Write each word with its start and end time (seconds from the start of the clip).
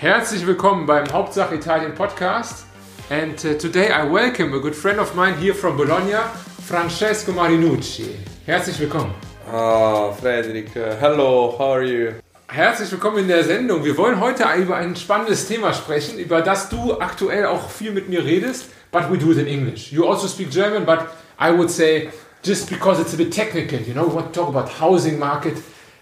Herzlich 0.00 0.46
willkommen 0.46 0.86
beim 0.86 1.12
Hauptsache 1.12 1.56
Italien 1.56 1.92
Podcast. 1.92 2.66
And 3.10 3.34
uh, 3.44 3.58
today 3.58 3.88
I 3.90 4.08
welcome 4.08 4.54
a 4.54 4.60
good 4.60 4.76
friend 4.76 5.00
of 5.00 5.16
mine 5.16 5.34
here 5.40 5.52
from 5.52 5.76
Bologna, 5.76 6.20
Francesco 6.64 7.32
Marinucci. 7.32 8.14
Herzlich 8.46 8.78
willkommen. 8.78 9.12
Ah, 9.52 10.12
Frederik, 10.12 10.68
uh, 10.76 10.94
hello, 11.00 11.52
how 11.58 11.72
are 11.72 11.82
you? 11.82 12.12
Herzlich 12.46 12.92
willkommen 12.92 13.18
in 13.18 13.26
der 13.26 13.42
Sendung. 13.42 13.82
Wir 13.82 13.96
wollen 13.96 14.20
heute 14.20 14.44
über 14.56 14.76
ein 14.76 14.94
spannendes 14.94 15.48
Thema 15.48 15.72
sprechen, 15.72 16.20
über 16.20 16.42
das 16.42 16.68
du 16.68 17.00
aktuell 17.00 17.46
auch 17.46 17.68
viel 17.68 17.90
mit 17.90 18.08
mir 18.08 18.24
redest, 18.24 18.66
but 18.92 19.10
we 19.10 19.18
do 19.18 19.32
it 19.32 19.38
in 19.38 19.48
English. 19.48 19.90
You 19.90 20.06
also 20.06 20.28
speak 20.28 20.52
German, 20.52 20.86
but 20.86 21.08
I 21.40 21.50
would 21.50 21.72
say 21.72 22.10
just 22.44 22.70
because 22.70 23.00
it's 23.00 23.14
a 23.14 23.16
bit 23.16 23.32
technical, 23.32 23.80
you 23.80 23.94
know, 23.94 24.06
we 24.06 24.14
want 24.14 24.32
to 24.32 24.40
talk 24.40 24.48
about 24.48 24.68
housing 24.80 25.18
market, 25.18 25.56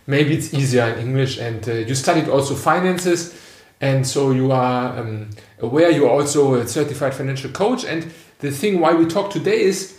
maybe 0.07 0.35
it's 0.35 0.53
easier 0.53 0.87
in 0.87 0.99
English. 1.01 1.39
And 1.39 1.67
uh, 1.67 1.73
you 1.73 1.95
studied 1.95 2.29
also 2.29 2.55
finances, 2.55 3.33
and 3.81 4.07
so 4.07 4.31
you 4.31 4.53
are 4.53 4.99
um, 4.99 5.31
aware 5.61 5.91
you 5.91 6.07
are 6.07 6.11
also 6.11 6.55
a 6.55 6.67
certified 6.67 7.15
financial 7.15 7.51
coach. 7.51 7.85
And 7.85 8.13
the 8.39 8.51
thing 8.51 8.81
why 8.81 8.95
we 8.95 9.07
talk 9.07 9.31
today 9.31 9.61
is 9.61 9.99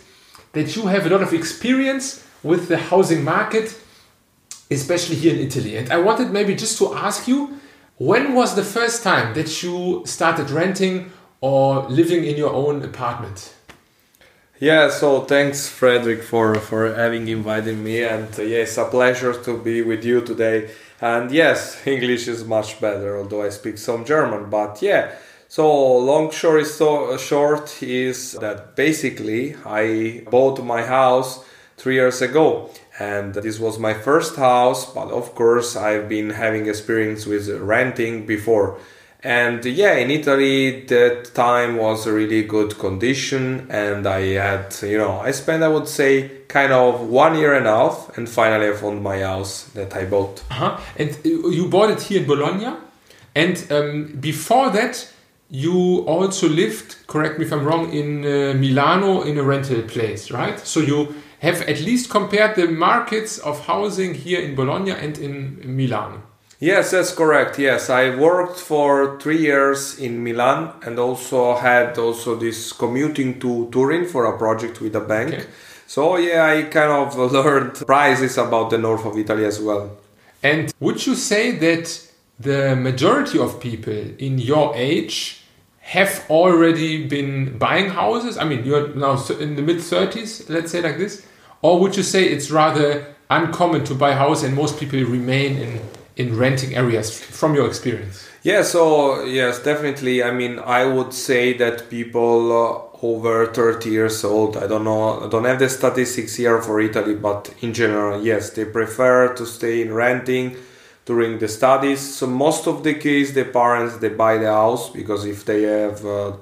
that 0.52 0.74
you 0.76 0.86
have 0.86 1.06
a 1.06 1.10
lot 1.10 1.22
of 1.22 1.32
experience 1.32 2.26
with 2.42 2.68
the 2.68 2.76
housing 2.76 3.22
market, 3.24 3.78
especially 4.70 5.16
here 5.16 5.34
in 5.34 5.40
Italy. 5.40 5.76
And 5.76 5.92
I 5.92 5.98
wanted 5.98 6.30
maybe 6.30 6.54
just 6.54 6.78
to 6.78 6.94
ask 6.94 7.28
you, 7.28 7.60
when 7.98 8.34
was 8.34 8.54
the 8.54 8.64
first 8.64 9.02
time 9.02 9.34
that 9.34 9.62
you 9.62 10.02
started 10.06 10.50
renting 10.50 11.10
or 11.40 11.82
living 11.88 12.24
in 12.24 12.36
your 12.36 12.52
own 12.52 12.82
apartment? 12.82 13.54
Yeah, 14.60 14.90
so 14.90 15.20
thanks, 15.20 15.68
Frederick, 15.68 16.22
for, 16.22 16.56
for 16.56 16.92
having 16.92 17.28
invited 17.28 17.78
me. 17.78 18.02
And 18.02 18.28
uh, 18.38 18.42
yes, 18.42 18.76
a 18.76 18.86
pleasure 18.86 19.32
to 19.44 19.56
be 19.56 19.82
with 19.82 20.04
you 20.04 20.20
today. 20.20 20.70
And 21.00 21.30
yes, 21.30 21.80
English 21.86 22.28
is 22.28 22.44
much 22.44 22.80
better, 22.80 23.18
although 23.18 23.42
I 23.42 23.50
speak 23.50 23.78
some 23.78 24.04
German. 24.04 24.50
But 24.50 24.82
yeah, 24.82 25.12
so 25.48 25.96
long 25.98 26.30
story 26.30 26.64
so 26.64 27.16
short 27.16 27.82
is 27.82 28.32
that 28.32 28.76
basically 28.76 29.56
I 29.64 30.24
bought 30.30 30.62
my 30.64 30.82
house 30.82 31.44
three 31.76 31.94
years 31.94 32.20
ago. 32.20 32.70
And 32.98 33.32
this 33.32 33.60
was 33.60 33.78
my 33.78 33.94
first 33.94 34.36
house, 34.36 34.92
but 34.92 35.10
of 35.10 35.34
course, 35.36 35.76
I've 35.76 36.08
been 36.08 36.30
having 36.30 36.66
experience 36.66 37.26
with 37.26 37.48
renting 37.48 38.26
before 38.26 38.78
and 39.24 39.64
yeah 39.64 39.94
in 39.94 40.10
italy 40.12 40.82
that 40.82 41.34
time 41.34 41.76
was 41.76 42.06
a 42.06 42.12
really 42.12 42.44
good 42.44 42.78
condition 42.78 43.66
and 43.68 44.06
i 44.06 44.20
had 44.20 44.72
you 44.82 44.96
know 44.96 45.18
i 45.20 45.32
spent 45.32 45.60
i 45.62 45.68
would 45.68 45.88
say 45.88 46.30
kind 46.46 46.72
of 46.72 47.00
one 47.08 47.36
year 47.36 47.54
and 47.54 47.66
a 47.66 47.76
half 47.76 48.16
and 48.16 48.28
finally 48.28 48.68
i 48.68 48.72
found 48.72 49.02
my 49.02 49.20
house 49.20 49.64
that 49.74 49.94
i 49.96 50.04
bought. 50.04 50.42
Uh-huh. 50.50 50.78
and 50.96 51.10
uh, 51.10 51.48
you 51.48 51.68
bought 51.68 51.90
it 51.90 52.00
here 52.02 52.20
in 52.20 52.28
bologna 52.28 52.76
and 53.34 53.66
um, 53.72 54.06
before 54.20 54.70
that 54.70 55.12
you 55.50 56.04
also 56.06 56.48
lived 56.48 56.96
correct 57.08 57.40
me 57.40 57.44
if 57.44 57.52
i'm 57.52 57.64
wrong 57.64 57.92
in 57.92 58.24
uh, 58.24 58.54
milano 58.54 59.22
in 59.22 59.36
a 59.36 59.42
rental 59.42 59.82
place 59.82 60.30
right? 60.30 60.60
So 60.60 60.78
you 60.78 61.14
have 61.40 61.62
at 61.62 61.80
least 61.80 62.10
compared 62.10 62.54
the 62.54 62.68
markets 62.68 63.38
of 63.38 63.66
housing 63.66 64.14
here 64.14 64.40
in 64.40 64.54
bologna 64.54 64.92
and 64.92 65.18
in 65.18 65.76
milan 65.76 66.22
Yes, 66.60 66.90
that's 66.90 67.14
correct. 67.14 67.56
Yes, 67.58 67.88
I 67.88 68.16
worked 68.16 68.58
for 68.58 69.18
three 69.20 69.38
years 69.38 69.96
in 69.96 70.24
Milan 70.24 70.72
and 70.84 70.98
also 70.98 71.54
had 71.54 71.96
also 71.96 72.34
this 72.34 72.72
commuting 72.72 73.38
to 73.38 73.68
Turin 73.70 74.06
for 74.06 74.24
a 74.24 74.36
project 74.36 74.80
with 74.80 74.96
a 74.96 75.00
bank. 75.00 75.34
Okay. 75.34 75.44
So 75.86 76.16
yeah, 76.16 76.46
I 76.46 76.62
kind 76.62 76.90
of 76.90 77.16
learned 77.32 77.74
prices 77.86 78.38
about 78.38 78.70
the 78.70 78.78
north 78.78 79.06
of 79.06 79.16
Italy 79.16 79.44
as 79.44 79.60
well. 79.60 79.98
And 80.42 80.74
would 80.80 81.06
you 81.06 81.14
say 81.14 81.52
that 81.52 82.00
the 82.40 82.74
majority 82.74 83.38
of 83.38 83.60
people 83.60 83.94
in 84.18 84.38
your 84.38 84.72
age 84.74 85.44
have 85.80 86.24
already 86.28 87.06
been 87.06 87.56
buying 87.56 87.90
houses? 87.90 88.36
I 88.36 88.42
mean, 88.42 88.64
you're 88.64 88.88
now 88.96 89.16
in 89.38 89.54
the 89.54 89.62
mid 89.62 89.76
30s, 89.76 90.50
let's 90.50 90.72
say 90.72 90.82
like 90.82 90.98
this. 90.98 91.24
Or 91.62 91.78
would 91.78 91.96
you 91.96 92.02
say 92.02 92.24
it's 92.24 92.50
rather 92.50 93.14
uncommon 93.30 93.84
to 93.84 93.94
buy 93.94 94.10
a 94.10 94.16
house 94.16 94.42
and 94.42 94.56
most 94.56 94.80
people 94.80 94.98
remain 95.00 95.56
in 95.56 95.80
in 96.18 96.36
renting 96.36 96.74
areas 96.74 97.18
from 97.18 97.54
your 97.54 97.66
experience? 97.66 98.28
Yeah, 98.42 98.62
so 98.62 99.24
yes, 99.24 99.62
definitely. 99.62 100.22
I 100.22 100.32
mean, 100.32 100.58
I 100.58 100.84
would 100.84 101.14
say 101.14 101.52
that 101.54 101.88
people 101.88 102.52
uh, 102.52 103.06
over 103.06 103.46
30 103.46 103.90
years 103.90 104.24
old, 104.24 104.56
I 104.56 104.66
don't 104.66 104.84
know, 104.84 105.24
I 105.24 105.28
don't 105.28 105.44
have 105.44 105.60
the 105.60 105.68
statistics 105.68 106.34
here 106.34 106.60
for 106.60 106.80
Italy, 106.80 107.14
but 107.14 107.54
in 107.60 107.72
general, 107.72 108.22
yes, 108.22 108.50
they 108.50 108.64
prefer 108.64 109.32
to 109.34 109.46
stay 109.46 109.80
in 109.80 109.94
renting 109.94 110.56
during 111.06 111.38
the 111.38 111.48
studies. 111.48 112.00
So 112.16 112.26
most 112.26 112.66
of 112.66 112.82
the 112.82 112.94
case, 112.94 113.32
the 113.32 113.44
parents 113.44 113.98
they 113.98 114.10
buy 114.10 114.38
the 114.38 114.52
house 114.52 114.90
because 114.90 115.24
if 115.24 115.44
they 115.44 115.62
have 115.62 116.04
uh, 116.04 116.32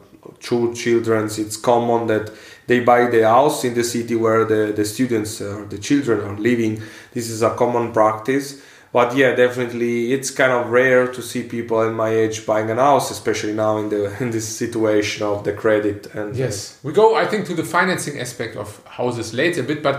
two 0.40 0.74
children, 0.74 1.26
it's 1.26 1.56
common 1.58 2.06
that 2.06 2.32
they 2.66 2.80
buy 2.80 3.08
the 3.08 3.22
house 3.22 3.62
in 3.64 3.74
the 3.74 3.84
city 3.84 4.16
where 4.16 4.44
the, 4.44 4.72
the 4.74 4.84
students 4.84 5.40
or 5.40 5.66
the 5.66 5.78
children 5.78 6.20
are 6.20 6.38
living. 6.38 6.82
This 7.12 7.28
is 7.30 7.42
a 7.42 7.54
common 7.54 7.92
practice 7.92 8.62
but 8.96 9.14
yeah 9.14 9.34
definitely 9.34 10.14
it's 10.14 10.30
kind 10.30 10.52
of 10.58 10.70
rare 10.70 11.06
to 11.16 11.20
see 11.20 11.42
people 11.42 11.82
in 11.82 11.92
my 11.92 12.08
age 12.08 12.46
buying 12.46 12.70
an 12.70 12.78
house 12.78 13.10
especially 13.10 13.52
now 13.52 13.76
in 13.76 13.90
the 13.90 14.02
in 14.22 14.30
this 14.30 14.48
situation 14.62 15.20
of 15.32 15.44
the 15.44 15.52
credit 15.52 16.00
and 16.14 16.34
yes. 16.34 16.78
We 16.82 16.92
go 17.02 17.06
i 17.22 17.26
think 17.30 17.42
to 17.50 17.54
the 17.60 17.66
financing 17.76 18.16
aspect 18.24 18.56
of 18.56 18.68
houses 19.00 19.34
later 19.34 19.60
a 19.60 19.68
bit 19.72 19.82
but 19.82 19.96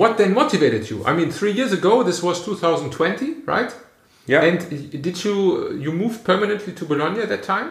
what 0.00 0.18
then 0.18 0.32
motivated 0.42 0.82
you? 0.90 0.98
I 1.10 1.12
mean 1.18 1.30
three 1.40 1.54
years 1.60 1.72
ago 1.80 2.02
this 2.02 2.18
was 2.22 2.44
2020 2.44 3.42
right? 3.54 3.72
Yeah. 4.26 4.42
And 4.48 4.58
did 5.06 5.16
you 5.24 5.36
you 5.84 5.90
moved 6.02 6.18
permanently 6.30 6.72
to 6.78 6.84
bologna 6.84 7.20
at 7.26 7.28
that 7.34 7.44
time? 7.54 7.68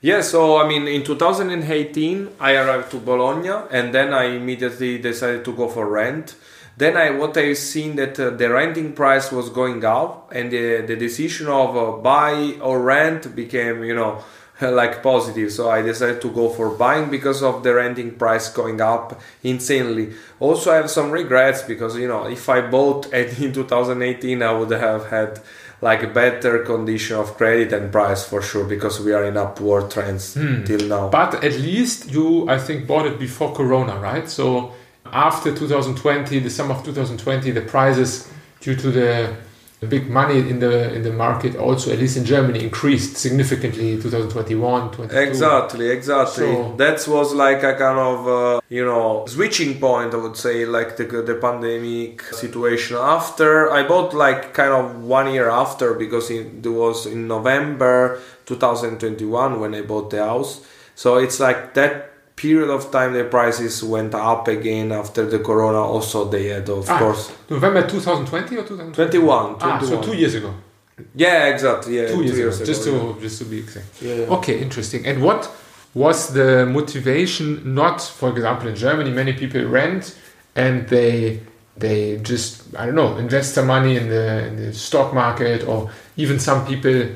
Yeah, 0.00 0.20
so 0.20 0.40
I 0.62 0.64
mean, 0.68 0.86
in 0.86 1.02
2018, 1.02 2.28
I 2.38 2.54
arrived 2.54 2.88
to 2.92 2.98
Bologna, 3.10 3.54
and 3.76 3.92
then 3.92 4.08
I 4.14 4.24
immediately 4.40 4.92
decided 4.98 5.44
to 5.46 5.52
go 5.52 5.66
for 5.66 5.84
rent 5.88 6.36
then 6.78 6.96
I 6.96 7.10
what 7.10 7.36
I've 7.36 7.58
seen 7.58 7.96
that 7.96 8.18
uh, 8.20 8.30
the 8.30 8.48
renting 8.50 8.92
price 8.92 9.32
was 9.32 9.50
going 9.50 9.84
up, 9.84 10.30
and 10.32 10.50
the, 10.50 10.82
the 10.82 10.96
decision 10.96 11.48
of 11.48 11.76
uh, 11.76 11.92
buy 11.98 12.56
or 12.60 12.80
rent 12.80 13.34
became 13.34 13.82
you 13.82 13.94
know 13.94 14.22
like 14.60 15.02
positive. 15.02 15.50
So 15.52 15.70
I 15.70 15.82
decided 15.82 16.22
to 16.22 16.30
go 16.30 16.48
for 16.48 16.70
buying 16.70 17.10
because 17.10 17.42
of 17.42 17.64
the 17.64 17.74
renting 17.74 18.12
price 18.12 18.48
going 18.48 18.80
up 18.80 19.20
insanely. 19.42 20.12
Also, 20.38 20.70
I 20.70 20.76
have 20.76 20.90
some 20.90 21.10
regrets 21.10 21.62
because 21.62 21.96
you 21.96 22.06
know 22.06 22.28
if 22.28 22.48
I 22.48 22.60
bought 22.60 23.12
in 23.12 23.52
2018, 23.52 24.40
I 24.42 24.52
would 24.52 24.70
have 24.70 25.06
had 25.06 25.40
like 25.80 26.02
a 26.02 26.08
better 26.08 26.64
condition 26.64 27.16
of 27.16 27.36
credit 27.36 27.72
and 27.72 27.90
price 27.92 28.24
for 28.24 28.42
sure 28.42 28.64
because 28.64 29.00
we 29.00 29.12
are 29.12 29.24
in 29.24 29.36
upward 29.36 29.90
trends 29.90 30.34
hmm. 30.34 30.64
till 30.64 30.86
now. 30.88 31.08
But 31.08 31.42
at 31.44 31.54
least 31.54 32.10
you, 32.10 32.48
I 32.48 32.58
think, 32.58 32.86
bought 32.86 33.06
it 33.06 33.18
before 33.18 33.52
Corona, 33.52 33.98
right? 33.98 34.28
So 34.28 34.74
after 35.12 35.54
2020, 35.54 36.38
the 36.40 36.50
summer 36.50 36.74
of 36.74 36.84
2020, 36.84 37.50
the 37.50 37.60
prices 37.62 38.30
due 38.60 38.74
to 38.76 38.90
the, 38.90 39.36
the 39.80 39.86
big 39.86 40.10
money 40.10 40.38
in 40.38 40.58
the 40.58 40.92
in 40.92 41.02
the 41.02 41.12
market 41.12 41.54
also 41.54 41.92
at 41.92 41.98
least 42.00 42.16
in 42.16 42.24
Germany 42.24 42.64
increased 42.64 43.16
significantly 43.16 44.00
2021 44.00 44.90
22. 44.90 45.16
exactly 45.16 45.88
exactly. 45.88 46.46
So, 46.46 46.74
that 46.76 47.06
was 47.06 47.32
like 47.32 47.62
a 47.62 47.74
kind 47.74 47.98
of 47.98 48.26
uh, 48.26 48.60
you 48.68 48.84
know 48.84 49.24
switching 49.28 49.78
point 49.78 50.14
I 50.14 50.16
would 50.16 50.36
say 50.36 50.66
like 50.66 50.96
the, 50.96 51.04
the 51.04 51.36
pandemic 51.36 52.22
situation. 52.22 52.96
After 52.96 53.70
I 53.70 53.86
bought 53.86 54.14
like 54.14 54.52
kind 54.52 54.72
of 54.72 55.00
one 55.04 55.32
year 55.32 55.48
after 55.48 55.94
because 55.94 56.28
it 56.30 56.66
was 56.66 57.06
in 57.06 57.28
November 57.28 58.20
2021 58.46 59.60
when 59.60 59.74
I 59.76 59.82
bought 59.82 60.10
the 60.10 60.24
house. 60.24 60.66
So 60.96 61.18
it's 61.18 61.38
like 61.38 61.74
that 61.74 62.17
period 62.38 62.70
of 62.70 62.90
time 62.90 63.12
the 63.12 63.24
prices 63.24 63.82
went 63.82 64.14
up 64.14 64.46
again 64.48 64.92
after 64.92 65.22
the 65.32 65.40
corona 65.40 65.82
also 65.94 66.24
they 66.34 66.46
had 66.54 66.68
of 66.68 66.88
ah, 66.88 66.98
course. 66.98 67.32
November 67.50 67.82
2020 67.86 68.56
or 68.56 68.62
2021 68.62 69.56
ah, 69.60 69.80
so 69.80 70.00
two 70.00 70.16
years 70.16 70.34
ago. 70.34 70.54
Yeah 71.14 71.46
exactly 71.54 71.96
yeah 71.96 72.08
two, 72.08 72.22
years, 72.22 72.38
years 72.38 72.60
ago, 72.60 72.62
ago, 72.62 72.72
just 72.72 72.84
to 72.84 72.92
yeah. 72.92 73.22
just 73.22 73.38
to 73.40 73.44
be 73.44 73.58
exact. 73.58 74.02
Yeah, 74.02 74.14
yeah, 74.14 74.36
okay 74.36 74.60
interesting. 74.60 75.04
And 75.06 75.22
what 75.22 75.50
was 75.94 76.32
the 76.32 76.64
motivation? 76.66 77.74
Not 77.74 78.00
for 78.00 78.28
example 78.30 78.68
in 78.68 78.76
germany 78.76 79.10
many 79.10 79.32
people 79.32 79.62
rent 79.64 80.16
and 80.54 80.88
they 80.88 81.40
they 81.76 82.18
just 82.18 82.62
i 82.76 82.84
don't 82.86 82.94
know 82.94 83.16
invest 83.18 83.54
some 83.54 83.66
money 83.66 83.96
in 83.96 84.08
the 84.08 84.46
in 84.48 84.56
the 84.56 84.72
stock 84.72 85.14
market 85.14 85.66
or 85.66 85.90
even 86.16 86.38
some 86.38 86.66
people 86.66 87.08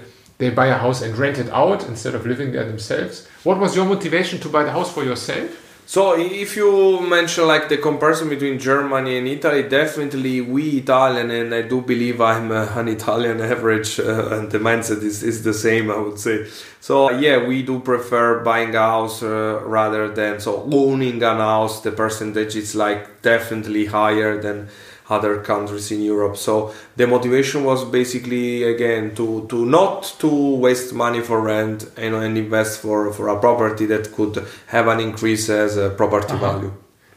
they 0.43 0.51
buy 0.51 0.67
a 0.67 0.77
house 0.77 1.03
and 1.03 1.17
rent 1.17 1.39
it 1.39 1.49
out 1.51 1.87
instead 1.87 2.15
of 2.17 2.27
living 2.27 2.51
there 2.51 2.65
themselves. 2.65 3.29
What 3.45 3.59
was 3.59 3.77
your 3.77 3.85
motivation 3.85 4.41
to 4.41 4.49
buy 4.49 4.65
the 4.65 4.73
house 4.73 4.93
for 4.93 5.05
yourself? 5.05 5.49
So, 5.87 6.19
if 6.19 6.57
you 6.57 7.01
mention 7.01 7.47
like 7.47 7.69
the 7.69 7.77
comparison 7.77 8.29
between 8.29 8.59
Germany 8.59 9.19
and 9.19 9.29
Italy, 9.29 9.65
definitely 9.69 10.41
we 10.41 10.79
Italian, 10.79 11.31
and 11.31 11.55
I 11.55 11.63
do 11.63 11.81
believe 11.81 12.21
I'm 12.21 12.51
uh, 12.51 12.81
an 12.81 12.89
Italian 12.89 13.41
average, 13.41 14.01
uh, 14.01 14.31
and 14.35 14.51
the 14.51 14.59
mindset 14.59 15.03
is, 15.03 15.23
is 15.23 15.45
the 15.45 15.53
same, 15.53 15.91
I 15.91 15.99
would 15.99 16.19
say. 16.19 16.47
So, 16.81 17.11
yeah, 17.11 17.47
we 17.47 17.63
do 17.63 17.81
prefer 17.81 18.43
buying 18.43 18.75
a 18.75 18.81
house 18.81 19.23
uh, 19.23 19.61
rather 19.65 20.09
than 20.09 20.41
so 20.41 20.69
owning 20.73 21.23
a 21.23 21.35
house. 21.35 21.83
The 21.83 21.93
percentage 21.93 22.57
is 22.57 22.75
like 22.75 23.23
definitely 23.23 23.87
higher 23.87 24.41
than 24.41 24.69
other 25.09 25.41
countries 25.43 25.91
in 25.91 26.01
Europe. 26.03 26.37
So 26.37 26.73
the 26.97 27.07
motivation 27.07 27.65
was 27.65 27.85
basically 27.85 28.63
again 28.65 29.15
to 29.17 29.47
to 29.49 29.67
not 29.67 30.15
to 30.21 30.29
waste 30.57 30.93
money 30.95 31.21
for 31.21 31.41
rent 31.41 31.91
and, 31.97 32.15
and 32.15 32.37
invest 32.39 32.81
for 32.81 33.13
for 33.13 33.29
a 33.29 33.39
property 33.39 33.87
that 33.87 34.13
could 34.13 34.45
have 34.67 34.87
an 34.89 35.01
increase 35.01 35.49
as 35.49 35.77
a 35.77 35.91
property 35.91 36.35
Uh-huh. 36.35 36.53
value. 36.53 36.73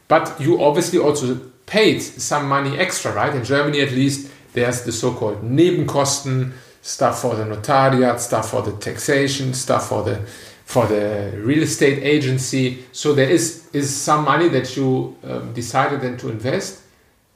But 0.08 0.34
you 0.40 0.62
obviously 0.62 0.98
also 0.98 1.36
paid 1.66 2.00
some 2.00 2.48
money 2.48 2.78
extra, 2.78 3.12
right? 3.12 3.34
In 3.34 3.44
Germany, 3.44 3.80
at 3.80 3.90
least, 3.92 4.30
there's 4.52 4.82
the 4.82 4.92
so-called 4.92 5.42
Nebenkosten 5.42 6.52
stuff 6.82 7.20
for 7.22 7.34
the 7.34 7.44
notariat, 7.44 8.20
stuff 8.20 8.50
for 8.50 8.62
the 8.62 8.72
taxation, 8.72 9.52
stuff 9.54 9.88
for 9.88 10.02
the 10.04 10.20
for 10.64 10.86
the 10.86 11.32
real 11.44 11.62
estate 11.62 11.98
agency. 12.02 12.84
So 12.92 13.14
there 13.14 13.28
is 13.30 13.66
is 13.72 13.88
some 13.94 14.24
money 14.24 14.48
that 14.48 14.76
you 14.76 15.16
um, 15.24 15.52
decided 15.54 16.00
then 16.00 16.16
to 16.18 16.28
invest 16.28 16.80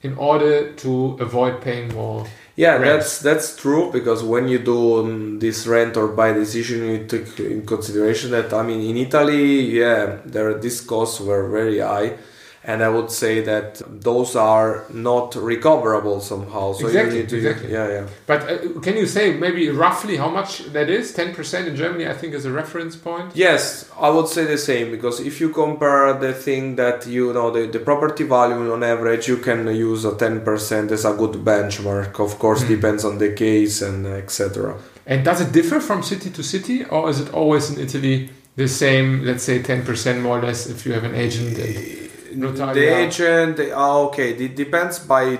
in 0.03 0.17
order 0.17 0.71
to 0.73 1.17
avoid 1.19 1.61
paying 1.61 1.93
more. 1.93 2.25
Yeah, 2.55 2.73
Rent. 2.73 2.83
that's 2.83 3.19
that's 3.19 3.55
true 3.55 3.91
because 3.91 4.23
when 4.23 4.47
you 4.47 4.59
do 4.59 4.99
um, 4.99 5.39
this 5.39 5.65
rent 5.65 5.95
or 5.95 6.09
buy 6.09 6.33
decision, 6.33 6.85
you 6.85 7.05
take 7.05 7.39
in 7.39 7.65
consideration 7.65 8.31
that 8.31 8.53
I 8.53 8.63
mean 8.63 8.81
in 8.81 8.97
Italy, 8.97 9.61
yeah, 9.79 10.19
there 10.25 10.53
these 10.59 10.81
costs 10.81 11.21
were 11.21 11.47
very 11.49 11.79
high, 11.79 12.17
and 12.63 12.83
I 12.83 12.89
would 12.89 13.09
say 13.09 13.41
that 13.41 13.81
those 13.87 14.35
are 14.35 14.85
not 14.93 15.33
recoverable 15.35 16.19
somehow. 16.21 16.73
So 16.73 16.85
Exactly, 16.87 17.15
you 17.15 17.21
need 17.21 17.29
to, 17.29 17.37
exactly. 17.37 17.71
yeah, 17.73 17.87
yeah. 17.89 18.07
But 18.27 18.41
uh, 18.49 18.79
can 18.81 18.97
you 18.97 19.07
say 19.07 19.33
maybe 19.33 19.69
roughly 19.69 20.17
how 20.17 20.29
much 20.29 20.65
that 20.73 20.87
is? 20.89 21.11
Ten 21.13 21.33
percent 21.33 21.67
in 21.67 21.75
Germany, 21.75 22.07
I 22.07 22.13
think, 22.13 22.33
is 22.35 22.45
a 22.45 22.51
reference 22.51 22.95
point. 22.95 23.35
Yes, 23.35 23.89
I 23.99 24.09
would 24.11 24.27
say 24.27 24.45
the 24.45 24.59
same 24.59 24.91
because 24.91 25.19
if 25.19 25.41
you 25.41 25.49
compare 25.49 26.13
the 26.13 26.33
thing 26.33 26.75
that 26.75 27.07
you 27.07 27.33
know 27.33 27.49
the, 27.49 27.65
the 27.65 27.79
property 27.79 28.25
value 28.25 28.71
on 28.71 28.83
average, 28.83 29.27
you 29.27 29.37
can 29.37 29.65
use 29.89 30.05
a 30.05 30.15
ten 30.15 30.41
percent 30.41 30.91
as 30.91 31.03
a 31.05 31.13
good 31.13 31.35
benchmark. 31.43 32.19
Of 32.19 32.37
course, 32.37 32.61
Mm. 32.63 32.67
depends 32.67 33.03
on 33.05 33.17
the 33.17 33.31
case 33.33 33.81
and 33.81 34.05
etc. 34.05 34.75
And 35.07 35.25
does 35.25 35.41
it 35.41 35.51
differ 35.51 35.79
from 35.79 36.03
city 36.03 36.29
to 36.29 36.43
city, 36.43 36.85
or 36.85 37.09
is 37.09 37.19
it 37.19 37.33
always 37.33 37.71
in 37.71 37.79
Italy 37.79 38.29
the 38.55 38.67
same? 38.67 39.25
Let's 39.25 39.43
say 39.43 39.61
ten 39.63 39.83
percent 39.83 40.21
more 40.21 40.37
or 40.37 40.43
less 40.43 40.67
if 40.67 40.85
you 40.85 40.93
have 40.93 41.03
an 41.03 41.15
agent. 41.15 41.57
And 41.57 41.75
The 42.73 42.87
agent, 43.05 43.59
ah, 43.75 43.97
okay, 44.07 44.31
it 44.33 44.55
depends 44.55 44.99
by 44.99 45.39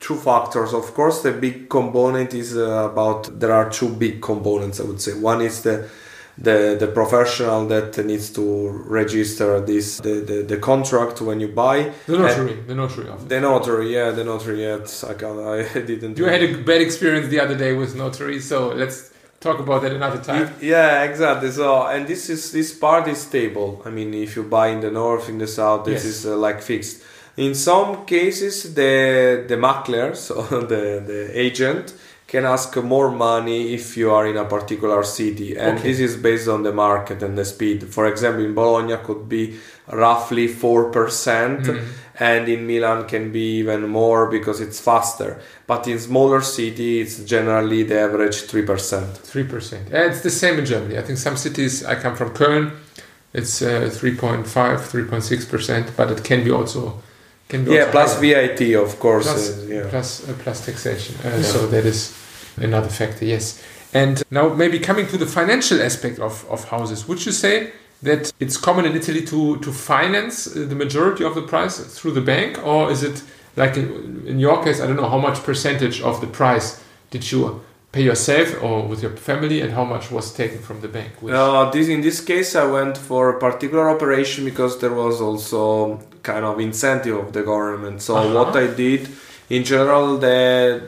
two 0.00 0.16
factors. 0.16 0.74
Of 0.74 0.94
course, 0.94 1.22
the 1.22 1.32
big 1.32 1.68
component 1.68 2.34
is 2.34 2.56
uh, 2.56 2.90
about. 2.90 3.40
There 3.40 3.52
are 3.52 3.70
two 3.70 3.88
big 3.88 4.20
components. 4.20 4.80
I 4.80 4.84
would 4.84 5.00
say 5.00 5.14
one 5.14 5.40
is 5.40 5.62
the 5.62 5.88
the 6.36 6.76
the 6.78 6.88
professional 6.88 7.66
that 7.66 7.96
needs 8.04 8.30
to 8.30 8.68
register 8.86 9.60
this 9.60 9.98
the, 9.98 10.14
the, 10.20 10.42
the 10.42 10.56
contract 10.56 11.20
when 11.20 11.38
you 11.38 11.46
buy 11.48 11.92
the 12.06 12.18
notary, 12.18 12.54
the 12.62 12.74
notary 12.74 13.08
office. 13.08 13.24
the 13.28 13.40
notary 13.40 13.94
yeah 13.94 14.10
the 14.10 14.24
notary 14.24 14.60
yes 14.62 15.04
i 15.04 15.14
can 15.14 15.38
i 15.46 15.62
didn't 15.80 16.18
You 16.18 16.24
had 16.24 16.42
a 16.42 16.56
bad 16.58 16.80
experience 16.80 17.28
the 17.28 17.38
other 17.38 17.56
day 17.56 17.72
with 17.74 17.94
notary, 17.94 18.40
so 18.40 18.68
let's 18.74 19.13
talk 19.46 19.58
about 19.66 19.80
that 19.82 19.92
another 20.00 20.20
time. 20.30 20.46
Yeah, 20.74 21.04
exactly. 21.10 21.50
So, 21.60 21.66
and 21.92 22.06
this 22.12 22.22
is 22.34 22.42
this 22.58 22.70
part 22.86 23.04
is 23.14 23.18
stable. 23.30 23.70
I 23.88 23.90
mean, 23.96 24.10
if 24.26 24.30
you 24.36 24.42
buy 24.58 24.68
in 24.74 24.80
the 24.86 24.90
north, 25.02 25.24
in 25.32 25.38
the 25.44 25.46
south, 25.58 25.84
this 25.84 26.02
Yes. 26.04 26.12
is 26.12 26.26
uh, 26.26 26.36
like 26.46 26.60
fixed. 26.72 26.96
In 27.36 27.52
some 27.54 27.90
cases, 28.14 28.54
the 28.80 28.94
the 29.50 29.56
makler, 29.66 30.08
so 30.26 30.34
the 30.72 30.82
the 31.10 31.20
agent, 31.46 31.86
can 32.32 32.44
ask 32.56 32.68
more 32.94 33.10
money 33.30 33.60
if 33.78 33.84
you 34.00 34.08
are 34.16 34.26
in 34.32 34.36
a 34.36 34.44
particular 34.56 35.02
city, 35.18 35.50
and 35.64 35.72
Okay. 35.78 35.88
this 35.88 35.98
is 36.08 36.12
based 36.28 36.48
on 36.54 36.60
the 36.68 36.72
market 36.86 37.18
and 37.26 37.34
the 37.40 37.44
speed. 37.54 37.78
For 37.96 38.04
example, 38.12 38.42
in 38.48 38.54
Bologna 38.54 38.96
could 39.06 39.24
be 39.28 39.44
roughly 40.04 40.46
four 40.62 40.80
percent 40.96 41.60
Mhm. 41.66 41.80
And 42.20 42.48
in 42.48 42.66
Milan 42.66 43.06
can 43.08 43.32
be 43.32 43.58
even 43.58 43.88
more 43.88 44.30
because 44.30 44.60
it's 44.60 44.80
faster. 44.80 45.40
But 45.66 45.86
in 45.88 45.98
smaller 45.98 46.40
city, 46.42 47.00
it's 47.00 47.18
generally 47.24 47.82
the 47.82 48.00
average 48.00 48.42
three 48.42 48.62
percent. 48.64 49.16
Three 49.16 49.44
percent. 49.44 49.86
And 49.92 50.12
It's 50.12 50.20
the 50.22 50.30
same 50.30 50.58
in 50.58 50.66
Germany. 50.66 50.98
I 50.98 51.02
think 51.02 51.18
some 51.18 51.36
cities. 51.36 51.84
I 51.84 51.94
come 51.96 52.14
from 52.16 52.30
Köln. 52.30 52.70
It's 53.32 53.62
uh, 53.62 53.90
3.5, 53.90 54.44
3.6 54.46 55.50
percent, 55.50 55.90
but 55.96 56.08
it 56.10 56.22
can 56.22 56.44
be 56.44 56.52
also 56.52 57.02
can 57.48 57.64
be 57.64 57.72
Yeah, 57.72 57.90
plus 57.90 58.18
higher. 58.20 58.46
VAT, 58.56 58.74
of 58.76 58.98
course. 59.00 59.24
Plus- 59.26 59.58
uh, 59.58 59.66
yeah. 59.68 59.86
plus 59.90 60.28
uh, 60.28 60.34
plus 60.42 60.64
taxation. 60.66 61.16
Uh, 61.24 61.28
Yeah. 61.36 61.42
So 61.42 61.66
that 61.66 61.84
is 61.84 62.14
another 62.56 62.88
factor. 62.88 63.24
Yes. 63.24 63.60
And 63.92 64.22
now 64.30 64.54
maybe 64.54 64.78
coming 64.78 65.06
to 65.08 65.16
the 65.18 65.26
financial 65.26 65.80
aspect 65.82 66.18
of, 66.20 66.44
of 66.48 66.64
houses, 66.68 67.08
would 67.08 67.24
you 67.26 67.32
say 67.32 67.72
that 68.04 68.32
it's 68.44 68.56
common 68.66 68.84
in 68.88 68.94
Italy 68.96 69.22
to 69.32 69.40
to 69.64 69.70
finance 69.72 70.34
uh, 70.46 70.66
the 70.72 70.74
majority 70.84 71.24
of 71.24 71.34
the 71.34 71.42
price 71.42 71.74
through 71.96 72.14
the 72.20 72.24
bank, 72.32 72.50
or 72.64 72.90
is 72.94 73.02
it 73.02 73.16
like 73.56 73.74
in, 73.80 73.86
in 74.26 74.38
your 74.46 74.56
case? 74.64 74.76
I 74.82 74.86
don't 74.86 74.96
know 75.02 75.10
how 75.16 75.22
much 75.28 75.38
percentage 75.50 75.96
of 76.02 76.14
the 76.20 76.26
price 76.40 76.66
did 77.10 77.22
you 77.32 77.40
pay 77.92 78.02
yourself 78.02 78.48
or 78.62 78.76
with 78.90 79.00
your 79.04 79.12
family, 79.16 79.58
and 79.62 79.70
how 79.78 79.84
much 79.84 80.10
was 80.10 80.26
taken 80.34 80.58
from 80.68 80.80
the 80.80 80.88
bank? 80.88 81.10
Which, 81.22 81.34
Uh, 81.34 81.70
this 81.70 81.86
in 81.88 82.00
this 82.08 82.20
case, 82.20 82.50
I 82.56 82.66
went 82.78 82.96
for 82.98 83.22
a 83.34 83.38
particular 83.38 83.86
operation 83.96 84.44
because 84.44 84.78
there 84.82 84.94
was 85.04 85.20
also 85.20 85.62
kind 86.22 86.44
of 86.44 86.58
incentive 86.58 87.16
of 87.24 87.28
the 87.36 87.42
government. 87.42 88.02
So 88.02 88.12
Uh-huh. 88.16 88.34
what 88.38 88.56
I 88.56 88.66
did, 88.84 89.02
in 89.56 89.62
general, 89.62 90.06
the 90.26 90.38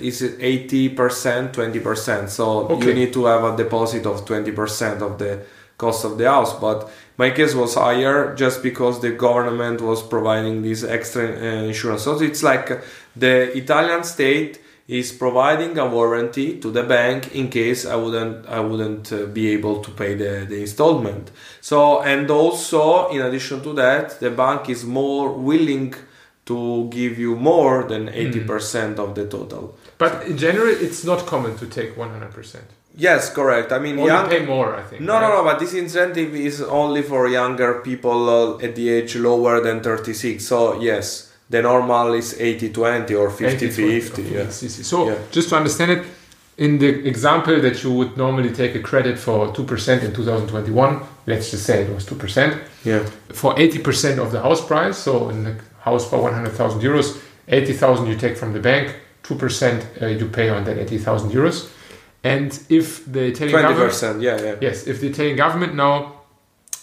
is 0.01 0.19
eighty 0.41 0.89
percent, 1.01 1.53
twenty 1.53 1.81
percent. 1.89 2.25
So 2.31 2.45
Okay. 2.73 2.87
you 2.87 2.95
need 3.01 3.13
to 3.13 3.23
have 3.27 3.43
a 3.45 3.53
deposit 3.63 4.05
of 4.07 4.25
twenty 4.25 4.51
percent 4.61 4.99
of 5.03 5.13
the 5.23 5.33
cost 5.77 6.05
of 6.09 6.13
the 6.19 6.27
house. 6.35 6.53
But 6.67 6.79
my 7.19 7.31
case 7.31 7.55
was 7.55 7.75
higher 7.75 8.35
just 8.35 8.63
because 8.63 9.01
the 9.01 9.11
government 9.13 9.81
was 9.81 10.03
providing 10.03 10.63
this 10.63 10.85
extra 10.85 11.25
uh, 11.25 11.65
insurance. 11.65 12.03
So 12.03 12.21
it's 12.21 12.43
like 12.43 12.83
the 13.15 13.57
Italian 13.57 14.05
state 14.05 14.61
is 14.89 15.11
providing 15.13 15.77
a 15.79 15.87
warranty 15.87 16.59
to 16.61 16.71
the 16.71 16.83
bank 16.85 17.35
in 17.35 17.49
case 17.49 17.85
I 17.87 17.97
wouldn't 17.97 18.47
I 18.47 18.61
wouldn't 18.61 19.13
uh, 19.13 19.27
be 19.27 19.49
able 19.49 19.83
to 19.83 19.91
pay 19.91 20.15
the, 20.15 20.47
the 20.49 20.61
installment. 20.61 21.31
So 21.61 22.03
and 22.03 22.31
also 22.31 23.09
in 23.09 23.21
addition 23.23 23.63
to 23.63 23.73
that, 23.75 24.21
the 24.21 24.31
bank 24.31 24.69
is 24.69 24.85
more 24.85 25.33
willing 25.33 25.95
to 26.45 26.89
give 26.91 27.19
you 27.19 27.35
more 27.35 27.83
than 27.83 28.07
80% 28.07 29.01
of 29.01 29.17
the 29.17 29.27
total. 29.27 29.77
but 29.99 30.25
in 30.27 30.39
general, 30.39 30.69
it's 30.69 31.03
not 31.03 31.27
common 31.27 31.57
to 31.57 31.67
take 31.67 31.97
one 31.97 32.11
hundred 32.11 32.31
percent. 32.31 32.69
Yes, 32.97 33.31
correct. 33.33 33.73
I 33.73 33.79
mean, 33.79 33.99
Or 33.99 34.07
you 34.07 34.13
young, 34.13 34.29
pay 34.31 34.45
more, 34.45 34.75
I 34.75 34.83
think. 34.83 35.03
No, 35.03 35.15
right? 35.15 35.21
no, 35.21 35.29
no, 35.37 35.45
but 35.45 35.59
this 35.59 35.75
incentive 35.75 36.35
is 36.35 36.63
only 36.63 37.03
for 37.03 37.29
younger 37.29 37.81
people 37.81 38.29
uh, 38.31 38.65
at 38.65 38.75
the 38.75 38.89
age 38.89 39.17
lower 39.17 39.61
than 39.61 39.83
36. 39.83 40.43
So, 40.45 40.81
yes, 40.81 41.31
the 41.51 41.61
normal 41.63 42.15
is 42.15 42.41
80 42.41 42.71
20 42.73 43.15
or 43.15 43.31
50 43.31 43.69
50. 43.71 44.23
Okay, 44.23 44.35
Yeah. 44.35 44.49
see, 44.51 44.69
see. 44.69 44.83
So, 44.83 45.09
Yeah. 45.09 45.15
just 45.31 45.51
to 45.51 45.57
understand 45.57 45.91
it, 45.91 46.03
in 46.57 46.79
the 46.79 47.07
example 47.07 47.61
that 47.61 47.83
you 47.85 47.93
would 47.93 48.17
normally 48.17 48.51
take 48.51 48.75
a 48.75 48.81
credit 48.81 49.19
for 49.19 49.49
2% 49.53 50.03
in 50.03 50.13
2021, 50.15 51.01
let's 51.27 51.51
just 51.51 51.65
say 51.67 51.83
it 51.83 51.95
was 51.95 52.07
2%, 52.07 52.55
yeah. 52.85 53.01
for 53.33 53.55
80% 53.59 54.19
of 54.19 54.33
the 54.33 54.41
house 54.41 54.63
price, 54.65 54.97
so 54.97 55.29
in 55.29 55.45
the 55.45 55.55
house 55.81 56.09
for 56.09 56.23
100,000 56.23 56.81
euros, 56.81 57.19
80,000 57.49 58.07
you 58.07 58.17
take 58.17 58.39
from 58.39 58.55
the 58.55 58.59
bank, 58.61 58.95
2% 59.23 59.85
uh, 60.01 60.07
you 60.07 60.27
pay 60.27 60.49
on 60.49 60.65
that 60.65 60.79
80,000 60.79 61.31
euros. 61.31 61.69
And 62.33 62.51
if 62.69 62.87
the 63.11 63.25
Italian 63.33 63.63
government 63.63 63.93
20%. 63.93 64.23
Yeah, 64.23 64.41
yeah. 64.41 64.55
Yes, 64.61 64.87
if 64.87 65.01
the 65.01 65.09
Italian 65.09 65.37
government 65.37 65.75
now 65.75 65.95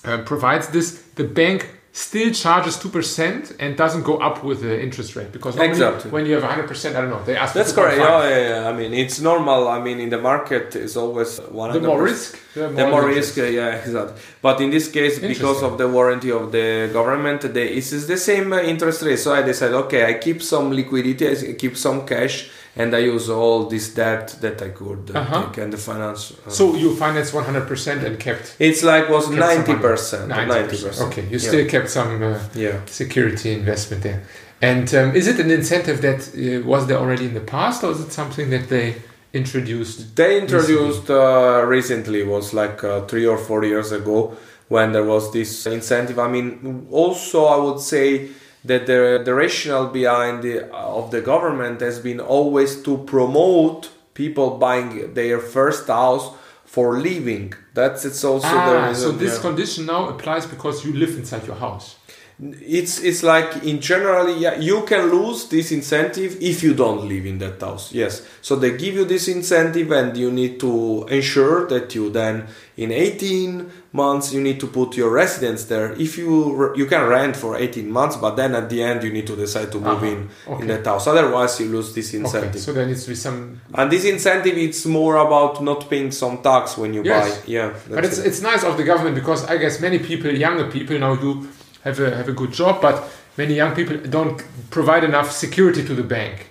uh, 0.06 0.18
provides 0.32 0.68
this, 0.70 0.88
the 1.16 1.24
bank 1.24 1.60
still 1.96 2.32
charges 2.34 2.76
2% 2.78 3.56
and 3.60 3.78
doesn't 3.78 4.02
go 4.02 4.18
up 4.18 4.44
with 4.44 4.62
the 4.62 4.82
interest 4.82 5.16
rate 5.16 5.32
because 5.32 5.56
Exactly. 5.58 6.10
when 6.10 6.26
you 6.26 6.34
have 6.34 6.44
100%, 6.44 6.96
I 6.96 7.02
don't 7.02 7.12
know, 7.12 7.24
they 7.24 7.38
ask 7.38 7.54
for 7.54 7.60
That's 7.60 7.72
correct. 7.72 8.00
Yeah, 8.00 8.28
yeah, 8.28 8.50
yeah. 8.50 8.70
I 8.70 8.74
mean, 8.74 8.96
it's 8.96 9.22
normal. 9.22 9.68
I 9.68 9.80
mean, 9.80 10.00
in 10.00 10.10
the 10.10 10.18
market, 10.18 10.76
it's 10.76 10.98
always 10.98 11.40
100%. 11.40 11.74
The 11.74 11.82
more 11.82 12.02
risk, 12.02 12.40
the 12.56 12.62
more, 12.62 12.74
the 12.74 12.88
more 12.88 13.06
risk, 13.06 13.38
yeah, 13.38 13.76
exactly. 13.76 14.20
But 14.42 14.60
in 14.60 14.72
this 14.72 14.90
case, 14.90 15.20
because 15.20 15.62
of 15.62 15.78
the 15.78 15.88
warranty 15.88 16.32
of 16.32 16.52
the 16.52 16.90
government, 16.92 17.42
they, 17.54 17.68
it 17.68 17.94
is 17.94 18.08
the 18.08 18.18
same 18.18 18.52
uh, 18.54 18.62
interest 18.62 19.04
rate. 19.04 19.18
So 19.18 19.32
I 19.32 19.44
decided, 19.44 19.76
okay, 19.86 20.04
I 20.08 20.16
keep 20.16 20.42
some 20.42 20.72
liquidity, 20.72 21.30
I 21.30 21.54
keep 21.54 21.78
some 21.78 22.08
cash, 22.08 22.50
and 22.76 22.94
I 22.96 23.00
use 23.00 23.30
all 23.30 23.66
this 23.70 23.94
debt 23.94 24.36
that 24.42 24.62
I 24.62 24.70
could 24.70 25.12
uh, 25.14 25.20
Uh-huh. 25.20 25.42
take 25.46 25.58
and 25.64 25.72
the 25.74 25.78
finance. 25.78 26.34
uh, 26.48 26.50
So 26.50 26.76
you 26.76 26.96
financed 26.96 27.34
100% 27.34 28.04
and 28.04 28.20
kept 28.20 28.56
it's 28.60 28.82
like 28.84 29.10
was 29.10 29.28
90%, 29.28 30.28
90%. 30.28 30.28
ninety 30.48 30.78
percent. 30.84 31.08
Okay, 31.12 31.24
you 31.32 31.38
Yeah. 31.38 31.48
still 31.50 31.66
kept 31.70 31.90
some 31.90 32.12
uh, 32.24 32.40
Yeah. 32.56 32.78
security 32.88 33.50
investment 33.54 34.02
there. 34.04 34.22
And 34.62 34.88
um, 34.96 35.16
is 35.16 35.28
it 35.28 35.40
an 35.40 35.52
incentive 35.52 36.02
that 36.02 36.20
uh, 36.34 36.66
was 36.66 36.88
there 36.88 36.98
already 36.98 37.26
in 37.26 37.34
the 37.34 37.46
past 37.58 37.84
or 37.84 37.92
is 37.92 38.00
it 38.00 38.12
something 38.14 38.50
that 38.50 38.70
they 38.70 38.96
introduced? 39.34 40.16
They 40.16 40.40
introduced 40.40 41.10
uh, 41.10 41.64
recently 41.68 42.24
was 42.24 42.54
like 42.54 42.84
uh, 42.84 43.02
three 43.08 43.26
or 43.26 43.38
four 43.38 43.64
years 43.66 43.92
ago 43.92 44.36
when 44.70 44.92
there 44.94 45.04
was 45.04 45.32
this 45.32 45.66
incentive. 45.68 46.18
I 46.18 46.28
mean, 46.28 46.88
also 46.92 47.46
I 47.46 47.58
would 47.58 47.80
say 47.82 48.30
that 48.66 48.86
the 48.88 49.22
the 49.28 49.34
rationale 49.34 49.88
behind 49.88 50.44
the 50.44 50.56
of 50.74 51.12
the 51.12 51.22
government 51.22 51.82
has 51.82 52.00
been 52.00 52.20
always 52.20 52.82
to 52.84 52.98
promote 53.16 53.90
people 54.14 54.58
buying 54.58 55.14
their 55.14 55.40
first 55.40 55.88
house 55.88 56.26
for 56.66 56.88
living. 57.00 57.54
That's 57.74 58.06
it's 58.06 58.24
also 58.24 58.48
the 58.48 58.76
Ah, 58.78 58.88
reason. 58.88 59.04
so 59.04 59.12
this 59.24 59.36
yeah. 59.36 59.42
condition 59.48 59.86
now 59.86 60.02
applies 60.14 60.46
because 60.46 60.86
you 60.86 60.94
live 60.94 61.14
inside 61.22 61.46
your 61.48 61.56
house. 61.68 61.96
It's 62.42 63.00
it's 63.00 63.22
like 63.22 63.64
in 63.64 63.80
generally 63.80 64.34
yeah 64.40 64.56
you 64.58 64.82
can 64.84 65.12
lose 65.12 65.48
this 65.50 65.72
incentive 65.72 66.36
if 66.42 66.64
you 66.64 66.74
don't 66.74 67.08
live 67.08 67.26
in 67.28 67.38
that 67.38 67.62
house 67.62 67.94
yes 67.94 68.26
so 68.42 68.56
they 68.56 68.72
give 68.76 68.96
you 68.96 69.06
this 69.06 69.28
incentive 69.28 69.92
and 69.92 70.18
you 70.18 70.32
need 70.32 70.60
to 70.60 71.06
ensure 71.10 71.68
that 71.68 71.94
you 71.94 72.10
then 72.10 72.48
in 72.76 72.92
18 72.92 73.70
months 73.94 74.34
you 74.34 74.42
need 74.42 74.60
to 74.60 74.66
put 74.66 74.98
your 74.98 75.12
residence 75.12 75.66
there 75.66 75.94
if 75.94 76.18
you 76.18 76.74
you 76.76 76.88
can 76.88 77.08
rent 77.08 77.36
for 77.36 77.56
18 77.56 77.90
months 77.92 78.16
but 78.18 78.36
then 78.36 78.56
at 78.56 78.68
the 78.68 78.82
end 78.82 79.04
you 79.04 79.14
need 79.14 79.28
to 79.28 79.36
decide 79.36 79.72
to 79.72 79.78
move 79.80 80.02
Uh-huh. 80.02 80.06
in 80.08 80.30
Okay. 80.48 80.62
in 80.64 80.68
that 80.70 80.86
house 80.86 81.06
otherwise 81.06 81.60
you 81.62 81.70
lose 81.70 81.94
this 81.94 82.10
Okay, 82.10 82.18
incentive 82.24 82.60
so 82.62 82.74
there 82.74 82.88
needs 82.88 83.04
to 83.04 83.10
be 83.10 83.16
some. 83.16 83.62
and 83.76 83.92
this 83.92 84.06
incentive 84.06 84.58
it's 84.58 84.86
more 84.88 85.18
about 85.18 85.62
not 85.62 85.88
paying 85.88 86.12
some 86.12 86.40
tax 86.42 86.78
when 86.80 86.94
you 86.96 87.04
Yes. 87.04 87.38
buy 87.38 87.44
yeah 87.46 87.70
But 87.90 88.06
it's, 88.06 88.18
it. 88.18 88.26
it's 88.26 88.42
nice 88.42 88.64
of 88.64 88.76
the 88.76 88.84
government 88.84 89.14
because 89.16 89.46
I 89.46 89.58
guess 89.58 89.80
many 89.80 90.00
people, 90.00 90.32
younger 90.32 90.66
people, 90.72 90.98
now 90.98 91.14
you 91.14 91.48
have 91.84 92.00
a 92.00 92.16
have 92.16 92.30
a 92.30 92.34
good 92.34 92.52
job, 92.52 92.82
but 92.82 93.04
many 93.38 93.54
young 93.56 93.74
people 93.76 93.98
don't 94.10 94.44
provide 94.70 95.04
enough 95.04 95.32
security 95.32 95.84
to 95.86 95.94
the 95.96 96.04
bank 96.04 96.48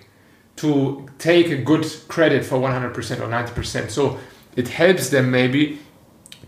to 0.56 1.08
take 1.18 1.50
a 1.50 1.56
good 1.56 1.86
credit 2.08 2.44
for 2.44 2.58
100% 2.58 3.20
or 3.20 3.28
90%. 3.28 3.90
So 3.90 4.18
it 4.56 4.68
helps 4.68 5.08
them 5.08 5.30
maybe 5.30 5.78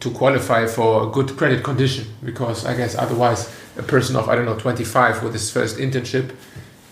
to 0.00 0.10
qualify 0.10 0.66
for 0.66 1.04
a 1.08 1.10
good 1.10 1.36
credit 1.36 1.62
condition 1.64 2.04
because 2.22 2.66
I 2.66 2.76
guess 2.76 2.94
otherwise 2.96 3.48
a 3.78 3.82
person 3.82 4.16
of 4.16 4.28
I 4.28 4.34
don't 4.36 4.44
know 4.44 4.58
25 4.58 5.22
with 5.22 5.32
his 5.32 5.50
first 5.50 5.78
internship 5.78 6.30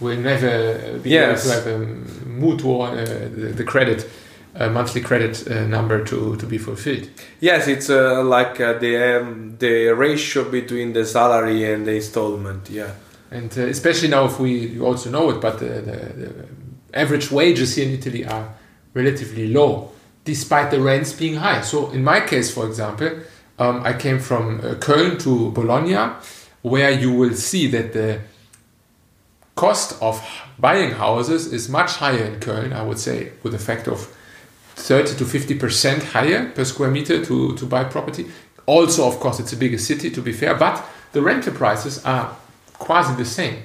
will 0.01 0.17
never 0.17 0.99
be 0.99 1.11
Yes. 1.11 1.45
able 1.47 1.63
to 1.63 1.71
have 1.71 1.81
a 1.81 1.87
mutuo 2.27 2.89
uh, 2.89 2.95
the, 3.41 3.53
the 3.55 3.65
credit 3.65 4.09
uh, 4.55 4.69
monthly 4.69 5.01
credit 5.01 5.51
uh, 5.51 5.67
number 5.67 6.05
to, 6.05 6.37
to 6.37 6.47
be 6.47 6.59
fulfilled. 6.59 7.09
Yes, 7.41 7.69
it's 7.69 7.89
uh, 7.89 8.23
like 8.23 8.61
uh, 8.61 8.75
the 8.75 9.21
um, 9.21 9.57
the 9.59 9.89
ratio 9.89 10.51
between 10.51 10.93
the 10.93 11.05
salary 11.05 11.73
and 11.73 11.87
the 11.87 11.95
installment. 11.95 12.69
Yeah. 12.71 12.93
And 13.31 13.51
uh, 13.57 13.63
especially 13.63 14.09
now, 14.09 14.27
if 14.27 14.39
we 14.39 14.53
you 14.53 14.85
also 14.85 15.11
know 15.11 15.31
it, 15.31 15.41
but 15.41 15.59
the, 15.59 15.67
the, 15.67 15.97
the 16.21 16.47
average 16.93 17.31
wages 17.31 17.75
here 17.77 17.89
in 17.89 17.95
Italy 17.95 18.27
are 18.27 18.55
relatively 18.93 19.49
low, 19.49 19.91
despite 20.25 20.71
the 20.71 20.81
rents 20.81 21.13
being 21.15 21.37
high. 21.37 21.63
So, 21.63 21.91
in 21.91 22.05
my 22.05 22.21
case, 22.21 22.53
for 22.53 22.67
example, 22.67 23.21
um, 23.59 23.83
I 23.85 23.95
came 23.95 24.19
from 24.19 24.61
uh, 24.61 24.75
Köln 24.75 25.19
to 25.23 25.51
Bologna, 25.51 26.15
where 26.61 26.91
you 26.91 27.13
will 27.13 27.35
see 27.35 27.69
that 27.69 27.95
the 27.95 28.21
cost 29.55 30.01
of 30.03 30.23
buying 30.59 30.91
houses 30.91 31.53
is 31.53 31.69
much 31.69 31.93
higher 31.97 32.25
in 32.25 32.41
Köln, 32.41 32.73
I 32.73 32.83
would 32.83 32.99
say, 32.99 33.33
with 33.43 33.55
a 33.55 33.59
factor 33.59 33.93
of 33.93 34.15
30 34.75 35.17
to 35.17 35.25
50 35.25 35.59
percent 35.59 36.03
higher 36.03 36.51
per 36.51 36.65
square 36.65 36.91
meter 36.91 37.25
to, 37.25 37.57
to 37.57 37.67
buy 37.67 37.85
property. 37.85 38.27
Also, 38.67 39.07
of 39.07 39.19
course, 39.19 39.41
it's 39.41 39.53
a 39.53 39.57
bigger 39.57 39.79
city 39.79 40.11
to 40.11 40.23
be 40.23 40.33
fair, 40.33 40.55
but 40.55 40.85
the 41.13 41.21
rental 41.21 41.53
prices 41.53 42.05
are 42.05 42.37
quasi 42.75 43.15
the 43.15 43.25
same. 43.25 43.63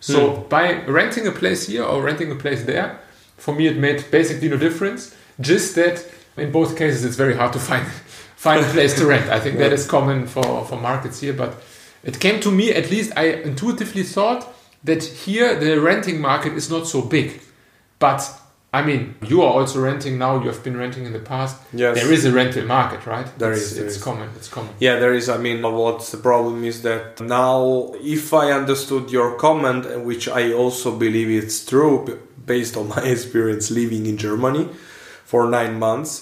So 0.00 0.30
hmm. 0.30 0.48
by 0.48 0.84
renting 0.84 1.26
a 1.26 1.32
place 1.32 1.66
here 1.66 1.84
or 1.84 2.02
renting 2.02 2.30
a 2.30 2.34
place 2.34 2.64
there, 2.64 3.00
for 3.36 3.54
me 3.54 3.66
it 3.66 3.76
made 3.76 4.10
basically 4.10 4.48
no 4.48 4.56
difference. 4.56 5.14
Just 5.40 5.74
that 5.74 6.04
in 6.36 6.52
both 6.52 6.76
cases 6.76 7.04
it's 7.04 7.16
very 7.16 7.34
hard 7.34 7.52
to 7.52 7.58
find 7.58 7.86
find 8.36 8.64
a 8.64 8.68
place 8.68 8.96
to 8.98 9.06
rent. 9.06 9.30
I 9.30 9.40
think 9.40 9.58
that 9.58 9.72
is 9.72 9.86
common 9.86 10.26
for, 10.26 10.64
for 10.64 10.78
markets 10.80 11.20
here, 11.20 11.32
but 11.32 11.62
it 12.04 12.20
came 12.20 12.40
to 12.40 12.50
me 12.50 12.70
at 12.70 12.90
least 12.90 13.12
I 13.16 13.24
intuitively 13.50 14.02
thought 14.02 14.46
that 14.84 15.02
here 15.02 15.58
the 15.58 15.80
renting 15.80 16.20
market 16.20 16.52
is 16.52 16.70
not 16.70 16.86
so 16.86 17.02
big. 17.02 17.40
But 17.98 18.30
I 18.78 18.80
mean, 18.88 19.00
you 19.30 19.38
are 19.46 19.52
also 19.58 19.76
renting 19.90 20.14
now. 20.24 20.32
You 20.42 20.48
have 20.52 20.62
been 20.68 20.76
renting 20.84 21.04
in 21.08 21.12
the 21.18 21.24
past. 21.34 21.54
Yes. 21.82 21.92
There 21.98 22.12
is 22.16 22.22
a 22.30 22.32
rental 22.40 22.64
market, 22.76 23.00
right? 23.14 23.28
There 23.40 23.52
it's, 23.52 23.62
is, 23.62 23.76
there 23.76 23.86
It's 23.86 23.96
is. 23.96 24.02
common. 24.08 24.28
It's 24.38 24.50
common. 24.56 24.72
Yeah, 24.86 24.96
there 25.02 25.14
is. 25.20 25.26
I 25.36 25.38
mean, 25.46 25.58
what's 25.62 26.08
the 26.14 26.18
problem 26.30 26.56
is 26.72 26.76
that 26.88 27.06
now, 27.20 27.92
if 28.18 28.24
I 28.42 28.46
understood 28.60 29.04
your 29.18 29.30
comment, 29.46 29.82
which 30.10 30.24
I 30.40 30.42
also 30.62 30.88
believe 31.04 31.28
it's 31.42 31.58
true 31.72 31.94
based 32.52 32.74
on 32.80 32.84
my 32.94 33.02
experience 33.14 33.66
living 33.80 34.04
in 34.12 34.16
Germany 34.26 34.64
for 35.30 35.40
nine 35.58 35.74
months, 35.88 36.12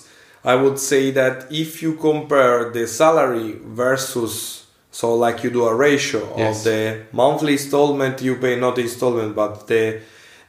I 0.52 0.54
would 0.62 0.78
say 0.78 1.04
that 1.20 1.36
if 1.64 1.82
you 1.82 1.90
compare 2.10 2.58
the 2.76 2.84
salary 2.86 3.50
versus, 3.84 4.66
so 5.00 5.06
like 5.24 5.38
you 5.44 5.50
do 5.58 5.62
a 5.72 5.74
ratio 5.88 6.22
Yes. 6.36 6.58
of 6.58 6.64
the 6.68 6.80
monthly 7.12 7.52
installment 7.60 8.14
you 8.26 8.34
pay, 8.44 8.54
not 8.66 8.78
installment, 8.78 9.34
but 9.42 9.52
the, 9.70 9.84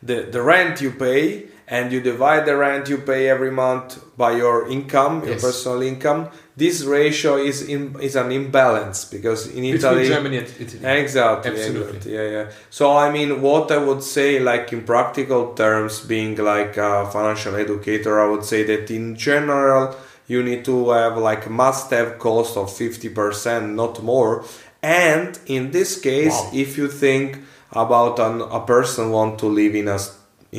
the, 0.03 0.17
the 0.35 0.41
rent 0.53 0.81
you 0.85 0.91
pay, 0.91 1.23
and 1.67 1.91
you 1.91 1.99
divide 1.99 2.45
the 2.45 2.55
rent 2.55 2.89
you 2.89 2.97
pay 2.97 3.27
every 3.29 3.51
month 3.51 3.97
by 4.17 4.31
your 4.31 4.67
income, 4.69 5.21
your 5.23 5.33
Yes. 5.33 5.41
personal 5.41 5.81
income, 5.81 6.29
this 6.57 6.83
ratio 6.83 7.37
is 7.37 7.61
in 7.67 7.95
is 8.01 8.15
an 8.15 8.31
imbalance 8.31 9.03
because 9.05 9.47
in 9.47 9.61
Between 9.63 9.75
Italy 9.75 10.07
Germany 10.07 10.37
and 10.37 10.47
Italy. 10.59 10.85
Exactly, 11.01 11.51
Absolutely. 11.51 11.81
exactly. 11.97 12.13
Yeah, 12.15 12.29
yeah. 12.35 12.45
So 12.69 12.95
I 12.95 13.11
mean, 13.11 13.41
what 13.41 13.71
I 13.71 13.77
would 13.77 14.03
say, 14.03 14.39
like 14.39 14.71
in 14.75 14.81
practical 14.83 15.53
terms, 15.53 15.93
being 16.01 16.35
like 16.37 16.77
a 16.77 17.09
financial 17.11 17.55
educator, 17.55 18.13
I 18.23 18.27
would 18.31 18.45
say 18.45 18.63
that 18.71 18.89
in 18.91 19.15
general, 19.15 19.95
you 20.27 20.41
need 20.43 20.63
to 20.65 20.75
have 20.91 21.17
like 21.17 21.49
must-have 21.49 22.09
cost 22.19 22.57
of 22.57 22.71
fifty 22.71 23.09
percent, 23.09 23.73
not 23.75 24.01
more. 24.03 24.43
And 24.81 25.37
in 25.47 25.71
this 25.71 25.99
case, 25.99 26.37
Wow. 26.39 26.51
if 26.53 26.77
you 26.77 26.87
think 26.87 27.39
about 27.71 28.19
an, 28.19 28.41
a 28.41 28.61
person 28.61 29.09
want 29.09 29.39
to 29.39 29.47
live 29.47 29.75
in 29.75 29.87
a 29.87 29.99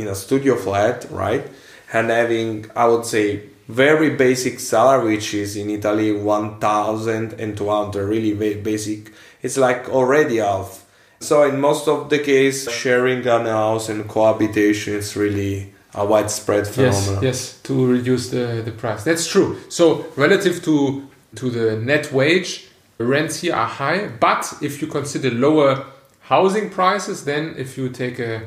in 0.01 0.09
a 0.09 0.15
studio 0.15 0.57
flat, 0.57 1.07
right, 1.11 1.45
and 1.93 2.11
having, 2.11 2.71
I 2.77 2.87
would 2.87 3.07
say, 3.07 3.43
very 3.69 4.11
basic 4.11 4.61
salary, 4.61 5.17
which 5.17 5.35
is 5.35 5.57
in 5.57 5.71
Italy 5.71 6.13
one 6.13 6.61
thousand 6.61 7.41
and 7.41 7.57
two 7.57 7.69
hundred, 7.69 8.07
really 8.07 8.35
ba- 8.35 8.61
basic. 8.63 9.13
It's 9.43 9.57
like 9.57 9.89
already 9.89 10.37
half. 10.37 10.85
So 11.21 11.43
in 11.49 11.61
most 11.61 11.89
of 11.89 12.11
the 12.11 12.19
case, 12.19 12.71
sharing 12.71 13.27
an 13.27 13.47
house 13.47 13.89
and 13.89 14.07
cohabitation 14.09 14.95
is 14.95 15.17
really 15.17 15.73
a 15.95 16.05
widespread 16.05 16.67
phenomenon. 16.67 17.23
Yes, 17.23 17.23
yes, 17.23 17.61
to 17.63 17.87
reduce 17.87 18.29
the, 18.31 18.63
the 18.65 18.73
price. 18.73 19.03
That's 19.05 19.27
true. 19.27 19.57
So 19.69 20.05
relative 20.17 20.63
to 20.65 21.09
to 21.37 21.51
the 21.51 21.77
net 21.77 22.13
wage, 22.13 22.69
rents 22.99 23.41
here 23.41 23.55
are 23.55 23.67
high. 23.67 24.09
But 24.09 24.53
if 24.61 24.81
you 24.81 24.89
consider 24.89 25.31
lower 25.31 25.87
housing 26.21 26.71
prices, 26.71 27.25
then 27.25 27.55
if 27.57 27.79
you 27.79 27.89
take 27.89 28.19
a 28.19 28.43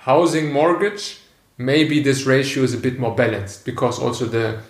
housing 0.00 0.52
mortgage, 0.52 1.20
maybe 1.58 2.00
this 2.00 2.24
ratio 2.24 2.62
is 2.62 2.74
a 2.74 2.78
bit 2.78 2.98
more 2.98 3.14
balanced 3.14 3.64
because 3.64 3.98
also 3.98 4.24
the 4.26 4.60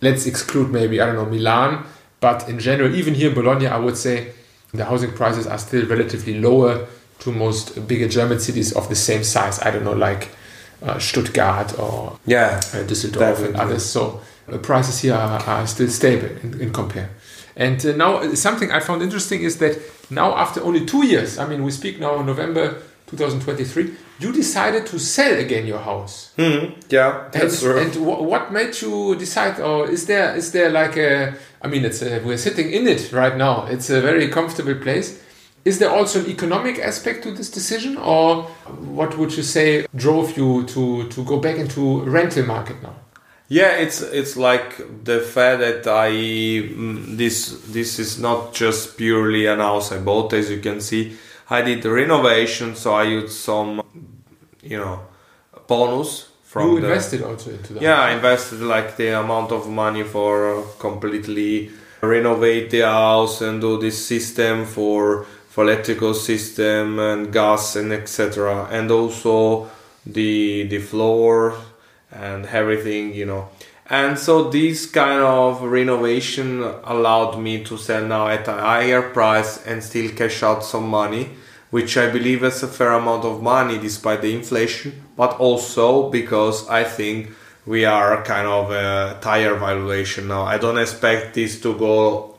let's 0.00 0.26
exclude 0.26 0.70
maybe 0.70 1.00
I 1.00 1.06
don't 1.06 1.16
know 1.16 1.26
Milan, 1.26 1.84
but 2.20 2.48
in 2.48 2.58
general, 2.58 2.94
even 2.94 3.14
here 3.14 3.28
in 3.28 3.34
Bologna, 3.34 3.66
I 3.66 3.78
would 3.78 3.96
say 3.96 4.32
the 4.72 4.84
housing 4.84 5.12
prices 5.12 5.46
are 5.46 5.58
still 5.58 5.86
relatively 5.86 6.38
lower 6.38 6.86
to 7.20 7.32
most 7.32 7.86
bigger 7.88 8.08
German 8.08 8.38
cities 8.40 8.72
of 8.72 8.88
the 8.88 8.94
same 8.94 9.24
size. 9.24 9.60
I 9.60 9.70
don't 9.70 9.84
know, 9.84 9.92
like 9.92 10.30
uh, 10.82 10.98
Stuttgart 10.98 11.78
or 11.78 12.18
Yeah, 12.26 12.60
uh, 12.72 12.84
Düsseldorf 12.84 13.44
and 13.44 13.56
others. 13.56 13.84
So 13.84 14.20
uh, 14.52 14.58
prices 14.58 15.00
here 15.00 15.14
are, 15.14 15.40
are 15.42 15.66
still 15.66 15.88
stable 15.88 16.28
in, 16.42 16.60
in 16.60 16.72
compare. 16.72 17.10
And 17.56 17.84
uh, 17.84 17.96
now 17.96 18.34
something 18.34 18.70
I 18.70 18.80
found 18.80 19.02
interesting 19.02 19.42
is 19.42 19.58
that 19.58 19.78
now 20.10 20.36
after 20.36 20.62
only 20.62 20.84
two 20.84 21.06
years, 21.06 21.38
I 21.38 21.46
mean 21.48 21.64
we 21.64 21.70
speak 21.70 21.98
now 21.98 22.22
November 22.22 22.76
2023, 23.06 23.94
you 24.18 24.32
decided 24.32 24.86
to 24.86 24.98
sell 24.98 25.38
again 25.38 25.66
your 25.66 25.78
house. 25.78 26.30
Mhm. 26.38 26.72
yeah, 26.90 27.28
that's 27.32 27.62
and 27.62 27.72
true. 27.72 27.78
and 27.78 27.94
wh- 27.94 28.22
what 28.22 28.52
made 28.52 28.80
you 28.82 29.14
decide, 29.16 29.60
or 29.60 29.88
is 29.90 30.06
there 30.06 30.34
is 30.36 30.50
there 30.52 30.70
like 30.70 30.96
a? 30.96 31.34
I 31.62 31.68
mean, 31.68 31.84
it's 31.84 32.02
a, 32.02 32.20
we're 32.24 32.38
sitting 32.38 32.70
in 32.70 32.86
it 32.88 33.12
right 33.12 33.36
now. 33.36 33.66
It's 33.70 33.90
a 33.90 34.00
very 34.00 34.28
comfortable 34.28 34.74
place. 34.74 35.18
Is 35.64 35.78
there 35.78 35.90
also 35.90 36.20
an 36.20 36.26
economic 36.30 36.78
aspect 36.78 37.22
to 37.24 37.32
this 37.32 37.50
decision, 37.50 37.96
or 37.98 38.44
what 38.98 39.16
would 39.18 39.36
you 39.36 39.42
say 39.42 39.86
drove 39.94 40.36
you 40.36 40.64
to 40.74 41.08
to 41.08 41.24
go 41.24 41.38
back 41.38 41.56
into 41.56 42.02
rental 42.04 42.44
market 42.46 42.76
now? 42.82 42.94
Yeah, 43.48 43.72
it's 43.78 44.00
it's 44.02 44.36
like 44.36 44.76
the 45.04 45.20
fact 45.20 45.60
that 45.60 45.86
I 45.86 46.10
mm, 46.10 47.16
this 47.16 47.58
this 47.72 47.98
is 47.98 48.18
not 48.18 48.54
just 48.54 48.96
purely 48.96 49.46
an 49.46 49.58
house 49.60 49.92
I 49.92 49.98
bought. 49.98 50.32
As 50.32 50.50
you 50.50 50.60
can 50.60 50.80
see, 50.80 51.12
I 51.48 51.62
did 51.62 51.82
the 51.82 51.90
renovation, 51.90 52.74
so 52.74 52.94
I 52.94 53.04
used 53.04 53.32
some, 53.32 53.82
you 54.62 54.78
know, 54.78 55.00
bonus 55.66 56.28
from 56.42 56.72
you 56.72 56.80
the 56.80 56.86
invested 56.86 57.22
also 57.22 57.50
into 57.50 57.74
that. 57.74 57.82
Yeah, 57.82 58.00
I 58.00 58.12
invested 58.12 58.60
like 58.60 58.96
the 58.96 59.18
amount 59.20 59.52
of 59.52 59.68
money 59.68 60.02
for 60.02 60.58
uh, 60.58 60.62
completely 60.78 61.70
renovate 62.00 62.70
the 62.70 62.80
house 62.80 63.40
and 63.42 63.60
do 63.60 63.78
this 63.78 64.06
system 64.06 64.64
for 64.64 65.26
for 65.48 65.64
electrical 65.64 66.14
system 66.14 66.98
and 66.98 67.32
gas 67.32 67.76
and 67.76 67.92
etc. 67.92 68.68
And 68.70 68.90
also 68.90 69.70
the 70.04 70.66
the 70.68 70.78
floor 70.78 71.54
and 72.10 72.46
everything, 72.46 73.14
you 73.14 73.26
know. 73.26 73.48
And 73.88 74.18
so 74.18 74.50
this 74.50 74.86
kind 74.86 75.22
of 75.22 75.62
renovation 75.62 76.62
allowed 76.84 77.38
me 77.38 77.62
to 77.64 77.76
sell 77.76 78.04
now 78.04 78.26
at 78.26 78.48
a 78.48 78.52
higher 78.52 79.02
price 79.02 79.64
and 79.64 79.82
still 79.82 80.10
cash 80.10 80.42
out 80.42 80.64
some 80.64 80.88
money, 80.88 81.30
which 81.70 81.96
I 81.96 82.10
believe 82.10 82.42
is 82.42 82.62
a 82.62 82.68
fair 82.68 82.92
amount 82.92 83.24
of 83.24 83.42
money 83.42 83.78
despite 83.78 84.22
the 84.22 84.34
inflation, 84.34 85.02
but 85.16 85.38
also 85.38 86.10
because 86.10 86.68
I 86.68 86.82
think 86.82 87.30
we 87.64 87.84
are 87.84 88.22
kind 88.24 88.46
of 88.48 88.70
a 88.70 89.18
tire 89.20 89.54
valuation 89.54 90.28
now. 90.28 90.42
I 90.42 90.58
don't 90.58 90.78
expect 90.78 91.34
this 91.34 91.60
to 91.60 91.76
go 91.78 92.36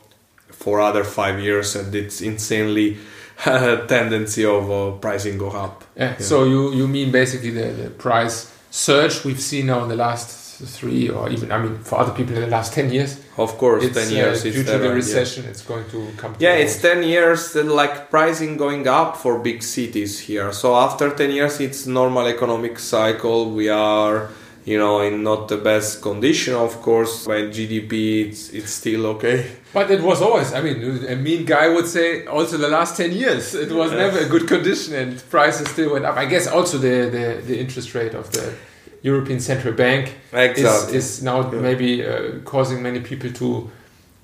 for 0.50 0.80
other 0.80 1.04
five 1.04 1.40
years 1.40 1.76
and 1.76 1.94
it's 1.94 2.20
insanely 2.20 2.98
tendency 3.38 4.44
of 4.44 4.70
uh, 4.70 4.90
pricing 4.98 5.38
go 5.38 5.50
up. 5.50 5.84
Yeah. 5.96 6.18
So 6.18 6.44
you 6.44 6.72
you 6.74 6.88
mean 6.88 7.12
basically 7.12 7.50
the, 7.50 7.68
the 7.72 7.90
price 7.90 8.52
surge 8.70 9.24
we've 9.24 9.40
seen 9.40 9.66
now 9.66 9.82
in 9.84 9.88
the 9.88 9.96
last 9.96 10.37
three 10.66 11.08
or 11.08 11.28
even 11.28 11.52
I 11.52 11.58
mean 11.58 11.78
for 11.78 12.00
other 12.00 12.12
people 12.12 12.34
in 12.34 12.40
the 12.40 12.48
last 12.48 12.72
ten 12.72 12.90
years. 12.90 13.20
Of 13.36 13.56
course, 13.58 13.88
ten 13.92 14.08
uh, 14.08 14.10
years. 14.10 14.42
due 14.42 14.64
to 14.64 14.78
the 14.78 14.90
recession. 14.90 15.44
It's 15.44 15.62
going 15.62 15.88
to 15.90 16.10
come. 16.16 16.34
To 16.34 16.40
Yeah, 16.40 16.54
it's. 16.54 16.78
10 16.80 17.02
years 17.02 17.56
uh, 17.56 17.64
like 17.64 18.10
pricing 18.10 18.56
going 18.56 18.86
up 18.86 19.16
for 19.16 19.38
big 19.38 19.62
cities 19.62 20.20
here. 20.20 20.52
So 20.52 20.74
after 20.74 21.10
10 21.10 21.30
years, 21.30 21.60
it's 21.60 21.86
normal 21.86 22.26
economic 22.26 22.78
cycle. 22.78 23.50
We 23.50 23.68
are, 23.68 24.30
you 24.64 24.78
know, 24.78 25.00
in 25.00 25.22
not 25.22 25.48
the 25.48 25.56
best 25.56 26.00
condition, 26.02 26.54
of 26.54 26.80
course. 26.80 27.26
When 27.26 27.50
GDP, 27.50 28.28
it's, 28.28 28.50
it's 28.50 28.70
still 28.70 29.06
okay. 29.06 29.46
But 29.72 29.90
it 29.90 30.02
was 30.02 30.22
always. 30.22 30.52
I 30.52 30.60
mean, 30.62 31.04
a 31.06 31.16
mean 31.16 31.44
guy 31.44 31.68
would 31.68 31.86
say 31.86 32.26
also 32.26 32.56
the 32.56 32.68
last 32.68 32.96
ten 32.96 33.12
years 33.12 33.54
it 33.54 33.70
was 33.70 33.92
never 33.92 34.18
a 34.18 34.28
good 34.28 34.46
condition 34.48 34.94
and 34.94 35.30
prices 35.30 35.68
still 35.68 35.92
went 35.92 36.04
up. 36.04 36.16
I 36.16 36.24
guess 36.24 36.46
also 36.46 36.78
the 36.78 37.10
the, 37.10 37.42
the 37.48 37.58
interest 37.58 37.94
rate 37.94 38.14
of 38.14 38.30
the 38.30 38.54
European 39.02 39.40
Central 39.40 39.74
Bank 39.74 40.14
is, 40.32 40.92
is 40.92 41.22
now 41.22 41.50
Yeah. 41.52 41.60
maybe 41.60 42.04
uh, 42.06 42.40
causing 42.44 42.82
many 42.82 43.00
people 43.00 43.30
to 43.32 43.70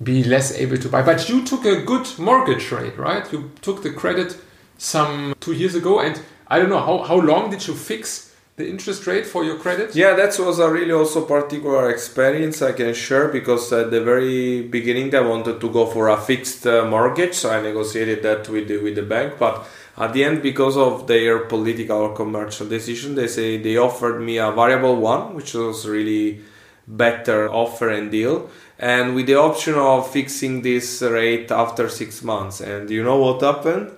be 0.03 0.23
less 0.23 0.51
able 0.57 0.77
to 0.77 0.89
buy. 0.89 1.01
But 1.01 1.29
you 1.29 1.43
took 1.45 1.65
a 1.65 1.81
good 1.81 2.07
mortgage 2.19 2.71
rate, 2.71 2.97
right? 2.97 3.31
You 3.31 3.51
took 3.61 3.81
the 3.83 3.91
credit 3.91 4.37
some 4.77 5.33
two 5.39 5.53
years 5.53 5.75
ago, 5.75 5.99
and 5.99 6.19
I 6.49 6.59
don't 6.59 6.69
know 6.69 6.79
how, 6.79 7.03
how 7.03 7.15
long 7.19 7.49
did 7.49 7.65
you 7.67 7.73
fix 7.73 8.33
the 8.57 8.67
interest 8.69 9.07
rate 9.07 9.25
for 9.25 9.43
your 9.43 9.57
credit? 9.57 9.95
Yeah, 9.95 10.15
that 10.15 10.37
was 10.39 10.59
a 10.59 10.69
really 10.69 10.91
also 10.91 11.21
particular 11.25 11.89
experience 11.89 12.61
I 12.61 12.71
can 12.73 12.93
share 12.93 13.27
because 13.29 13.71
at 13.73 13.91
the 13.91 14.01
very 14.01 14.61
beginning 14.61 15.13
I 15.15 15.21
wanted 15.21 15.59
to 15.61 15.69
go 15.69 15.85
for 15.85 16.09
a 16.09 16.17
fixed 16.17 16.67
uh, 16.67 16.85
mortgage, 16.85 17.33
so 17.33 17.49
I 17.49 17.61
negotiated 17.61 18.23
that 18.23 18.47
with 18.49 18.67
the, 18.67 18.77
with 18.77 18.95
the 18.95 19.03
bank. 19.03 19.35
But 19.39 19.65
at 19.97 20.13
the 20.13 20.23
end, 20.23 20.41
because 20.41 20.75
of 20.77 21.07
their 21.07 21.39
political 21.39 21.97
or 21.97 22.13
commercial 22.15 22.67
decision, 22.67 23.15
they 23.15 23.27
say 23.27 23.57
they 23.57 23.77
offered 23.77 24.19
me 24.21 24.37
a 24.37 24.51
variable 24.51 24.97
one, 24.97 25.33
which 25.35 25.53
was 25.53 25.87
really 25.87 26.41
better 26.87 27.49
offer 27.49 27.89
and 27.89 28.11
deal, 28.11 28.49
and 28.77 29.15
with 29.15 29.25
the 29.27 29.35
option 29.35 29.75
of 29.75 30.11
fixing 30.11 30.61
this 30.61 31.01
rate 31.01 31.49
after 31.51 31.89
six 31.89 32.23
months. 32.23 32.61
And 32.61 32.89
you 32.89 33.03
know 33.03 33.17
what 33.17 33.41
happened? 33.41 33.91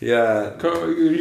Yeah, 0.00 0.50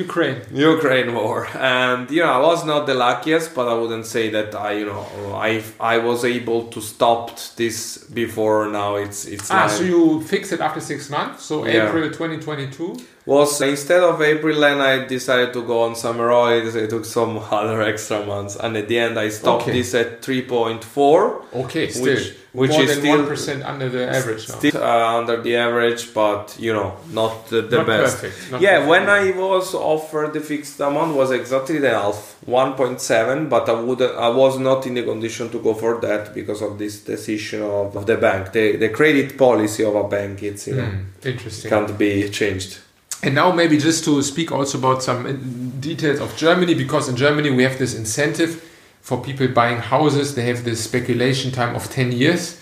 Ukraine. 0.06 0.42
Ukraine 0.52 1.14
war, 1.14 1.48
and 1.56 2.10
you 2.12 2.22
know 2.24 2.32
I 2.32 2.40
was 2.40 2.66
not 2.66 2.86
the 2.86 2.96
luckiest, 2.96 3.54
but 3.56 3.68
I 3.70 3.76
wouldn't 3.76 4.06
say 4.06 4.30
that 4.32 4.54
I, 4.56 4.72
you 4.80 4.88
know, 4.88 5.06
I 5.36 5.64
I 5.80 6.00
was 6.00 6.26
able 6.26 6.64
to 6.74 6.82
stop 6.82 7.38
this 7.56 8.00
before. 8.22 8.68
Now 8.68 8.96
it's 8.96 9.26
it's 9.26 9.50
Ah, 9.52 9.68
so 9.68 9.84
you 9.84 10.22
fix 10.22 10.52
it 10.52 10.60
after 10.60 10.82
six 10.82 11.10
months, 11.10 11.46
so 11.46 11.66
Yeah. 11.66 11.88
April 11.88 12.10
2022. 12.10 12.98
Was 13.26 13.62
instead 13.62 14.02
of 14.04 14.22
April, 14.22 14.64
and 14.66 14.82
I 14.82 15.06
decided 15.06 15.54
to 15.54 15.62
go 15.64 15.84
on 15.84 15.96
summer 15.96 16.30
holidays. 16.30 16.76
I 16.76 16.88
took 16.88 17.06
some 17.06 17.38
other 17.52 17.82
extra 17.82 18.26
months, 18.26 18.56
and 18.56 18.76
at 18.78 18.88
the 18.88 19.00
end 19.00 19.18
I 19.18 19.30
stopped 19.30 19.64
Okay. 19.64 19.74
this 19.74 19.94
at 19.96 20.22
three 20.22 20.42
point 20.44 20.84
four. 20.84 21.42
Okay, 21.54 21.90
still 21.90 22.04
Which- 22.16 22.34
which 22.54 22.70
more 22.70 22.84
is 22.84 23.02
than 23.02 23.10
one 23.10 23.26
percent 23.26 23.64
under 23.64 23.90
the 23.90 24.04
average 24.18 24.48
now. 24.48 24.56
Still 24.60 24.78
uh, 24.84 25.18
under 25.20 25.42
the 25.42 25.56
average, 25.56 26.14
but 26.14 26.56
you 26.60 26.72
know, 26.72 26.94
not 27.12 27.48
the, 27.50 27.64
the 27.64 27.78
Not 27.78 27.88
best. 27.88 28.22
perfect, 28.22 28.52
not 28.52 28.62
yeah, 28.62 28.72
perfect. 28.86 28.90
when 28.92 29.10
I 29.10 29.32
was 29.32 29.74
offered 29.74 30.34
the 30.34 30.40
fixed 30.40 30.80
amount 30.80 31.16
was 31.16 31.32
exactly 31.32 31.80
the 31.80 31.90
half, 31.90 32.36
1.7, 32.46 33.50
but 33.50 33.68
I 33.70 33.74
would 33.82 34.02
I 34.02 34.30
was 34.30 34.60
not 34.60 34.86
in 34.86 34.94
the 34.94 35.04
condition 35.04 35.50
to 35.50 35.60
go 35.60 35.74
for 35.74 36.00
that 36.02 36.34
because 36.36 36.62
of 36.62 36.78
this 36.78 37.00
decision 37.04 37.62
of, 37.64 37.96
of 37.98 38.06
the 38.06 38.18
bank. 38.18 38.52
The 38.52 38.76
the 38.78 38.90
credit 38.90 39.36
policy 39.38 39.84
of 39.84 39.96
a 39.96 40.08
bank, 40.08 40.44
it's 40.44 40.68
you 40.68 40.76
know 40.76 40.86
Hmm, 40.86 41.28
interesting. 41.28 41.70
can't 41.72 41.98
be 41.98 42.30
changed. 42.30 42.80
And 43.24 43.36
now 43.36 43.54
maybe 43.54 43.78
just 43.78 44.04
to 44.04 44.22
speak 44.22 44.52
also 44.52 44.78
about 44.78 45.02
some 45.02 45.26
uh, 45.26 45.32
details 45.80 46.20
of 46.20 46.36
Germany, 46.36 46.74
because 46.76 47.08
in 47.08 47.16
Germany 47.16 47.50
we 47.52 47.64
have 47.64 47.80
this 47.80 47.96
incentive 47.96 48.62
for 49.02 49.24
people 49.24 49.48
buying 49.48 49.78
houses. 49.78 50.36
They 50.36 50.44
have 50.44 50.66
this 50.66 50.84
speculation 50.84 51.52
time 51.52 51.74
of 51.74 51.90
10 51.90 52.12
years, 52.12 52.62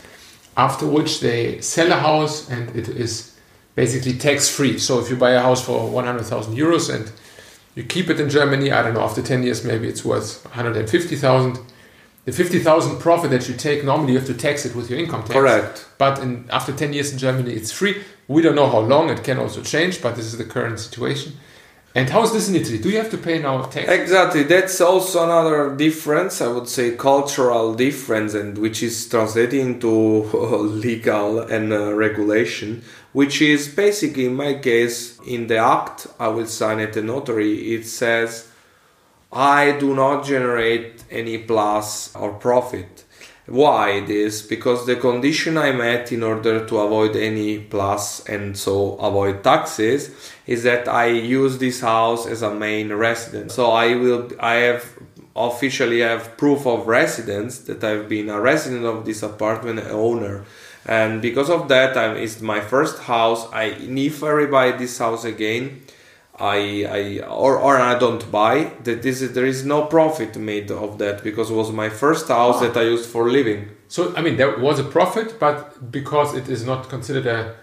after 0.55 0.85
which 0.85 1.19
they 1.19 1.59
sell 1.61 1.91
a 1.91 1.95
house 1.95 2.47
and 2.49 2.75
it 2.75 2.87
is 2.87 3.35
basically 3.73 4.13
tax 4.13 4.49
free. 4.49 4.77
So 4.77 4.99
if 4.99 5.09
you 5.09 5.15
buy 5.15 5.31
a 5.31 5.41
house 5.41 5.65
for 5.65 5.89
100,000 5.89 6.55
euros 6.55 6.93
and 6.93 7.11
you 7.73 7.83
keep 7.83 8.11
it 8.11 8.19
in 8.19 8.29
Germany, 8.29 8.71
I 8.71 8.83
don't 8.83 8.93
know, 8.93 9.01
after 9.01 9.23
10 9.23 9.41
years 9.41 9.65
maybe 9.65 9.87
it's 9.87 10.05
worth 10.05 10.45
150,000. 10.45 11.57
The 12.25 12.31
50,000 12.31 12.99
profit 12.99 13.31
that 13.31 13.49
you 13.49 13.55
take, 13.55 13.83
normally 13.83 14.13
you 14.13 14.19
have 14.19 14.27
to 14.27 14.35
tax 14.35 14.63
it 14.63 14.75
with 14.75 14.91
your 14.91 14.99
income 14.99 15.21
tax. 15.21 15.33
Correct. 15.33 15.87
But 15.97 16.19
in, 16.19 16.45
after 16.51 16.71
10 16.71 16.93
years 16.93 17.11
in 17.11 17.17
Germany, 17.17 17.51
it's 17.51 17.71
free. 17.71 18.03
We 18.31 18.41
don't 18.41 18.55
know 18.55 18.69
how 18.69 18.79
long, 18.79 19.09
it 19.09 19.25
can 19.25 19.37
also 19.39 19.61
change, 19.61 20.01
but 20.01 20.15
this 20.15 20.25
is 20.25 20.37
the 20.37 20.45
current 20.45 20.79
situation. 20.79 21.33
And 21.93 22.09
how 22.09 22.23
is 22.23 22.31
this 22.31 22.47
in 22.47 22.55
Italy? 22.55 22.77
Do 22.77 22.89
you 22.89 22.97
have 22.97 23.11
to 23.11 23.17
pay 23.17 23.39
now 23.39 23.63
tax? 23.63 23.89
Exactly. 23.89 24.43
That's 24.43 24.79
also 24.79 25.25
another 25.25 25.75
difference, 25.75 26.39
I 26.39 26.47
would 26.47 26.69
say, 26.69 26.95
cultural 26.95 27.75
difference, 27.75 28.33
and 28.33 28.57
which 28.57 28.81
is 28.81 29.09
translated 29.09 29.59
into 29.59 29.89
legal 30.87 31.39
and 31.39 31.73
uh, 31.73 31.93
regulation, 31.93 32.83
which 33.11 33.41
is 33.41 33.67
basically, 33.67 34.27
in 34.27 34.35
my 34.35 34.53
case, 34.53 35.19
in 35.27 35.47
the 35.47 35.57
act 35.57 36.07
I 36.17 36.29
will 36.29 36.47
sign 36.47 36.79
at 36.79 36.93
the 36.93 37.01
notary, 37.01 37.73
it 37.73 37.85
says, 37.85 38.47
I 39.33 39.73
do 39.77 39.93
not 39.93 40.25
generate 40.25 41.03
any 41.11 41.37
plus 41.37 42.15
or 42.15 42.31
profit. 42.31 43.03
Why 43.51 43.99
this? 43.99 44.41
Because 44.41 44.85
the 44.85 44.95
condition 44.95 45.57
I 45.57 45.73
met 45.73 46.13
in 46.13 46.23
order 46.23 46.65
to 46.65 46.77
avoid 46.79 47.17
any 47.17 47.59
plus 47.59 48.25
and 48.25 48.57
so 48.57 48.95
avoid 48.95 49.43
taxes 49.43 50.15
is 50.47 50.63
that 50.63 50.87
I 50.87 51.07
use 51.07 51.57
this 51.57 51.81
house 51.81 52.25
as 52.25 52.43
a 52.43 52.55
main 52.55 52.93
residence. 52.93 53.53
So 53.53 53.71
I 53.71 53.95
will 53.95 54.29
I 54.39 54.53
have 54.53 54.85
officially 55.35 55.99
have 55.99 56.37
proof 56.37 56.65
of 56.65 56.87
residence 56.87 57.59
that 57.67 57.83
I've 57.83 58.07
been 58.07 58.29
a 58.29 58.39
resident 58.39 58.85
of 58.85 59.03
this 59.03 59.21
apartment 59.21 59.79
owner. 59.79 60.45
And 60.85 61.21
because 61.21 61.49
of 61.49 61.67
that, 61.67 61.97
I'm, 61.97 62.15
it's 62.15 62.39
my 62.39 62.61
first 62.61 62.99
house. 63.03 63.51
I 63.51 63.75
if 63.81 64.23
I 64.23 64.45
buy 64.45 64.71
this 64.71 64.97
house 64.97 65.25
again, 65.25 65.83
I, 66.41 66.59
I 66.99 67.19
or, 67.27 67.57
or 67.59 67.77
I 67.77 67.97
don't 67.99 68.23
buy 68.31 68.71
that 68.83 69.01
this 69.03 69.21
is, 69.21 69.33
there 69.33 69.45
is 69.45 69.63
no 69.65 69.85
profit 69.85 70.35
made 70.37 70.71
of 70.71 70.97
that 70.97 71.23
because 71.23 71.51
it 71.51 71.53
was 71.53 71.71
my 71.71 71.89
first 71.89 72.27
house 72.27 72.59
that 72.61 72.75
I 72.75 72.83
used 72.83 73.07
for 73.09 73.29
living. 73.29 73.69
So, 73.87 74.15
I 74.17 74.21
mean, 74.21 74.37
there 74.37 74.57
was 74.57 74.79
a 74.79 74.83
profit, 74.83 75.39
but 75.39 75.91
because 75.91 76.33
it 76.33 76.47
is 76.49 76.65
not 76.65 76.89
considered 76.89 77.27
a 77.27 77.55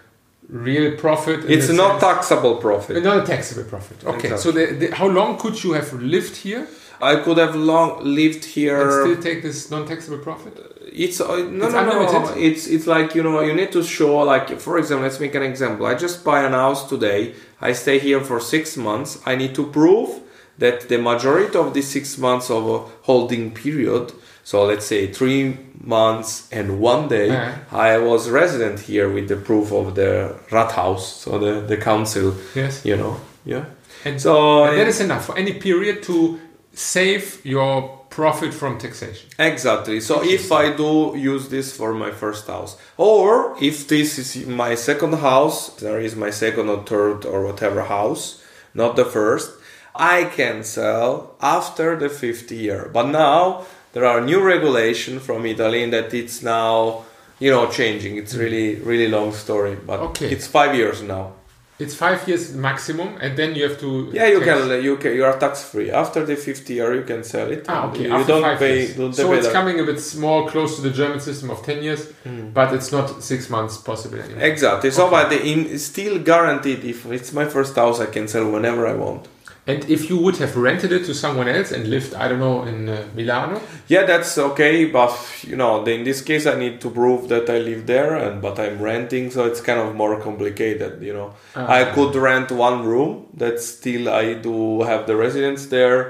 real 0.49 0.97
profit, 0.97 1.39
It's 1.57 1.71
not 1.71 2.01
sense- 2.01 2.03
taxable 2.03 2.57
profit. 2.57 3.03
not 3.03 3.19
a 3.25 3.27
taxable 3.27 3.65
profit. 3.65 4.05
Okay, 4.05 4.37
so 4.37 4.53
the, 4.53 4.67
the, 4.81 4.95
how 4.95 5.09
long 5.09 5.39
could 5.39 5.63
you 5.65 5.73
have 5.73 5.93
lived 5.95 6.37
here 6.37 6.67
I 7.01 7.17
could 7.17 7.39
have 7.39 7.55
long 7.55 8.05
lived 8.05 8.45
here. 8.45 8.81
and 8.83 8.93
still 9.17 9.23
take 9.23 9.43
this 9.43 9.71
non-taxable 9.71 10.19
profit? 10.19 10.55
It's 10.93 11.21
uh, 11.21 11.37
no, 11.37 11.67
It's 11.67 11.75
no, 11.75 12.09
no. 12.09 12.35
It's 12.37 12.67
it's 12.67 12.87
like 12.87 13.15
you 13.15 13.23
know 13.23 13.41
you 13.41 13.55
need 13.55 13.73
to 13.73 13.83
show 13.83 14.19
like 14.19 14.59
for 14.61 14.79
example 14.79 15.05
let's 15.05 15.21
make 15.21 15.35
an 15.35 15.43
example. 15.43 15.87
I 15.87 15.95
just 15.95 16.25
buy 16.25 16.43
an 16.43 16.53
house 16.53 16.89
today. 16.89 17.35
I 17.61 17.73
stay 17.73 17.99
here 17.99 18.21
for 18.21 18.41
six 18.41 18.77
months. 18.77 19.21
I 19.27 19.37
need 19.37 19.55
to 19.57 19.67
prove 19.67 20.21
that 20.59 20.89
the 20.89 20.99
majority 20.99 21.57
of 21.57 21.73
the 21.75 21.83
six 21.83 22.19
months 22.19 22.51
of 22.51 22.69
a 22.69 22.79
holding 23.03 23.53
period. 23.53 24.13
So 24.45 24.65
let's 24.65 24.87
say 24.87 25.13
three 25.13 25.59
months 25.81 26.49
and 26.51 26.81
one 26.81 27.09
day. 27.09 27.29
Yeah. 27.29 27.59
I 27.71 27.99
was 27.99 28.31
resident 28.31 28.81
here 28.81 29.09
with 29.11 29.29
the 29.29 29.37
proof 29.37 29.73
of 29.73 29.95
the 29.95 30.37
Rathaus, 30.51 31.01
so 31.01 31.39
the 31.39 31.61
the 31.61 31.77
council. 31.77 32.35
Yes. 32.55 32.85
You 32.85 32.97
know. 32.97 33.21
Yeah. 33.45 33.65
And, 34.05 34.21
So 34.21 34.65
and 34.65 34.79
that 34.79 34.89
is 34.89 35.01
enough 35.01 35.27
for 35.27 35.37
any 35.37 35.53
period 35.55 36.03
to 36.05 36.39
save 36.73 37.45
your 37.45 37.98
profit 38.19 38.53
from 38.53 38.77
taxation. 38.79 39.29
Exactly. 39.39 40.01
So 40.01 40.25
if 40.25 40.51
I 40.51 40.65
do 40.83 41.15
use 41.17 41.45
this 41.51 41.69
for 41.79 41.95
my 41.95 42.11
first 42.11 42.49
house, 42.49 42.77
or 42.97 43.55
if 43.63 43.87
this 43.87 44.19
is 44.19 44.45
my 44.45 44.75
second 44.75 45.15
house, 45.31 45.59
there 45.85 46.01
is 46.01 46.17
my 46.17 46.31
second 46.31 46.69
or 46.69 46.83
third 46.83 47.25
or 47.25 47.45
whatever 47.47 47.83
house, 47.83 48.43
not 48.75 48.97
the 48.97 49.05
first, 49.05 49.53
I 49.95 50.25
can 50.25 50.65
sell 50.65 51.37
after 51.41 51.97
the 51.97 52.09
fifth 52.09 52.51
year. 52.51 52.91
But 52.93 53.07
now 53.07 53.65
there 53.93 54.05
are 54.05 54.21
new 54.21 54.41
regulation 54.43 55.21
from 55.21 55.47
Italy 55.47 55.85
in 55.85 55.91
that 55.91 56.13
it's 56.13 56.43
now 56.43 57.05
you 57.39 57.53
know 57.53 57.71
changing. 57.71 58.17
It's 58.17 58.33
hmm. 58.35 58.41
really 58.45 58.69
really 58.91 59.09
long 59.17 59.31
story, 59.33 59.77
but 59.91 60.01
Okay. 60.09 60.29
it's 60.35 60.49
five 60.49 60.75
years 60.75 61.03
now. 61.03 61.38
It's 61.79 61.95
five 61.95 62.27
years 62.29 62.53
maximum, 62.55 63.09
and 63.21 63.37
then 63.39 63.55
you 63.55 63.63
have 63.69 63.79
to. 63.85 64.11
Yeah, 64.13 64.27
you 64.27 64.41
tax- 64.41 64.67
can 64.69 64.83
you 64.83 64.97
can 64.97 65.13
you 65.15 65.25
are 65.25 65.39
tax 65.39 65.63
free 65.63 65.91
after 66.03 66.21
the 66.27 66.35
fifth 66.35 66.69
year. 66.71 66.89
You 67.01 67.05
can 67.05 67.23
sell 67.23 67.49
it. 67.57 67.67
Ah, 67.69 67.87
okay. 67.89 68.05
You, 68.05 68.13
after 68.15 68.33
don't 68.33 68.43
five 68.43 68.59
pay. 68.59 68.77
years. 68.79 68.97
Don't 68.97 69.15
so 69.15 69.33
it's 69.33 69.47
that. 69.47 69.53
coming 69.53 69.79
a 69.79 69.85
bit 69.85 70.01
more 70.19 70.49
close 70.53 70.75
to 70.77 70.83
the 70.83 70.91
German 70.91 71.21
system 71.21 71.51
of 71.51 71.59
ten 71.63 71.79
years, 71.87 72.03
Mm. 72.27 72.53
but 72.53 72.69
it's 72.77 72.91
not 72.97 73.23
six 73.23 73.49
months 73.49 73.77
possible 73.91 74.19
anymore. 74.19 74.43
Exactly. 74.53 74.91
So, 74.91 75.07
Okay. 75.07 75.11
but 75.17 75.25
the, 75.31 75.39
in, 75.53 75.79
still 75.79 76.19
guaranteed. 76.31 76.81
If 76.85 77.07
it's 77.17 77.33
my 77.33 77.45
first 77.55 77.75
house, 77.77 78.01
I 78.01 78.07
can 78.07 78.27
sell 78.27 78.47
whenever 78.51 78.83
I 78.87 78.95
want. 78.95 79.23
And 79.69 79.85
if 79.91 80.09
you 80.09 80.17
would 80.17 80.37
have 80.39 80.57
rented 80.57 80.93
it 80.93 81.05
to 81.05 81.15
someone 81.15 81.47
else 81.47 81.73
and 81.73 81.89
lived, 81.91 82.15
I 82.15 82.27
don't 82.29 82.39
know, 82.41 82.63
in 82.63 82.89
uh, 82.89 83.05
Milano, 83.15 83.61
Yeah, 83.87 84.05
that's 84.07 84.39
okay, 84.39 84.87
but 84.87 85.13
you 85.47 85.57
know, 85.57 85.85
in 85.85 86.05
this 86.05 86.23
case, 86.23 86.47
I 86.47 86.55
need 86.59 86.81
to 86.81 86.91
prove 86.91 87.29
that 87.29 87.51
I 87.51 87.59
live 87.59 87.83
there, 87.87 88.17
and 88.17 88.41
but 88.41 88.59
I'm 88.59 88.81
renting, 88.81 89.31
so 89.31 89.45
it's 89.45 89.61
kind 89.61 89.79
of 89.79 89.95
more 89.95 90.19
complicated. 90.29 91.03
You 91.03 91.13
know, 91.19 91.29
I 91.55 91.81
Ah. 91.85 91.93
could 91.95 92.15
rent 92.17 92.51
one 92.51 92.79
room. 92.93 93.27
That 93.37 93.61
still 93.61 94.09
I 94.09 94.35
do 94.49 94.83
have 94.91 95.03
the 95.07 95.17
residence 95.17 95.67
there, 95.77 96.01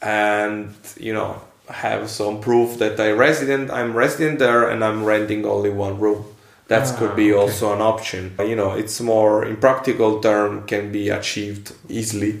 and 0.00 0.68
you 1.06 1.12
know, 1.12 1.30
have 1.68 2.08
some 2.08 2.40
proof 2.40 2.78
that 2.78 2.98
I 3.00 3.10
resident. 3.26 3.70
I'm 3.70 3.92
resident 4.04 4.38
there, 4.38 4.62
and 4.70 4.84
I'm 4.84 5.04
renting 5.04 5.44
only 5.44 5.70
one 5.70 5.96
room. 6.04 6.20
That 6.68 6.86
Ah, 6.86 6.96
could 6.98 7.14
be 7.16 7.32
okay. 7.32 7.42
also 7.42 7.72
an 7.74 7.80
option. 7.80 8.22
You 8.38 8.54
know, 8.60 8.70
it's 8.82 9.00
more 9.00 9.44
in 9.48 9.56
practical 9.56 10.20
term 10.20 10.62
can 10.66 10.92
be 10.92 11.10
achieved 11.10 11.72
easily. 11.88 12.34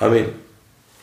I 0.00 0.08
mean, 0.08 0.34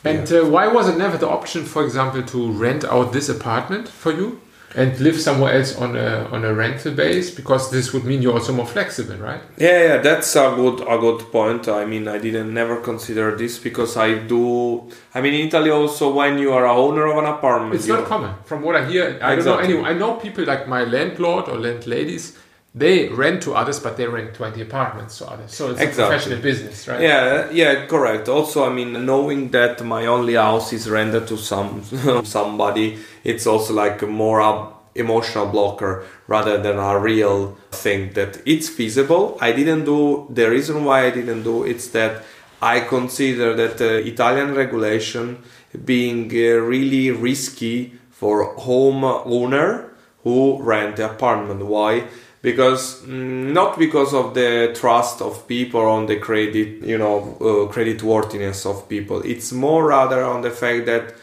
And 0.04 0.26
uh, 0.32 0.44
why 0.46 0.66
was 0.68 0.88
it 0.88 0.96
never 0.98 1.16
the 1.16 1.28
option, 1.28 1.64
for 1.64 1.84
example, 1.84 2.22
to 2.22 2.50
rent 2.52 2.84
out 2.84 3.12
this 3.12 3.28
apartment 3.28 3.88
for 3.88 4.12
you 4.12 4.40
and 4.74 4.98
live 5.00 5.20
somewhere 5.20 5.52
else 5.58 5.76
on 5.76 5.96
a 5.96 6.26
on 6.32 6.44
a 6.44 6.52
rental 6.52 6.92
base? 6.92 7.30
Because 7.30 7.70
this 7.70 7.92
would 7.92 8.04
mean 8.04 8.20
you're 8.22 8.34
also 8.34 8.52
more 8.52 8.66
flexible, 8.66 9.16
right? 9.16 9.40
Yeah, 9.56 9.78
yeah, 9.88 9.96
that's 10.02 10.34
a 10.34 10.52
good 10.56 10.80
a 10.80 10.98
good 10.98 11.20
point. 11.30 11.68
I 11.68 11.84
mean, 11.84 12.08
I 12.08 12.18
didn't 12.18 12.52
never 12.52 12.76
consider 12.80 13.36
this 13.36 13.58
because 13.58 13.96
I 13.96 14.14
do. 14.34 14.90
I 15.14 15.20
mean, 15.22 15.34
in 15.34 15.46
Italy 15.48 15.70
also, 15.70 16.12
when 16.12 16.38
you 16.38 16.52
are 16.52 16.64
a 16.66 16.74
owner 16.86 17.06
of 17.06 17.16
an 17.18 17.26
apartment, 17.36 17.74
It's 17.76 17.86
not 17.86 18.04
common, 18.06 18.32
from 18.44 18.62
what 18.62 18.74
I 18.74 18.82
hear. 18.90 19.18
I 19.22 19.36
don't 19.36 19.44
know. 19.44 19.58
Anyway, 19.58 19.84
I 19.90 19.94
know 19.94 20.14
people 20.14 20.44
like 20.44 20.66
my 20.66 20.82
landlord 20.84 21.48
or 21.48 21.58
landladies. 21.58 22.24
They 22.74 23.08
rent 23.08 23.42
to 23.42 23.52
others, 23.52 23.80
but 23.80 23.98
they 23.98 24.06
rent 24.06 24.34
twenty 24.34 24.62
apartments 24.62 25.18
to 25.18 25.26
others. 25.26 25.54
So 25.54 25.72
it's 25.72 25.80
a 25.80 25.86
professional 25.86 26.40
business, 26.40 26.88
right? 26.88 27.02
Yeah, 27.02 27.50
yeah, 27.50 27.86
correct. 27.86 28.28
Also, 28.28 28.64
I 28.64 28.72
mean, 28.72 29.04
knowing 29.04 29.50
that 29.50 29.84
my 29.84 30.06
only 30.06 30.34
house 30.34 30.72
is 30.72 30.88
rented 30.88 31.26
to 31.28 31.36
some 31.36 31.82
somebody, 32.24 32.98
it's 33.24 33.46
also 33.46 33.74
like 33.74 34.00
a 34.00 34.06
more 34.06 34.40
a 34.40 34.72
emotional 34.94 35.46
blocker 35.46 36.04
rather 36.26 36.58
than 36.58 36.78
a 36.78 36.98
real 36.98 37.56
thing 37.70 38.12
that 38.12 38.40
it's 38.46 38.68
feasible. 38.68 39.38
I 39.40 39.52
didn't 39.52 39.84
do 39.84 40.26
the 40.30 40.50
reason 40.50 40.84
why 40.84 41.06
I 41.06 41.10
didn't 41.10 41.42
do 41.42 41.64
it's 41.64 41.88
that 41.88 42.22
I 42.60 42.80
consider 42.80 43.54
that 43.56 43.78
the 43.78 44.06
Italian 44.06 44.54
regulation 44.54 45.42
being 45.84 46.30
uh, 46.30 46.60
really 46.60 47.10
risky 47.10 47.98
for 48.10 48.54
home 48.54 49.04
owner 49.04 49.90
who 50.22 50.62
rent 50.62 50.96
the 50.96 51.10
apartment. 51.10 51.64
Why? 51.66 52.04
Because 52.42 53.02
mm, 53.02 53.52
not 53.52 53.78
because 53.78 54.12
of 54.12 54.34
the 54.34 54.74
trust 54.74 55.22
of 55.22 55.46
people 55.46 55.80
on 55.80 56.06
the 56.06 56.16
credit, 56.16 56.82
you 56.82 56.98
know, 56.98 57.36
uh, 57.40 57.72
credit 57.72 58.02
worthiness 58.02 58.66
of 58.66 58.88
people. 58.88 59.22
It's 59.24 59.52
more 59.52 59.86
rather 59.86 60.24
on 60.24 60.42
the 60.42 60.50
fact 60.50 60.86
that 60.86 61.14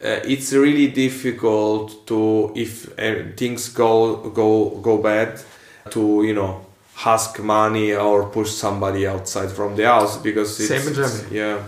uh, 0.00 0.20
it's 0.24 0.52
really 0.52 0.86
difficult 0.86 2.06
to 2.06 2.52
if 2.54 2.88
uh, 2.98 3.32
things 3.36 3.68
go 3.68 4.30
go 4.30 4.70
go 4.80 4.98
bad 4.98 5.40
to 5.90 6.22
you 6.22 6.34
know 6.34 6.64
ask 7.04 7.40
money 7.40 7.94
or 7.94 8.28
push 8.28 8.50
somebody 8.50 9.06
outside 9.06 9.50
from 9.50 9.74
the 9.76 9.84
house 9.84 10.16
because 10.18 10.58
it's, 10.60 10.68
Same 10.68 10.88
in 10.88 10.94
Germany. 10.94 11.36
yeah 11.36 11.62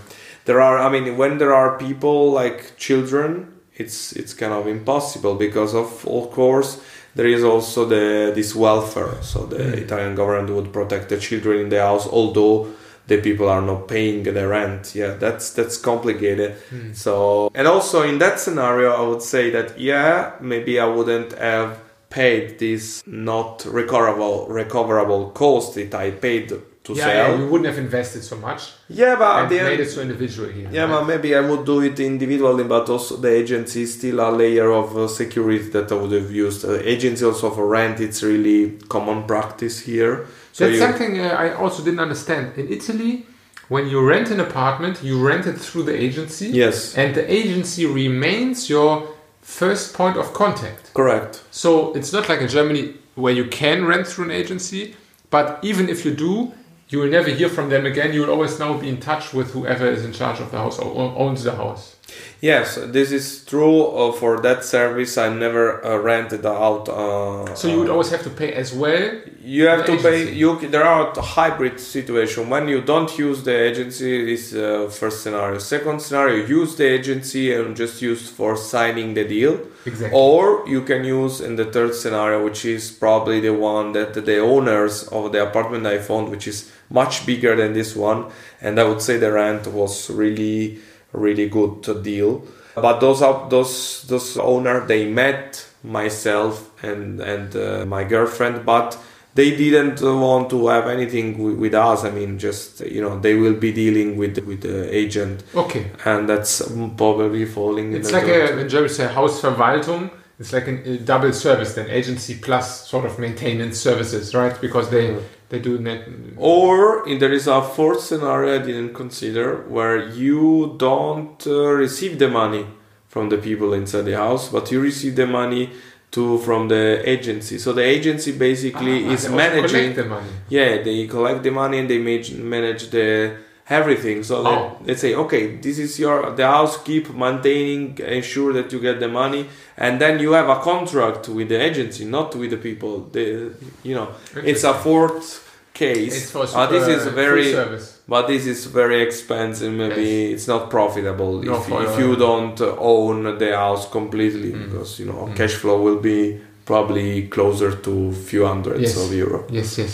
there 0.44 0.61
are 0.61 0.79
i 0.79 0.88
mean 0.88 1.16
when 1.16 1.38
there 1.38 1.55
are 1.55 1.79
people 1.79 2.31
like 2.33 2.77
children 2.77 3.53
it's 3.75 4.12
it's 4.12 4.35
kind 4.35 4.53
of 4.53 4.66
impossible 4.66 5.35
because 5.35 5.75
of 5.75 6.07
of 6.07 6.31
course 6.31 6.81
there 7.14 7.27
is 7.27 7.42
also 7.44 7.85
the 7.85 8.33
this 8.35 8.55
welfare 8.55 9.14
so 9.23 9.46
the 9.46 9.57
Mm. 9.59 9.75
italian 9.85 10.14
government 10.14 10.51
would 10.57 10.73
protect 10.73 11.09
the 11.09 11.16
children 11.18 11.59
in 11.64 11.68
the 11.68 11.81
house 11.81 12.07
although 12.07 12.66
the 13.09 13.16
people 13.20 13.49
are 13.49 13.62
not 13.62 13.88
paying 13.88 14.23
the 14.23 14.46
rent 14.46 14.94
yeah 14.94 15.14
that's 15.18 15.51
that's 15.51 15.77
complicated 15.77 16.51
Hmm. 16.70 16.92
so 16.92 17.51
and 17.55 17.66
also 17.66 18.03
in 18.03 18.18
that 18.18 18.38
scenario 18.38 18.90
i 18.92 19.03
would 19.09 19.23
say 19.23 19.51
that 19.51 19.79
yeah 19.79 20.33
maybe 20.40 20.79
i 20.79 20.87
wouldn't 20.87 21.33
have 21.38 21.70
paid 22.11 22.59
this 22.59 23.03
not 23.07 23.64
recoverable 23.66 24.46
recoverable 24.49 25.31
cost 25.31 25.75
that 25.75 25.94
i 25.94 26.11
paid 26.11 26.53
to 26.83 26.95
yeah, 26.95 27.05
sell 27.05 27.16
yeah, 27.16 27.38
you 27.38 27.47
wouldn't 27.51 27.66
have 27.66 27.79
invested 27.79 28.23
so 28.23 28.37
much 28.37 28.73
yeah 28.88 29.14
but 29.14 29.37
at 29.37 29.43
and 29.43 29.51
the 29.51 29.57
made 29.57 29.73
end 29.73 29.81
it 29.81 29.90
so 29.90 30.01
individual 30.01 30.49
here. 30.49 30.69
yeah, 30.73 30.83
right? 30.85 30.90
but 30.90 31.05
maybe 31.05 31.35
I 31.37 31.40
would 31.40 31.64
do 31.66 31.81
it 31.83 32.01
individually, 32.01 32.64
but 32.64 32.88
also 32.88 33.16
the 33.16 33.29
agency 33.31 33.83
is 33.83 33.95
still 33.99 34.21
a 34.21 34.31
layer 34.31 34.71
of 34.73 34.97
uh, 34.97 35.07
security 35.07 35.69
that 35.71 35.93
I 35.93 35.95
would 35.95 36.12
have 36.12 36.31
used. 36.31 36.64
Uh, 36.64 36.79
agency 36.95 37.25
also 37.25 37.51
for 37.51 37.66
rent, 37.66 38.01
it's 38.01 38.23
really 38.23 38.79
common 38.88 39.25
practice 39.25 39.81
here. 39.81 40.27
So 40.53 40.64
That's 40.64 40.75
you, 40.75 40.81
something 40.87 41.21
uh, 41.21 41.29
I 41.45 41.55
also 41.55 41.85
didn't 41.85 42.01
understand. 42.01 42.57
In 42.57 42.73
Italy, 42.73 43.27
when 43.69 43.87
you 43.87 44.01
rent 44.05 44.31
an 44.31 44.40
apartment, 44.40 45.03
you 45.03 45.21
rent 45.25 45.47
it 45.47 45.59
through 45.59 45.85
the 45.85 45.95
agency, 45.95 46.49
yes, 46.49 46.97
and 46.97 47.14
the 47.14 47.31
agency 47.31 47.85
remains 47.87 48.71
your 48.71 49.07
first 49.43 49.95
point 49.95 50.16
of 50.16 50.33
contact. 50.33 50.95
correct. 50.95 51.43
So 51.51 51.93
it's 51.95 52.12
not 52.12 52.29
like 52.31 52.40
in 52.40 52.49
Germany 52.49 52.95
where 53.16 53.35
you 53.35 53.47
can 53.47 53.85
rent 53.85 54.07
through 54.07 54.25
an 54.27 54.31
agency, 54.31 54.97
but 55.31 55.59
even 55.62 55.88
if 55.88 56.05
you 56.07 56.14
do, 56.14 56.53
you 56.90 56.98
will 56.98 57.09
never 57.09 57.31
hear 57.31 57.48
from 57.48 57.70
them 57.70 57.87
again. 57.87 58.12
You 58.12 58.22
will 58.22 58.31
always 58.31 58.59
now 58.59 58.76
be 58.76 58.88
in 58.88 58.98
touch 58.98 59.33
with 59.33 59.53
whoever 59.53 59.87
is 59.87 60.05
in 60.05 60.12
charge 60.12 60.40
of 60.40 60.50
the 60.50 60.59
house 60.59 60.79
or 60.79 61.16
owns 61.16 61.44
the 61.44 61.55
house. 61.55 61.96
Yes, 62.40 62.79
this 62.87 63.12
is 63.12 63.44
true 63.44 63.87
uh, 63.87 64.12
for 64.12 64.40
that 64.40 64.64
service. 64.64 65.18
I 65.18 65.29
never 65.29 65.85
uh, 65.85 65.99
rented 65.99 66.46
out. 66.46 66.88
Uh, 66.88 67.55
So 67.55 67.68
you 67.68 67.79
would 67.81 67.88
uh, 67.88 67.92
always 67.92 68.11
have 68.11 68.23
to 68.23 68.31
pay 68.31 68.53
as 68.55 68.73
well. 68.73 69.11
You 69.44 69.66
have 69.66 69.85
to 69.87 69.96
pay. 69.96 70.23
agency. 70.23 70.37
You 70.38 70.68
there 70.68 70.85
are 70.85 71.12
a 71.12 71.23
hybrid 71.23 71.79
situation 71.81 72.49
when 72.49 72.66
you 72.68 72.81
don't 72.81 73.12
use 73.18 73.42
the 73.42 73.57
agency. 73.68 74.33
Is 74.33 74.55
uh, 74.55 74.88
first 75.01 75.23
scenario. 75.23 75.59
Second 75.59 76.01
scenario, 76.01 76.46
use 76.46 76.77
the 76.77 76.87
agency 76.99 77.53
and 77.55 77.77
just 77.77 78.01
use 78.01 78.29
for 78.31 78.57
signing 78.57 79.14
the 79.14 79.25
deal. 79.25 79.61
Exactly. 79.87 80.18
Or 80.18 80.66
you 80.66 80.83
can 80.83 81.05
use 81.05 81.40
in 81.40 81.57
the 81.57 81.64
third 81.66 81.94
scenario, 81.94 82.44
which 82.44 82.64
is 82.64 82.90
probably 82.90 83.40
the 83.40 83.55
one 83.55 83.92
that 83.92 84.12
the 84.14 84.38
owners 84.38 85.05
of 85.09 85.33
the 85.33 85.42
apartment 85.49 85.87
I 85.87 85.99
found, 85.99 86.29
which 86.31 86.46
is 86.46 86.70
much 86.90 87.25
bigger 87.27 87.55
than 87.57 87.73
this 87.73 87.94
one, 87.96 88.27
and 88.61 88.79
I 88.79 88.85
would 88.85 89.01
say 89.01 89.16
the 89.16 89.33
rent 89.33 89.66
was 89.68 90.11
really, 90.11 90.81
really 91.12 91.49
good 91.49 92.03
deal. 92.03 92.42
But 92.75 93.01
those 93.01 93.20
are 93.23 93.49
those 93.51 94.05
those 94.09 94.37
owner 94.38 94.87
they 94.87 95.11
met 95.11 95.66
myself 95.83 96.70
and 96.85 97.20
and 97.20 97.55
uh, 97.57 97.85
my 97.87 98.05
girlfriend, 98.05 98.64
but 98.64 98.96
they 99.35 99.57
didn't 99.57 100.01
want 100.03 100.51
to 100.51 100.68
have 100.68 100.88
anything 100.88 101.33
wi- 101.35 101.57
with 101.59 101.75
us. 101.75 102.05
I 102.05 102.11
mean, 102.11 102.38
just 102.38 102.81
you 102.81 103.01
know, 103.03 103.18
they 103.18 103.35
will 103.35 103.55
be 103.55 103.73
dealing 103.73 104.16
with 104.16 104.38
with 104.46 104.62
the 104.62 104.94
agent, 104.96 105.42
Okay. 105.55 105.90
and 106.05 106.29
that's 106.29 106.62
probably 106.96 107.44
falling. 107.44 107.92
It's 107.94 108.12
like 108.12 108.25
a, 108.29 108.59
in 108.61 108.68
German 108.68 108.88
say 108.88 109.07
Hausverwaltung. 109.09 110.11
It's 110.38 110.53
like 110.55 110.68
a, 110.68 110.92
a 110.92 110.96
double 110.99 111.33
service, 111.35 111.75
then 111.75 111.90
agency 111.90 112.35
plus 112.35 112.88
sort 112.88 113.05
of 113.05 113.18
maintenance 113.18 113.79
services, 113.79 114.35
right? 114.35 114.59
Because 114.61 114.88
they 114.90 115.18
they 115.51 115.59
do 115.59 115.79
net. 115.79 116.09
Or 116.37 117.07
in, 117.09 117.19
there 117.19 117.33
is 117.33 117.47
a 117.47 117.61
fourth 117.61 118.01
scenario 118.01 118.55
I 118.59 118.65
didn't 118.65 118.95
consider 118.95 119.47
where 119.69 120.09
you 120.09 120.75
don't 120.79 121.37
uh, 121.47 121.73
receive 121.85 122.19
the 122.19 122.29
money 122.29 122.65
from 123.09 123.29
the 123.29 123.37
people 123.39 123.75
inside 123.75 124.03
the 124.07 124.17
house, 124.17 124.49
but 124.49 124.71
you 124.73 124.81
receive 124.81 125.15
the 125.17 125.27
money 125.27 125.71
to 126.13 126.39
from 126.39 126.69
the 126.69 127.03
agency. 127.09 127.59
So 127.59 127.73
the 127.73 127.83
agency 127.85 128.33
basically 128.33 129.07
Ah, 129.07 129.13
is 129.15 129.29
managing. 129.29 129.95
the 129.95 130.05
money. 130.05 130.31
Yeah, 130.49 130.83
they 130.83 131.07
collect 131.07 131.43
the 131.43 131.51
money 131.51 131.79
and 131.81 131.89
they 131.91 131.99
manage 131.99 132.91
the 132.91 133.37
everything. 133.70 134.22
So 134.24 134.35
Oh. 134.46 134.76
they, 134.80 134.92
they 134.92 134.96
say, 134.98 135.14
okay, 135.14 135.56
this 135.56 135.78
is 135.78 135.98
your 135.98 136.18
the 136.38 136.46
house. 136.46 136.74
Keep 136.83 137.14
maintaining, 137.14 137.96
ensure 137.98 138.52
that 138.59 138.72
you 138.72 138.80
get 138.80 138.98
the 139.00 139.09
money, 139.09 139.42
and 139.76 140.00
then 140.02 140.18
you 140.18 140.33
have 140.33 140.48
a 140.48 140.56
contract 140.70 141.28
with 141.28 141.48
the 141.48 141.59
agency, 141.68 142.04
not 142.04 142.35
with 142.40 142.50
the 142.50 142.56
people. 142.68 142.94
The 143.12 143.52
you 143.88 143.94
know, 143.94 144.09
it's 144.50 144.64
a 144.64 144.74
fourth 144.74 145.28
case. 145.72 146.14
It's 146.22 146.30
for 146.33 146.44
Uh, 146.59 146.66
this 146.66 146.87
is 146.96 147.02
very, 147.22 147.52
service. 147.52 147.87
but 148.09 148.26
this 148.26 148.44
is 148.46 148.66
very 148.66 148.98
expensive. 149.09 149.72
Maybe 149.72 150.33
it's 150.35 150.46
not 150.48 150.62
profitable 150.68 151.33
No, 151.42 151.54
if, 151.56 151.64
for, 151.68 151.83
if 151.88 151.98
you 152.02 152.16
don't 152.16 152.61
own 152.94 153.38
the 153.38 153.50
house 153.64 153.85
completely, 153.98 154.50
Mm. 154.52 154.61
because 154.64 154.90
you 155.00 155.06
know 155.11 155.20
Mm. 155.28 155.37
cash 155.37 155.54
flow 155.62 155.76
will 155.87 156.00
be 156.12 156.20
probably 156.66 157.09
closer 157.37 157.70
to 157.87 157.92
few 158.30 158.42
hundreds 158.46 158.80
Yes. 158.83 158.96
of 159.02 159.12
euro. 159.14 159.38
Yes, 159.50 159.78
yes. 159.78 159.92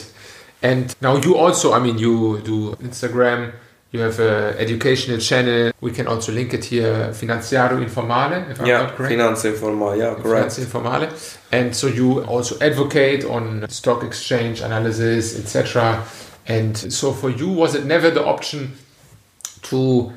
And 0.63 0.85
now 1.07 1.15
you 1.25 1.33
also, 1.45 1.67
I 1.73 1.79
mean, 1.87 1.99
you 1.99 2.15
do 2.53 2.57
Instagram. 2.83 3.41
You 3.93 4.01
have 4.01 4.19
a 4.21 4.55
educational 4.59 5.19
channel. 5.19 5.73
We 5.81 5.93
can 5.93 6.07
also 6.07 6.33
link 6.33 6.53
it 6.53 6.65
here, 6.65 7.11
Finanziario 7.13 7.83
Informale, 7.85 8.51
if 8.51 8.61
I'm 8.61 8.67
Yeah, 8.67 8.83
not 8.83 8.97
correct. 8.97 9.13
finance 9.13 9.45
informal. 9.45 9.97
Yeah, 9.97 10.15
correct. 10.15 10.51
Finanza 10.51 10.65
Informale. 10.65 11.39
And 11.53 11.75
so 11.75 11.87
you 11.87 12.25
also 12.25 12.59
advocate 12.61 13.25
on 13.25 13.67
stock 13.69 14.03
exchange 14.03 14.61
analysis, 14.61 15.39
etc. 15.39 16.05
And 16.47 16.77
so 16.77 17.13
for 17.13 17.31
you, 17.31 17.49
was 17.49 17.75
it 17.75 17.85
never 17.87 18.11
the 18.11 18.25
option 18.25 18.73
to 19.63 20.13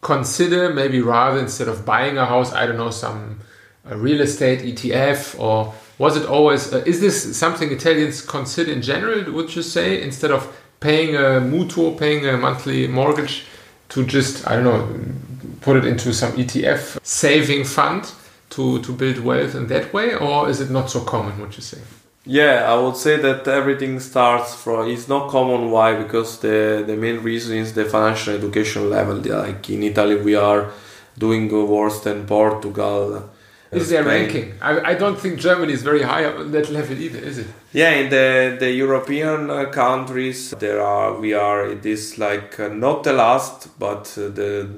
consider 0.00 0.72
maybe 0.72 1.00
rather 1.00 1.38
instead 1.38 1.68
of 1.68 1.84
buying 1.84 2.18
a 2.18 2.26
house, 2.26 2.52
I 2.52 2.66
don't 2.66 2.76
know, 2.76 2.90
some 2.90 3.40
uh, 3.90 3.96
real 3.96 4.20
estate 4.20 4.60
ETF, 4.60 5.38
or 5.40 5.74
was 5.98 6.16
it 6.16 6.26
always? 6.26 6.72
Uh, 6.72 6.82
is 6.86 7.00
this 7.00 7.36
something 7.36 7.72
Italians 7.72 8.20
consider 8.22 8.70
in 8.72 8.82
general? 8.82 9.32
Would 9.32 9.56
you 9.56 9.62
say 9.62 10.00
instead 10.02 10.30
of 10.30 10.46
paying 10.80 11.14
a 11.16 11.40
mutuo, 11.40 11.98
paying 11.98 12.26
a 12.26 12.36
monthly 12.36 12.86
mortgage? 12.88 13.44
to 13.90 14.04
just 14.04 14.46
I 14.46 14.56
don't 14.56 14.64
know 14.64 14.88
put 15.60 15.76
it 15.76 15.84
into 15.84 16.12
some 16.12 16.32
ETF 16.32 16.98
saving 17.02 17.64
fund 17.64 18.12
to 18.50 18.80
to 18.82 18.92
build 18.92 19.18
wealth 19.18 19.54
in 19.54 19.66
that 19.68 19.92
way, 19.92 20.14
or 20.14 20.48
is 20.48 20.60
it 20.60 20.70
not 20.70 20.90
so 20.90 21.00
common? 21.00 21.38
What 21.40 21.56
you 21.56 21.62
say? 21.62 21.78
Yeah, 22.24 22.70
I 22.70 22.78
would 22.78 22.96
say 22.96 23.16
that 23.16 23.48
everything 23.48 24.00
starts 24.00 24.54
from. 24.54 24.90
It's 24.90 25.08
not 25.08 25.30
common. 25.30 25.70
Why? 25.70 25.94
Because 25.94 26.38
the 26.40 26.84
the 26.86 26.96
main 26.96 27.22
reason 27.22 27.56
is 27.56 27.72
the 27.72 27.84
financial 27.84 28.34
education 28.34 28.90
level. 28.90 29.16
Like 29.16 29.70
in 29.70 29.82
Italy, 29.82 30.16
we 30.16 30.34
are 30.34 30.70
doing 31.16 31.50
worse 31.50 32.00
than 32.00 32.26
Portugal. 32.26 33.30
Is 33.70 33.88
there 33.90 34.02
ranking? 34.04 34.54
I, 34.62 34.92
I 34.92 34.94
don't 34.94 35.18
think 35.20 35.38
Germany 35.38 35.72
is 35.72 35.82
very 35.82 36.02
high 36.02 36.24
on 36.24 36.50
that 36.52 36.70
level 36.78 36.96
either, 36.98 37.18
is 37.18 37.38
it? 37.38 37.46
Yeah, 37.72 37.90
in 37.90 38.08
the 38.10 38.56
the 38.58 38.70
European 38.72 39.50
uh, 39.50 39.66
countries, 39.70 40.50
there 40.58 40.80
are 40.80 41.20
we 41.20 41.34
are. 41.34 41.66
It 41.70 41.84
is 41.84 42.16
like 42.18 42.58
uh, 42.58 42.68
not 42.68 43.04
the 43.04 43.12
last, 43.12 43.78
but 43.78 44.12
uh, 44.16 44.28
the 44.28 44.68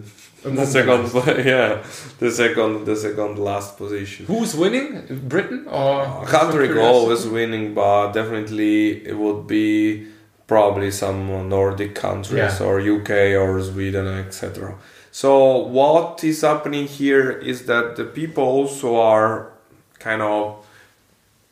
the 0.42 0.66
second, 0.66 1.04
yeah, 1.46 1.82
the 2.18 2.30
second, 2.30 2.84
the 2.86 2.96
second 2.96 3.38
last 3.38 3.76
position. 3.76 4.26
Who's 4.26 4.54
winning? 4.56 5.20
Britain 5.28 5.66
or? 5.68 6.24
Can't 6.26 6.54
recall 6.54 7.08
who's 7.08 7.26
winning, 7.28 7.74
but 7.74 8.12
definitely 8.12 9.06
it 9.06 9.16
would 9.16 9.46
be 9.46 10.06
probably 10.46 10.90
some 10.90 11.48
Nordic 11.48 11.94
countries 11.94 12.58
Yeah. 12.60 12.66
or 12.66 12.80
UK 12.80 13.10
or 13.40 13.62
Sweden, 13.62 14.06
etc. 14.08 14.74
So 15.20 15.58
what 15.58 16.24
is 16.24 16.40
happening 16.40 16.86
here 16.86 17.30
is 17.30 17.66
that 17.66 17.96
the 17.96 18.06
people 18.06 18.42
also 18.42 18.96
are 18.96 19.52
kind 19.98 20.22
of 20.22 20.64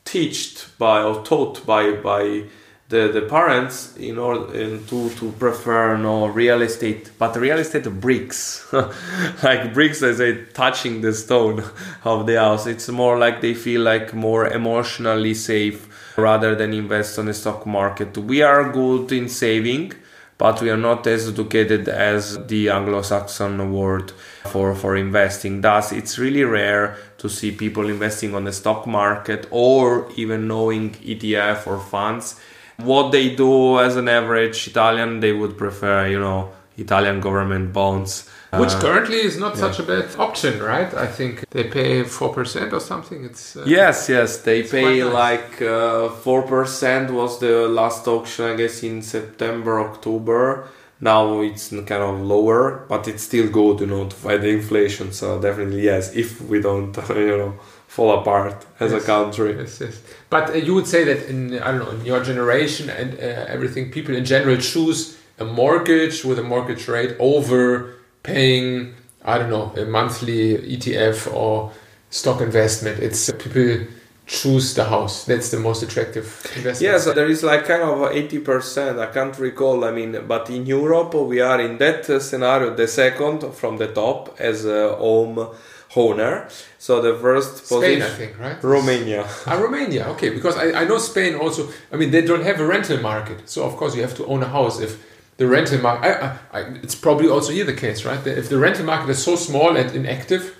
taught 0.05 0.69
by 0.79 1.03
or 1.03 1.23
taught 1.23 1.63
by 1.67 1.91
by 1.91 2.45
the, 2.87 3.11
the 3.13 3.21
parents 3.29 3.95
in 3.95 4.17
order 4.17 4.51
in 4.55 4.87
to 4.87 5.11
to 5.19 5.31
prefer 5.33 5.95
no 5.97 6.25
real 6.25 6.63
estate 6.63 7.11
but 7.19 7.35
real 7.35 7.59
estate 7.59 7.87
bricks. 8.01 8.65
Like 9.43 9.71
bricks 9.71 10.01
as 10.01 10.19
a 10.19 10.45
touching 10.45 11.01
the 11.01 11.13
stone 11.13 11.63
of 12.03 12.25
the 12.25 12.39
house. 12.39 12.65
It's 12.65 12.89
more 12.89 13.19
like 13.19 13.41
they 13.41 13.53
feel 13.53 13.81
like 13.81 14.15
more 14.15 14.47
emotionally 14.47 15.35
safe 15.35 15.79
rather 16.17 16.55
than 16.55 16.73
invest 16.73 17.19
on 17.19 17.27
the 17.27 17.35
stock 17.35 17.67
market. 17.67 18.17
We 18.17 18.41
are 18.41 18.73
good 18.73 19.11
in 19.11 19.29
saving 19.29 19.93
but 20.39 20.61
we 20.61 20.69
are 20.71 20.77
not 20.77 21.05
as 21.05 21.27
educated 21.27 21.89
as 21.89 22.47
the 22.47 22.69
Anglo-Saxon 22.69 23.73
world 23.73 24.13
for, 24.45 24.73
for 24.73 24.95
investing. 24.95 25.59
Thus, 25.59 25.91
it's 25.91 26.17
really 26.17 26.45
rare 26.45 26.97
to 27.17 27.27
see 27.27 27.51
people 27.51 27.89
investing 27.89 28.33
on 28.33 28.45
the 28.45 28.53
stock 28.53 28.87
market 28.87 29.47
or 29.51 30.09
even 30.15 30.47
knowing 30.47 30.91
ETF 30.91 31.67
or 31.67 31.77
funds. 31.77 32.39
What 32.77 33.11
they 33.11 33.35
do 33.35 33.79
as 33.79 33.97
an 33.97 34.07
average 34.07 34.65
Italian, 34.69 35.19
they 35.19 35.33
would 35.33 35.57
prefer, 35.57 36.07
you 36.07 36.19
know, 36.19 36.53
Italian 36.77 37.19
government 37.19 37.73
bonds. 37.73 38.29
Which 38.51 38.73
Uh, 38.73 38.81
currently 38.81 39.17
is 39.17 39.37
not 39.37 39.57
such 39.57 39.77
a 39.79 39.83
bad 39.83 40.05
option, 40.17 40.59
right? 40.63 40.91
I 40.93 41.05
think 41.05 41.43
they 41.51 41.65
pay 41.65 42.03
four 42.03 42.33
percent 42.33 42.73
or 42.73 42.79
something. 42.79 43.23
It's 43.23 43.55
uh, 43.55 43.63
Yes, 43.65 44.09
yes, 44.09 44.37
they 44.37 44.63
pay 44.63 45.03
nice. 45.03 45.13
like 45.13 45.61
uh, 45.61 46.09
four 46.23 46.41
percent 46.41 47.11
was 47.11 47.37
the 47.39 47.67
last 47.67 48.07
auction, 48.07 48.45
I 48.45 48.55
guess, 48.55 48.81
in 48.83 49.01
September, 49.03 49.79
October. 49.79 50.63
Now 50.99 51.41
it's 51.41 51.69
kind 51.69 52.03
of 52.09 52.21
lower, 52.21 52.85
but 52.89 53.07
it's 53.07 53.23
still 53.23 53.47
good, 53.49 53.79
you 53.81 53.87
know, 53.87 54.05
to 54.07 54.15
fight 54.15 54.41
the 54.41 54.49
inflation. 54.49 55.11
So 55.13 55.39
definitely 55.39 55.81
yes, 55.83 56.15
if 56.15 56.41
we 56.41 56.59
don't, 56.59 56.97
you 57.09 57.37
know, 57.37 57.53
fall 57.87 58.19
apart 58.19 58.65
as 58.79 58.91
Yes. 58.91 59.03
a 59.03 59.05
country. 59.05 59.55
Yes, 59.59 59.79
yes. 59.79 59.95
But 60.29 60.49
uh, 60.49 60.53
you 60.53 60.73
would 60.73 60.87
say 60.87 61.03
that 61.03 61.29
in 61.29 61.53
I 61.65 61.67
don't 61.71 61.81
know 61.85 61.91
in 61.91 62.03
your 62.03 62.23
generation 62.23 62.89
and 62.89 63.09
uh, 63.13 63.45
everything, 63.55 63.91
people 63.91 64.15
in 64.15 64.25
general 64.25 64.57
choose 64.57 65.17
a 65.39 65.45
mortgage 65.45 66.25
with 66.25 66.39
a 66.39 66.43
mortgage 66.43 66.87
rate 66.87 67.15
over 67.19 67.93
paying 68.23 68.93
I 69.23 69.37
don't 69.37 69.49
know 69.49 69.73
a 69.75 69.85
monthly 69.85 70.57
ETF 70.57 71.33
or 71.33 71.71
stock 72.09 72.41
investment. 72.41 72.99
It's 72.99 73.31
people 73.31 73.85
choose 74.25 74.75
the 74.75 74.85
house. 74.85 75.25
That's 75.25 75.49
the 75.49 75.59
most 75.59 75.83
attractive 75.83 76.25
investment. 76.55 76.81
Yes, 76.81 77.05
there 77.05 77.27
is 77.27 77.43
like 77.43 77.65
kind 77.65 77.81
of 77.81 78.11
eighty 78.11 78.39
percent. 78.39 78.99
I 78.99 79.07
can't 79.07 79.37
recall. 79.37 79.83
I 79.83 79.91
mean, 79.91 80.25
but 80.27 80.49
in 80.49 80.65
Europe 80.65 81.13
we 81.15 81.41
are 81.41 81.59
in 81.59 81.77
that 81.79 82.09
uh, 82.09 82.19
scenario, 82.19 82.75
the 82.75 82.87
second 82.87 83.53
from 83.53 83.77
the 83.77 83.87
top 83.87 84.35
as 84.39 84.65
a 84.65 84.95
home 84.95 85.49
owner. 85.95 86.47
So 86.77 87.01
the 87.01 87.15
first 87.15 87.65
Spain, 87.65 87.79
position, 87.79 88.01
I 88.03 88.09
think, 88.09 88.39
right? 88.39 88.63
Romania. 88.63 89.27
Ah, 89.45 89.55
Romania. 89.55 90.07
Okay, 90.09 90.29
because 90.29 90.55
I, 90.55 90.81
I 90.81 90.85
know 90.85 90.97
Spain 90.97 91.35
also. 91.35 91.67
I 91.91 91.97
mean, 91.97 92.11
they 92.11 92.21
don't 92.21 92.43
have 92.43 92.59
a 92.59 92.65
rental 92.65 92.99
market, 93.01 93.49
so 93.49 93.63
of 93.65 93.75
course 93.75 93.95
you 93.95 94.01
have 94.01 94.15
to 94.15 94.25
own 94.27 94.43
a 94.43 94.47
house. 94.47 94.79
If 94.79 94.97
the 95.39 95.47
rental 95.47 95.79
market, 95.79 96.21
I, 96.21 96.37
I, 96.51 96.59
I, 96.59 96.63
it's 96.83 96.95
probably 96.95 97.29
also 97.29 97.53
here 97.53 97.63
the 97.63 97.73
case, 97.73 98.03
right? 98.03 98.27
If 98.27 98.49
the 98.49 98.57
rental 98.57 98.85
market 98.85 99.09
is 99.09 99.23
so 99.23 99.37
small 99.37 99.77
and 99.77 99.89
inactive, 99.95 100.55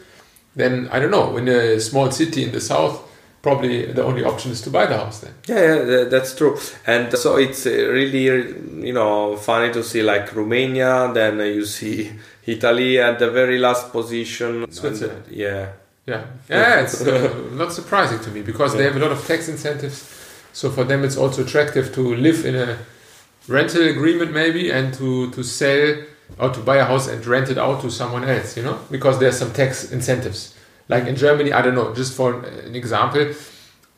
then 0.55 0.87
I 0.89 0.99
don't 0.99 1.11
know. 1.11 1.35
In 1.35 1.49
a 1.49 1.79
small 1.81 2.09
city 2.11 2.45
in 2.45 2.53
the 2.53 2.61
south, 2.61 3.03
probably 3.41 3.91
the 3.91 4.03
only 4.03 4.23
option 4.23 4.51
is 4.51 4.61
to 4.61 4.69
buy 4.69 4.85
the 4.85 4.97
house. 4.97 5.19
Then 5.19 5.33
Yeah, 5.47 5.83
yeah, 5.83 6.03
that's 6.05 6.33
true. 6.33 6.57
And 6.87 7.15
so 7.17 7.35
it's 7.35 7.65
uh, 7.67 7.71
really, 7.71 8.23
you 8.87 8.93
know, 8.93 9.35
funny 9.35 9.73
to 9.73 9.83
see 9.83 10.01
like 10.01 10.33
Romania, 10.33 11.11
then 11.13 11.39
you 11.39 11.65
see 11.65 12.13
Italy 12.45 12.99
at 12.99 13.19
the 13.19 13.29
very 13.29 13.59
last 13.59 13.91
position. 13.91 14.71
Switzerland. 14.71 15.25
And, 15.27 15.35
yeah. 15.35 15.71
yeah, 16.05 16.23
yeah, 16.49 16.81
it's 16.83 17.05
uh, 17.05 17.47
not 17.51 17.73
surprising 17.73 18.19
to 18.21 18.31
me 18.31 18.43
because 18.43 18.77
they 18.77 18.85
have 18.85 18.95
a 18.95 18.99
lot 18.99 19.11
of 19.11 19.27
tax 19.27 19.49
incentives. 19.49 20.15
So 20.53 20.71
for 20.71 20.85
them, 20.85 21.03
it's 21.03 21.17
also 21.17 21.43
attractive 21.43 21.93
to 21.95 22.15
live 22.15 22.45
in 22.45 22.55
a 22.55 22.77
rental 23.49 23.83
agreement 23.87 24.31
maybe 24.33 24.71
and 24.71 24.93
to 24.95 25.29
to 25.31 25.43
sell 25.43 25.95
or 26.37 26.49
to 26.49 26.59
buy 26.59 26.77
a 26.77 26.85
house 26.85 27.07
and 27.07 27.25
rent 27.25 27.49
it 27.49 27.57
out 27.57 27.81
to 27.81 27.89
someone 27.89 28.23
else. 28.23 28.55
You 28.57 28.63
know, 28.63 28.77
because 28.91 29.19
there's 29.19 29.37
some 29.37 29.51
tax 29.51 29.91
incentives. 29.91 30.53
Like 30.87 31.05
in 31.07 31.15
Germany, 31.15 31.51
I 31.53 31.61
don't 31.61 31.75
know. 31.75 31.93
Just 31.93 32.13
for 32.15 32.33
an 32.67 32.75
example, 32.75 33.33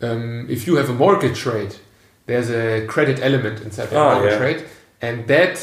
um, 0.01 0.47
if 0.49 0.67
you 0.67 0.75
have 0.75 0.89
a 0.89 0.93
mortgage 0.93 1.45
rate, 1.45 1.79
there's 2.25 2.49
a 2.49 2.85
credit 2.87 3.19
element 3.21 3.61
inside 3.61 3.87
the 3.89 3.97
Ah, 3.97 4.13
mortgage 4.15 4.33
yeah. 4.39 4.45
rate, 4.47 4.65
and 5.01 5.27
that, 5.27 5.55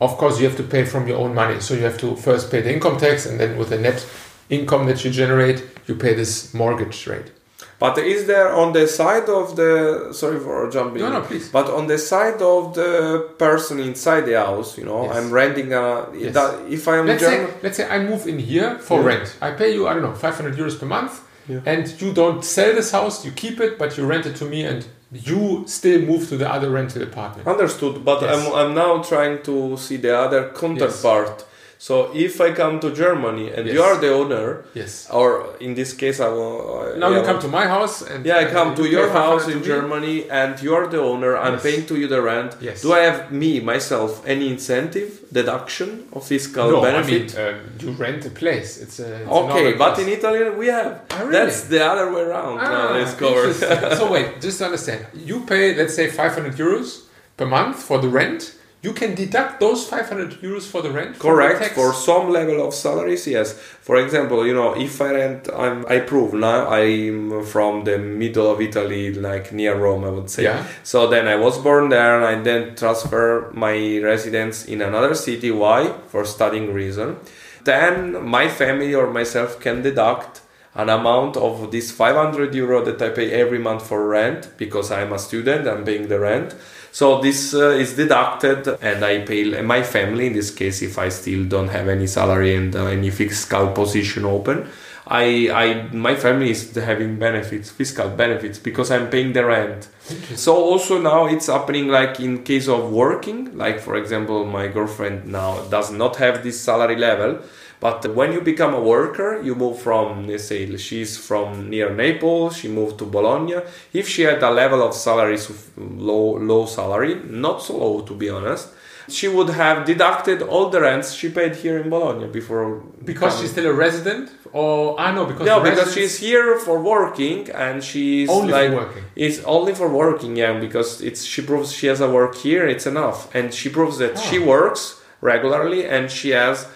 of 0.00 0.16
course, 0.18 0.38
you 0.38 0.46
have 0.46 0.56
to 0.56 0.62
pay 0.62 0.84
from 0.84 1.06
your 1.08 1.18
own 1.18 1.34
money. 1.34 1.60
So 1.60 1.74
you 1.74 1.84
have 1.84 1.98
to 1.98 2.16
first 2.16 2.50
pay 2.50 2.60
the 2.60 2.72
income 2.72 2.98
tax, 2.98 3.26
and 3.26 3.38
then 3.40 3.56
with 3.58 3.68
the 3.70 3.78
net 3.78 4.06
income 4.50 4.86
that 4.86 5.04
you 5.04 5.10
generate, 5.10 5.62
you 5.86 5.94
pay 5.94 6.14
this 6.14 6.52
mortgage 6.54 7.06
rate. 7.06 7.30
But 7.78 7.98
is 7.98 8.26
there 8.26 8.54
on 8.54 8.72
the 8.72 8.86
side 8.86 9.28
of 9.28 9.54
the 9.56 10.08
sorry 10.12 10.40
for 10.40 10.70
jumping, 10.70 11.02
No, 11.02 11.10
no, 11.12 11.20
please. 11.20 11.50
but 11.50 11.68
on 11.68 11.86
the 11.86 11.98
side 11.98 12.40
of 12.40 12.74
the 12.74 13.28
person 13.38 13.80
inside 13.80 14.22
the 14.24 14.36
house, 14.46 14.78
you 14.78 14.84
know, 14.84 15.04
Yes. 15.04 15.16
I'm 15.16 15.30
renting 15.30 15.72
a. 15.74 16.06
Yes. 16.14 16.32
That, 16.34 16.50
if 16.70 16.88
I 16.88 16.96
am 17.00 17.06
Let's 17.06 17.22
German, 17.22 17.46
say, 17.48 17.52
let's 17.62 17.76
say 17.76 17.86
I 17.96 17.98
move 17.98 18.26
in 18.26 18.38
here 18.38 18.78
for 18.78 19.00
Yeah. 19.00 19.06
rent. 19.08 19.36
I 19.42 19.50
pay 19.50 19.70
you, 19.74 19.86
I 19.88 19.92
don't 19.94 20.02
know, 20.02 20.14
500 20.14 20.56
euros 20.56 20.76
per 20.80 20.86
month, 20.86 21.20
Yeah. 21.48 21.60
and 21.72 21.82
you 22.00 22.12
don't 22.14 22.42
sell 22.44 22.72
this 22.74 22.90
house, 22.92 23.24
you 23.26 23.32
keep 23.32 23.60
it, 23.60 23.78
but 23.78 23.96
you 23.98 24.06
rent 24.06 24.24
it 24.26 24.36
to 24.36 24.44
me, 24.46 24.64
and 24.64 24.80
you 25.12 25.64
still 25.66 26.00
move 26.00 26.28
to 26.30 26.36
the 26.36 26.48
other 26.50 26.70
rental 26.70 27.02
apartment. 27.02 27.46
Understood, 27.46 28.04
but 28.04 28.22
Yes. 28.22 28.30
I'm, 28.34 28.44
I'm 28.60 28.74
now 28.74 29.02
trying 29.02 29.42
to 29.42 29.76
see 29.76 29.96
the 29.98 30.16
other 30.16 30.50
counterpart. 30.60 31.44
So 31.78 32.10
if 32.14 32.40
I 32.40 32.52
come 32.52 32.80
to 32.80 32.90
Germany 32.90 33.50
and 33.52 33.68
you 33.68 33.82
are 33.82 33.96
the 34.00 34.08
owner, 34.12 34.64
Yes. 34.74 35.06
or 35.12 35.28
in 35.60 35.74
this 35.74 35.92
case, 35.92 36.20
I 36.20 36.28
will. 36.28 36.56
I- 36.94 36.98
Now 36.98 37.10
yeah, 37.10 37.18
you 37.18 37.22
come 37.30 37.38
to 37.40 37.48
my 37.48 37.66
house, 37.66 38.00
and 38.02 38.24
Yeah, 38.24 38.38
I 38.38 38.44
uh, 38.46 38.50
come 38.50 38.74
to 38.76 38.84
you 38.84 38.98
your 38.98 39.10
house 39.10 39.46
in 39.46 39.58
me. 39.60 39.66
Germany 39.66 40.16
and 40.30 40.52
you 40.62 40.74
are 40.74 40.86
the 40.86 41.00
owner. 41.00 41.36
I'm 41.36 41.54
Yes. 41.54 41.62
paying 41.62 41.84
to 41.90 41.94
you 42.00 42.06
the 42.08 42.22
rent. 42.22 42.56
Yes. 42.60 42.80
Do 42.82 42.92
I 42.98 43.00
have 43.08 43.30
me 43.30 43.60
myself 43.60 44.10
any 44.26 44.46
incentive 44.48 45.10
deduction 45.32 45.88
or 46.12 46.20
fiscal 46.22 46.70
No, 46.70 46.80
benefit? 46.80 47.26
I 47.36 47.42
mean, 47.42 47.54
um, 47.54 47.56
you 47.82 47.90
rent 48.04 48.24
a 48.26 48.30
place. 48.42 48.70
It's 48.82 48.98
a 48.98 49.10
it's 49.22 49.30
okay, 49.42 49.72
but 49.84 49.98
in 49.98 50.08
Italy 50.08 50.40
we 50.62 50.66
have. 50.78 50.92
Ah, 51.10 51.18
really? 51.20 51.32
That's 51.32 51.60
the 51.72 51.80
other 51.92 52.06
way 52.14 52.22
around. 52.22 52.56
Ah, 52.60 52.68
now 52.72 52.94
it's 53.02 53.14
covered. 53.14 53.52
interesting. 53.52 53.98
so 54.00 54.04
wait, 54.14 54.28
just 54.40 54.56
to 54.60 54.64
understand. 54.70 55.00
You 55.30 55.36
pay, 55.52 55.74
let's 55.80 55.94
say, 55.94 56.06
500 56.08 56.54
euros 56.56 56.88
per 57.36 57.46
month 57.46 57.76
for 57.88 57.98
the 58.04 58.08
rent. 58.08 58.42
You 58.82 58.92
can 58.92 59.14
deduct 59.14 59.58
those 59.58 59.88
500 59.88 60.42
euros 60.42 60.70
for 60.70 60.80
the 60.80 60.90
rent. 60.90 61.16
from 61.16 61.30
the 61.30 61.34
Correct. 61.34 61.74
For 61.74 61.92
some 61.92 62.30
level 62.30 62.64
of 62.64 62.72
salaries, 62.72 63.26
yes. 63.26 63.54
For 63.54 63.96
example, 63.96 64.46
you 64.46 64.54
know, 64.54 64.76
if 64.76 65.00
I 65.00 65.12
rent, 65.12 65.48
I'm, 65.52 65.84
I 65.86 66.00
prove 66.00 66.34
now 66.34 66.68
I'm 66.68 67.44
from 67.44 67.84
the 67.84 67.98
middle 67.98 68.50
of 68.50 68.60
Italy, 68.60 69.12
like 69.12 69.52
near 69.52 69.76
Rome, 69.76 70.04
I 70.04 70.10
would 70.10 70.30
say. 70.30 70.44
Yeah. 70.44 70.66
So 70.84 71.08
then 71.08 71.26
I 71.26 71.36
was 71.36 71.58
born 71.58 71.88
there, 71.88 72.16
and 72.16 72.24
I 72.24 72.40
then 72.42 72.76
transfer 72.76 73.50
my 73.54 73.98
residence 73.98 74.66
in 74.66 74.82
another 74.82 75.14
city. 75.14 75.50
Why? 75.50 75.92
For 76.08 76.24
studying 76.24 76.72
reason. 76.72 77.16
Then 77.64 78.24
my 78.24 78.46
family 78.48 78.94
or 78.94 79.10
myself 79.10 79.58
can 79.58 79.82
deduct 79.82 80.42
an 80.76 80.90
amount 80.90 81.36
of 81.36 81.72
this 81.72 81.90
500 81.90 82.54
euro 82.54 82.84
that 82.84 83.00
I 83.00 83.08
pay 83.08 83.32
every 83.32 83.58
month 83.58 83.88
for 83.88 84.06
rent 84.06 84.50
because 84.58 84.92
I'm 84.92 85.12
a 85.12 85.18
student. 85.18 85.66
I'm 85.66 85.84
paying 85.84 86.08
the 86.08 86.20
rent. 86.20 86.54
So 86.96 87.20
this 87.20 87.52
uh, 87.52 87.76
is 87.76 87.92
deducted, 87.92 88.66
and 88.80 89.04
I 89.04 89.18
pay 89.18 89.60
my 89.60 89.82
family. 89.82 90.28
In 90.28 90.32
this 90.32 90.50
case, 90.50 90.80
if 90.80 90.96
I 90.98 91.10
still 91.10 91.44
don't 91.44 91.68
have 91.68 91.88
any 91.88 92.06
salary 92.06 92.56
and 92.56 92.74
uh, 92.74 92.86
any 92.86 93.10
fiscal 93.10 93.66
position 93.72 94.24
open, 94.24 94.66
I, 95.06 95.50
I, 95.52 95.94
my 95.94 96.16
family 96.16 96.52
is 96.52 96.74
having 96.74 97.18
benefits, 97.18 97.68
fiscal 97.68 98.08
benefits, 98.08 98.58
because 98.58 98.90
I'm 98.90 99.10
paying 99.10 99.34
the 99.34 99.44
rent. 99.44 99.88
So 100.36 100.56
also 100.56 100.98
now 100.98 101.26
it's 101.26 101.48
happening 101.48 101.88
like 101.88 102.18
in 102.18 102.44
case 102.44 102.66
of 102.66 102.90
working, 102.90 103.58
like 103.58 103.78
for 103.78 103.96
example, 103.96 104.46
my 104.46 104.66
girlfriend 104.66 105.26
now 105.26 105.64
does 105.68 105.92
not 105.92 106.16
have 106.16 106.42
this 106.42 106.58
salary 106.58 106.96
level. 106.96 107.40
But 107.80 108.06
when 108.14 108.32
you 108.32 108.40
become 108.40 108.72
a 108.74 108.80
worker, 108.80 109.40
you 109.42 109.54
move 109.54 109.78
from, 109.80 110.26
let's 110.26 110.44
say, 110.44 110.74
she's 110.76 111.18
from 111.18 111.68
near 111.70 111.90
Naples, 111.94 112.56
she 112.56 112.68
moved 112.68 112.98
to 113.00 113.04
Bologna. 113.04 113.56
If 113.92 114.08
she 114.08 114.22
had 114.22 114.42
a 114.42 114.50
level 114.50 114.82
of 114.82 114.94
salary, 114.94 115.38
low, 115.76 116.38
low 116.38 116.66
salary, 116.66 117.14
not 117.28 117.62
so 117.62 117.76
low 117.76 118.00
to 118.02 118.14
be 118.14 118.30
honest, 118.30 118.68
she 119.08 119.28
would 119.28 119.50
have 119.50 119.84
deducted 119.84 120.42
all 120.42 120.68
the 120.70 120.80
rents 120.80 121.12
she 121.12 121.28
paid 121.28 121.54
here 121.56 121.78
in 121.78 121.90
Bologna 121.90 122.26
before. 122.26 122.66
Because 123.04 123.06
becoming- 123.06 123.36
she's 123.40 123.50
still 123.52 123.66
a 123.66 123.72
resident, 123.72 124.30
or 124.52 124.98
I 124.98 125.14
know 125.14 125.26
because 125.26 125.46
no, 125.46 125.60
because 125.60 125.92
she's 125.94 126.18
here 126.18 126.58
for 126.58 126.80
working 126.80 127.48
and 127.50 127.84
she's 127.84 128.28
Only 128.28 128.52
for 128.52 128.74
working. 128.74 129.04
it's 129.14 129.38
only 129.44 129.74
for 129.74 129.88
working, 129.88 130.34
yeah. 130.36 130.58
Because 130.58 131.02
it's 131.02 131.22
she 131.24 131.42
proves 131.42 131.72
she 131.72 131.86
has 131.86 132.00
a 132.00 132.10
work 132.10 132.34
here, 132.36 132.66
it's 132.66 132.86
enough, 132.86 133.32
and 133.34 133.54
she 133.54 133.68
proves 133.68 133.98
that 133.98 134.18
she 134.18 134.38
Ah. 134.42 134.46
works 134.54 134.82
regularly 135.20 135.84
and 135.94 136.10
she 136.10 136.30
has 136.30 136.66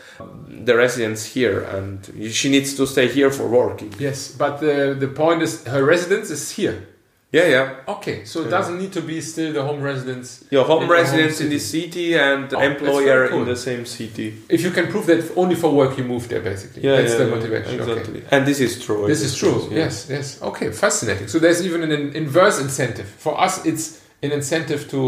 the 0.64 0.74
residence 0.76 1.24
here, 1.34 1.60
and 1.76 1.98
she 2.32 2.48
needs 2.48 2.74
to 2.74 2.86
stay 2.86 3.08
here 3.08 3.30
for 3.30 3.46
working. 3.48 3.92
Yes, 3.98 4.18
but 4.42 4.60
the 4.60 4.94
the 4.98 5.08
point 5.08 5.42
is 5.42 5.64
her 5.64 5.84
residence 5.84 6.30
is 6.30 6.50
here. 6.58 6.86
Yeah, 7.32 7.46
yeah. 7.56 7.74
Okay, 7.96 8.24
so 8.24 8.40
it 8.40 8.44
Yeah. 8.44 8.58
doesn't 8.58 8.78
need 8.82 8.92
to 8.92 9.00
be 9.00 9.20
still 9.20 9.52
the 9.52 9.62
home 9.62 9.82
residence. 9.84 10.28
Your 10.50 10.64
home 10.64 10.82
In 10.82 10.88
the 10.88 10.94
home 10.94 11.02
residence 11.04 11.40
in 11.40 11.48
the 11.48 11.60
city 11.60 12.18
and 12.18 12.52
Oh, 12.52 12.60
employer 12.60 13.28
cool. 13.28 13.42
in 13.42 13.46
the 13.54 13.56
same 13.68 13.84
city. 13.86 14.28
If 14.48 14.60
you 14.64 14.72
can 14.72 14.86
prove 14.88 15.06
that 15.06 15.20
only 15.36 15.54
for 15.54 15.70
work 15.70 15.96
you 15.98 16.02
moved 16.04 16.28
there, 16.30 16.40
basically. 16.42 16.82
Yeah, 16.82 16.96
That's 16.96 17.12
yeah, 17.12 17.18
the 17.22 17.26
yeah, 17.28 17.34
motivation. 17.36 17.80
Okay. 17.80 17.92
Exactly. 17.92 18.22
And 18.32 18.44
this 18.50 18.58
is 18.58 18.72
true. 18.84 19.06
This 19.06 19.22
is 19.22 19.36
true. 19.36 19.58
yeah. 19.70 19.84
Yes, 19.84 20.06
yes. 20.10 20.26
Okay, 20.42 20.72
fascinating. 20.72 21.28
So 21.28 21.38
there's 21.38 21.60
even 21.64 21.80
an 21.82 21.92
inverse 22.22 22.56
incentive. 22.60 23.06
For 23.24 23.32
us, 23.46 23.64
it's 23.64 24.00
an 24.24 24.32
incentive 24.32 24.90
to 24.90 25.00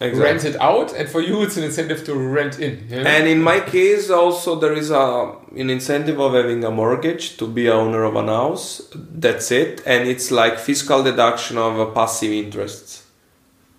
Exactly. 0.00 0.22
rent 0.22 0.44
it 0.44 0.60
out, 0.60 0.92
and 0.94 1.08
for 1.08 1.20
you, 1.20 1.42
it's 1.42 1.56
an 1.56 1.64
incentive 1.64 2.04
to 2.04 2.14
rent 2.14 2.60
in. 2.60 2.86
you 2.88 3.02
know? 3.02 3.10
And 3.10 3.26
in 3.26 3.42
my 3.42 3.58
case, 3.58 4.10
also 4.10 4.54
there 4.54 4.72
is 4.72 4.90
a 4.90 5.34
an 5.56 5.70
incentive 5.70 6.20
of 6.20 6.34
having 6.34 6.62
a 6.62 6.70
mortgage 6.70 7.36
to 7.38 7.48
be 7.48 7.68
owner 7.68 8.04
of 8.04 8.14
an 8.14 8.28
house. 8.28 8.82
That's 8.94 9.50
it, 9.50 9.82
and 9.84 10.06
it's 10.08 10.30
like 10.30 10.58
fiscal 10.58 11.02
deduction 11.02 11.58
of 11.58 11.80
uh, 11.80 11.86
passive 11.86 12.30
interests. 12.30 13.04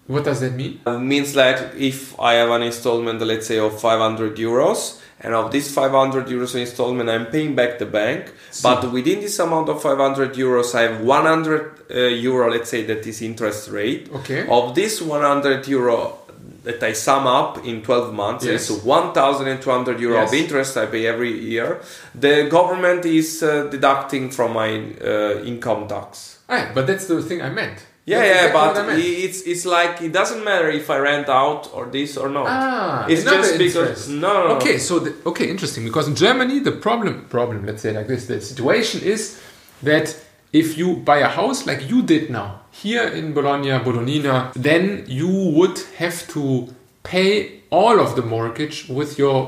what 0.07 0.23
does 0.25 0.41
that 0.41 0.53
mean? 0.55 0.81
It 0.85 0.99
means 0.99 1.33
that 1.33 1.75
if 1.75 2.19
I 2.19 2.33
have 2.33 2.49
an 2.49 2.63
installment, 2.63 3.21
let's 3.21 3.47
say 3.47 3.59
of 3.59 3.79
500 3.79 4.35
euros, 4.37 4.98
and 5.21 5.33
of 5.33 5.51
this 5.51 5.73
500 5.73 6.27
euros 6.27 6.55
installment, 6.55 7.09
I'm 7.09 7.25
paying 7.27 7.55
back 7.55 7.77
the 7.79 7.85
bank. 7.85 8.31
But 8.63 8.91
within 8.91 9.19
this 9.21 9.37
amount 9.39 9.69
of 9.69 9.81
500 9.81 10.33
euros, 10.35 10.73
I 10.75 10.81
have 10.83 11.01
100 11.01 11.81
uh, 11.91 11.99
euro, 11.99 12.49
let's 12.49 12.69
say 12.69 12.83
that 12.85 13.05
is 13.05 13.21
interest 13.21 13.69
rate. 13.69 14.09
Okay. 14.13 14.47
Of 14.47 14.75
this 14.75 15.01
100 15.01 15.67
euro 15.67 16.17
that 16.63 16.81
I 16.83 16.93
sum 16.93 17.27
up 17.27 17.65
in 17.65 17.81
12 17.81 18.13
months, 18.13 18.45
Yes. 18.45 18.69
it's 18.69 18.83
1,200 18.83 19.99
euro 19.99 20.23
of 20.23 20.33
interest 20.33 20.77
I 20.77 20.85
pay 20.85 21.05
every 21.07 21.31
year. 21.37 21.81
The 22.15 22.47
government 22.49 23.05
is 23.05 23.41
uh, 23.43 23.67
deducting 23.69 24.29
from 24.29 24.53
my 24.53 24.69
uh, 25.01 25.43
income 25.43 25.87
tax. 25.87 26.39
Ah, 26.49 26.71
but 26.73 26.87
that's 26.87 27.05
the 27.07 27.21
thing 27.21 27.41
I 27.41 27.49
meant. 27.49 27.85
Yeah, 28.09 28.23
yeah, 28.23 28.45
exactly 28.45 28.59
what 28.59 28.77
I 28.77 28.85
but 28.87 28.99
it's 28.99 29.39
it's 29.51 29.65
like 29.65 29.93
it 30.07 30.11
doesn't 30.19 30.43
matter 30.49 30.69
if 30.81 30.85
I 30.89 30.97
rent 31.11 31.27
out 31.29 31.69
or 31.75 31.83
this 31.97 32.17
or 32.17 32.29
not. 32.37 32.47
Ah, 32.47 33.05
it's 33.11 33.23
just 33.23 33.57
because 33.65 34.09
no, 34.09 34.33
no, 34.33 34.47
no. 34.47 34.55
Okay, 34.57 34.77
so 34.79 34.93
the, 35.05 35.11
okay, 35.31 35.47
interesting. 35.49 35.83
Because 35.89 36.07
in 36.11 36.15
Germany, 36.15 36.59
the 36.69 36.71
problem 36.71 37.13
problem 37.35 37.65
let's 37.67 37.81
say 37.83 37.91
like 37.99 38.07
this, 38.07 38.25
the 38.25 38.39
situation 38.41 39.01
is 39.13 39.21
that 39.83 40.07
if 40.51 40.77
you 40.79 40.87
buy 41.09 41.19
a 41.19 41.31
house 41.39 41.59
like 41.69 41.81
you 41.91 42.01
did 42.01 42.23
now 42.29 42.49
here 42.71 43.07
in 43.19 43.33
Bologna, 43.33 43.69
Bolognina, 43.87 44.51
then 44.53 44.83
you 45.07 45.29
would 45.57 45.77
have 45.97 46.27
to 46.33 46.43
pay 47.03 47.61
all 47.69 47.99
of 47.99 48.15
the 48.15 48.23
mortgage 48.23 48.77
with 48.89 49.19
your 49.19 49.39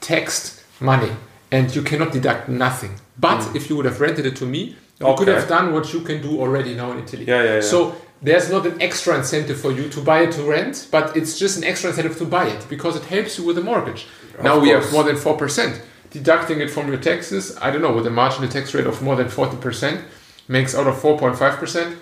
taxed 0.00 0.62
money, 0.80 1.12
and 1.50 1.74
you 1.74 1.82
cannot 1.82 2.12
deduct 2.12 2.48
nothing. 2.48 2.92
But 3.18 3.40
if 3.54 3.68
you 3.68 3.76
would 3.76 3.86
have 3.86 4.00
rented 4.00 4.26
it 4.26 4.36
to 4.36 4.46
me, 4.46 4.76
you 5.00 5.14
could 5.16 5.28
Hmm. 5.28 5.34
Have 5.34 5.48
done 5.48 5.66
what 5.72 5.86
you 5.94 6.00
can 6.00 6.20
do 6.20 6.32
already 6.42 6.74
now 6.74 6.92
in 6.92 6.98
Italy. 7.04 7.24
Yeah, 7.26 7.42
yeah, 7.42 7.54
yeah. 7.54 7.60
So 7.72 7.94
there's 8.22 8.50
not 8.50 8.66
an 8.66 8.80
extra 8.82 9.16
incentive 9.16 9.60
for 9.60 9.72
you 9.72 9.88
to 9.88 10.00
buy 10.00 10.20
it 10.22 10.32
to 10.32 10.42
rent, 10.42 10.88
but 10.90 11.16
it's 11.16 11.38
just 11.38 11.56
an 11.56 11.64
extra 11.64 11.90
incentive 11.90 12.18
to 12.18 12.24
buy 12.24 12.46
it 12.48 12.66
because 12.68 12.96
it 12.96 13.04
helps 13.04 13.38
you 13.38 13.44
with 13.44 13.56
the 13.56 13.62
mortgage. 13.62 14.06
now 14.42 14.58
we 14.58 14.68
have 14.68 14.90
more 14.92 15.04
than 15.04 15.16
4%. 15.16 15.80
Deducting 16.10 16.60
it 16.60 16.70
from 16.70 16.88
your 16.88 16.96
taxes, 16.96 17.56
I 17.62 17.70
don't 17.70 17.82
know, 17.82 17.92
with 17.92 18.06
a 18.06 18.10
marginal 18.10 18.50
tax 18.50 18.74
rate 18.74 18.86
of 18.86 19.00
more 19.00 19.14
than 19.16 19.28
40%, 19.28 20.02
makes 20.48 20.74
out 20.74 20.88
of 20.88 20.96
4.5%, 20.96 21.96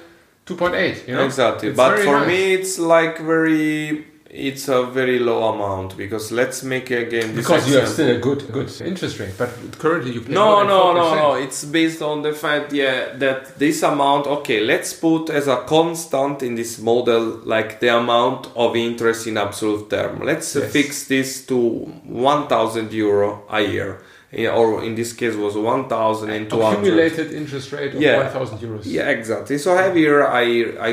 2.8. 0.47 1.07
You 1.07 1.15
know? 1.15 1.25
exactly. 1.25 1.69
It's 1.69 1.77
but 1.77 1.99
for 1.99 2.21
nice. 2.21 2.27
me, 2.27 2.55
it's 2.55 2.79
like 2.79 3.19
very. 3.19 4.07
It's 4.31 4.69
a 4.69 4.83
very 4.85 5.19
low 5.19 5.43
amount 5.55 5.97
because 5.97 6.31
let's 6.31 6.63
make 6.63 6.91
again 6.91 7.35
this 7.35 7.47
Because 7.47 7.67
you 7.71 7.79
have 7.79 7.89
still 7.89 8.15
a 8.15 8.19
good 8.19 8.53
good 8.53 8.71
interest 8.83 9.19
rate, 9.21 9.33
but 9.39 9.49
currently 9.79 10.13
you 10.13 10.21
pay 10.21 10.35
No, 10.35 10.45
more 10.45 10.59
than 10.59 10.69
no, 10.69 10.93
no, 10.93 11.03
4%. 11.03 11.17
no. 11.17 11.35
It's 11.45 11.65
based 11.65 12.03
on 12.03 12.21
the 12.21 12.35
fact, 12.35 12.73
yeah, 12.75 13.17
that 13.17 13.59
this 13.59 13.83
amount. 13.83 14.27
Okay, 14.27 14.61
let's 14.61 14.93
put 14.93 15.31
as 15.31 15.49
a 15.49 15.57
constant 15.67 16.43
in 16.43 16.57
this 16.57 16.79
model, 16.79 17.41
like 17.47 17.81
the 17.81 17.97
amount 17.97 18.49
of 18.55 18.77
interest 18.77 19.27
in 19.27 19.39
absolute 19.39 19.89
term. 19.89 20.21
Let's 20.23 20.55
Yes. 20.55 20.73
fix 20.73 21.05
this 21.09 21.47
to 21.47 21.57
one 22.05 22.49
thousand 22.49 22.93
euro 22.93 23.45
a 23.49 23.63
year, 23.63 24.03
or 24.33 24.85
in 24.85 24.95
this 24.95 25.13
case 25.15 25.35
was 25.35 25.57
one 25.57 25.89
thousand 25.89 26.31
and 26.31 26.51
two 26.51 26.61
hundred. 26.61 26.81
Accumulated 26.81 27.33
interest 27.33 27.73
rate 27.73 27.95
of 27.95 28.01
Yeah. 28.03 28.19
1,000 28.19 28.59
euros. 28.59 28.83
Yeah, 28.85 29.09
exactly. 29.09 29.57
So 29.59 29.75
have 29.77 29.95
here 29.95 30.27
I 30.27 30.45
I 30.89 30.91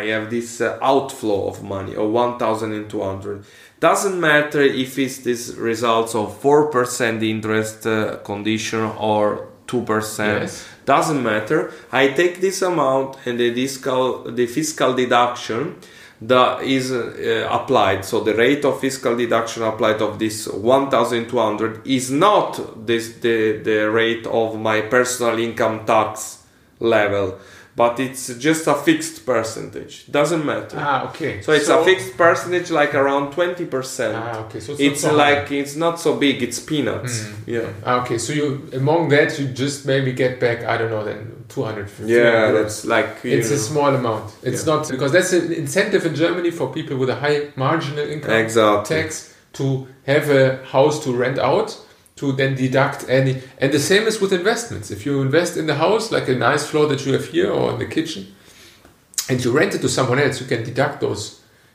I 0.00 0.02
have 0.06 0.30
this 0.30 0.60
uh, 0.60 0.78
outflow 0.82 1.46
of 1.48 1.62
money 1.62 1.94
of 1.94 2.10
one 2.10 2.38
thousand 2.38 2.72
and 2.72 2.90
two 2.90 3.02
hundred. 3.02 3.44
Doesn't 3.78 4.20
matter 4.20 4.62
if 4.62 4.98
it's 4.98 5.18
this 5.18 5.54
results 5.54 6.14
of 6.14 6.36
four 6.38 6.70
percent 6.70 7.22
interest 7.22 7.86
uh, 7.86 8.16
condition 8.24 8.80
or 8.98 9.48
two 9.66 9.82
percent. 9.82 10.42
Yes. 10.42 10.64
Doesn't 10.84 11.22
matter. 11.22 11.70
I 11.92 12.08
take 12.08 12.40
this 12.40 12.62
amount 12.62 13.16
and 13.26 13.38
the 13.38 13.54
fiscal 13.54 14.24
the 14.24 14.46
fiscal 14.46 14.92
deduction 14.94 15.76
that 16.28 16.62
is 16.62 16.92
uh, 16.92 17.48
applied. 17.50 18.04
So 18.04 18.20
the 18.20 18.34
rate 18.34 18.64
of 18.64 18.80
fiscal 18.80 19.16
deduction 19.16 19.62
applied 19.62 20.00
of 20.00 20.18
this 20.18 20.46
1,200 20.46 21.86
is 21.86 22.10
not 22.10 22.86
this 22.86 23.14
the 23.20 23.58
the 23.58 23.90
rate 23.90 24.26
of 24.26 24.58
my 24.58 24.82
personal 24.82 25.38
income 25.38 25.84
tax 25.84 26.44
level, 26.80 27.38
but 27.74 27.98
it's 27.98 28.34
just 28.36 28.66
a 28.66 28.74
fixed 28.74 29.24
percentage. 29.24 30.06
Doesn't 30.10 30.44
matter. 30.44 30.76
Ah, 30.78 31.08
okay. 31.08 31.40
so 31.40 31.52
it's 31.52 31.68
a 31.68 31.82
fixed 31.84 32.16
percentage, 32.16 32.70
like 32.70 32.94
around 32.94 33.32
20 33.32 33.64
percent. 33.66 34.14
Ah, 34.14 34.44
okay. 34.44 34.60
So 34.60 34.72
it's, 34.72 34.80
it's 34.80 35.02
not 35.02 35.10
so 35.10 35.16
high. 35.16 35.40
like 35.40 35.52
it's 35.52 35.76
not 35.76 35.98
so 35.98 36.16
big. 36.16 36.42
It's 36.42 36.60
peanuts. 36.60 37.28
Yeah. 37.46 37.72
Ah, 37.84 38.02
okay, 38.02 38.18
so 38.18 38.32
you 38.32 38.68
among 38.74 39.08
that 39.08 39.38
you 39.38 39.48
just 39.48 39.86
maybe 39.86 40.12
get 40.12 40.38
back 40.38 40.64
I 40.64 40.76
don't 40.76 40.90
know 40.90 41.04
then 41.04 41.44
250. 41.48 42.12
Yeah, 42.12 42.18
euros. 42.18 42.62
that's 42.62 42.84
like 42.84 43.24
you 43.24 43.38
it's 43.38 43.50
a 43.50 43.58
small 43.58 43.94
amount. 43.94 44.34
It's 44.42 44.66
not 44.66 44.88
because 44.88 45.12
that's 45.12 45.32
an 45.32 45.52
incentive 45.52 46.04
in 46.04 46.14
Germany 46.14 46.50
for 46.50 46.72
people 46.72 46.96
with 46.98 47.08
a 47.08 47.16
high 47.16 47.52
marginal 47.56 48.06
income 48.06 48.32
exactly. 48.32 48.96
tax 48.96 49.34
to 49.54 49.88
have 50.06 50.28
a 50.30 50.64
house 50.66 51.02
to 51.04 51.14
rent 51.14 51.38
out 51.38 51.78
to 52.22 52.32
then 52.40 52.52
deduct 52.64 52.98
any 53.18 53.32
and 53.60 53.68
the 53.76 53.82
same 53.90 54.04
is 54.10 54.16
with 54.22 54.32
investments. 54.42 54.86
If 54.96 55.00
you 55.06 55.12
invest 55.28 55.52
in 55.60 55.66
the 55.70 55.74
house 55.84 56.04
like 56.16 56.26
a 56.36 56.36
nice 56.48 56.64
floor 56.70 56.84
that 56.92 57.00
you 57.04 57.10
have 57.16 57.26
here 57.36 57.50
or 57.58 57.64
in 57.74 57.78
the 57.84 57.90
kitchen 57.96 58.22
and 59.28 59.36
you 59.44 59.50
rent 59.60 59.72
it 59.76 59.80
to 59.86 59.88
someone 59.98 60.18
else, 60.24 60.36
you 60.40 60.46
can 60.52 60.62
deduct 60.70 60.96
those 61.06 61.22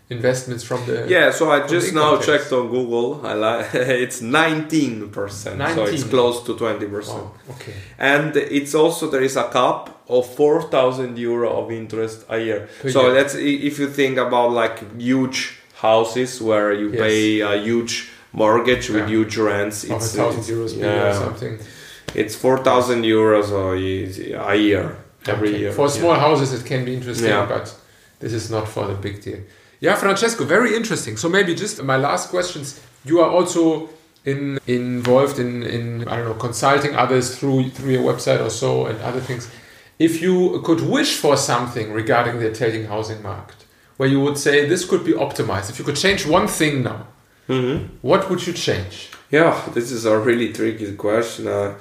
investments 0.10 0.63
from 0.69 0.79
the 0.89 0.95
Yeah, 1.15 1.31
so 1.31 1.43
I 1.55 1.57
just 1.75 1.93
now 1.93 2.12
tax. 2.15 2.25
checked 2.27 2.51
on 2.60 2.65
Google. 2.75 3.10
I 3.31 3.33
like 3.33 3.65
it's 4.05 4.19
19 4.21 5.10
percent, 5.17 5.57
so 5.75 5.83
it's 5.86 6.03
close 6.15 6.38
to 6.47 6.51
20 6.55 6.86
percent. 6.88 7.23
Wow, 7.23 7.31
okay. 7.55 7.73
And 7.99 8.31
it's 8.38 8.73
also 8.73 9.10
there 9.13 9.23
is 9.23 9.36
a 9.36 9.47
cap 9.57 9.81
of 10.07 10.23
4,000 10.36 11.17
euro 11.17 11.49
of 11.62 11.71
interest 11.71 12.17
a 12.29 12.38
year. 12.39 12.69
Per 12.81 12.89
so 12.89 13.01
year. 13.01 13.13
that's 13.15 13.36
if 13.36 13.79
you 13.79 13.88
think 13.89 14.17
about 14.17 14.49
like 14.62 14.77
huge 14.99 15.39
houses 15.88 16.41
where 16.41 16.71
you 16.81 16.88
Yes. 16.91 17.01
pay 17.01 17.41
a 17.41 17.55
huge 17.69 17.93
mortgage 18.33 18.89
with 18.89 19.07
huge 19.07 19.37
rents. 19.37 19.83
It's 19.83 20.15
thousand 20.15 20.43
euros 20.43 20.75
year 20.75 20.85
or 20.91 20.95
yeah, 21.07 21.13
something. 21.13 21.59
it's 22.15 22.35
4,000 22.35 23.03
euros 23.03 23.51
a 23.51 24.51
a 24.51 24.55
year 24.55 24.95
every 25.27 25.49
Okay. 25.49 25.59
year. 25.59 25.71
For 25.71 25.87
Yeah. 25.87 25.99
small 25.99 26.15
houses, 26.15 26.53
it 26.53 26.65
can 26.65 26.85
be 26.85 26.93
interesting, 26.93 27.29
Yeah. 27.29 27.45
but 27.49 27.73
this 28.19 28.33
is 28.33 28.49
not 28.49 28.67
for 28.67 28.87
the 28.87 28.93
big 28.93 29.21
deal. 29.23 29.39
Yeah, 29.79 29.95
Francesco, 29.95 30.43
very 30.45 30.75
interesting. 30.75 31.17
So 31.17 31.29
maybe 31.29 31.53
just 31.53 31.83
my 31.83 31.97
last 31.97 32.29
questions. 32.29 32.79
You 33.05 33.19
are 33.21 33.29
also 33.29 33.89
in, 34.25 34.59
involved 34.67 35.37
in, 35.39 35.63
in 35.63 35.85
I 36.07 36.15
don't 36.17 36.25
know 36.25 36.33
consulting 36.33 36.95
others 36.95 37.35
through 37.37 37.69
through 37.75 37.91
your 37.97 38.03
website 38.13 38.41
or 38.47 38.49
so 38.49 38.87
and 38.87 38.97
other 39.09 39.21
things. 39.21 39.47
If 39.99 40.21
you 40.21 40.61
could 40.65 40.82
wish 40.82 41.11
for 41.23 41.36
something 41.38 41.88
regarding 42.01 42.39
the 42.39 42.47
Italian 42.47 42.86
housing 42.88 43.21
market, 43.21 43.55
where 43.97 44.09
you 44.13 44.19
would 44.25 44.38
say 44.38 44.53
this 44.67 44.84
could 44.86 45.03
be 45.03 45.13
optimized, 45.13 45.69
if 45.71 45.75
you 45.80 45.86
could 45.86 45.95
change 46.05 46.21
one 46.38 46.47
thing 46.47 46.84
now, 46.84 46.99
Mhm. 47.50 47.89
what 48.02 48.30
would 48.30 48.45
you 48.45 48.54
change? 48.54 49.10
Yeah, 49.32 49.62
this 49.74 49.91
is 49.91 50.06
a 50.06 50.18
really 50.18 50.52
tricky 50.54 50.93
question. 50.95 51.48
Uh, 51.48 51.76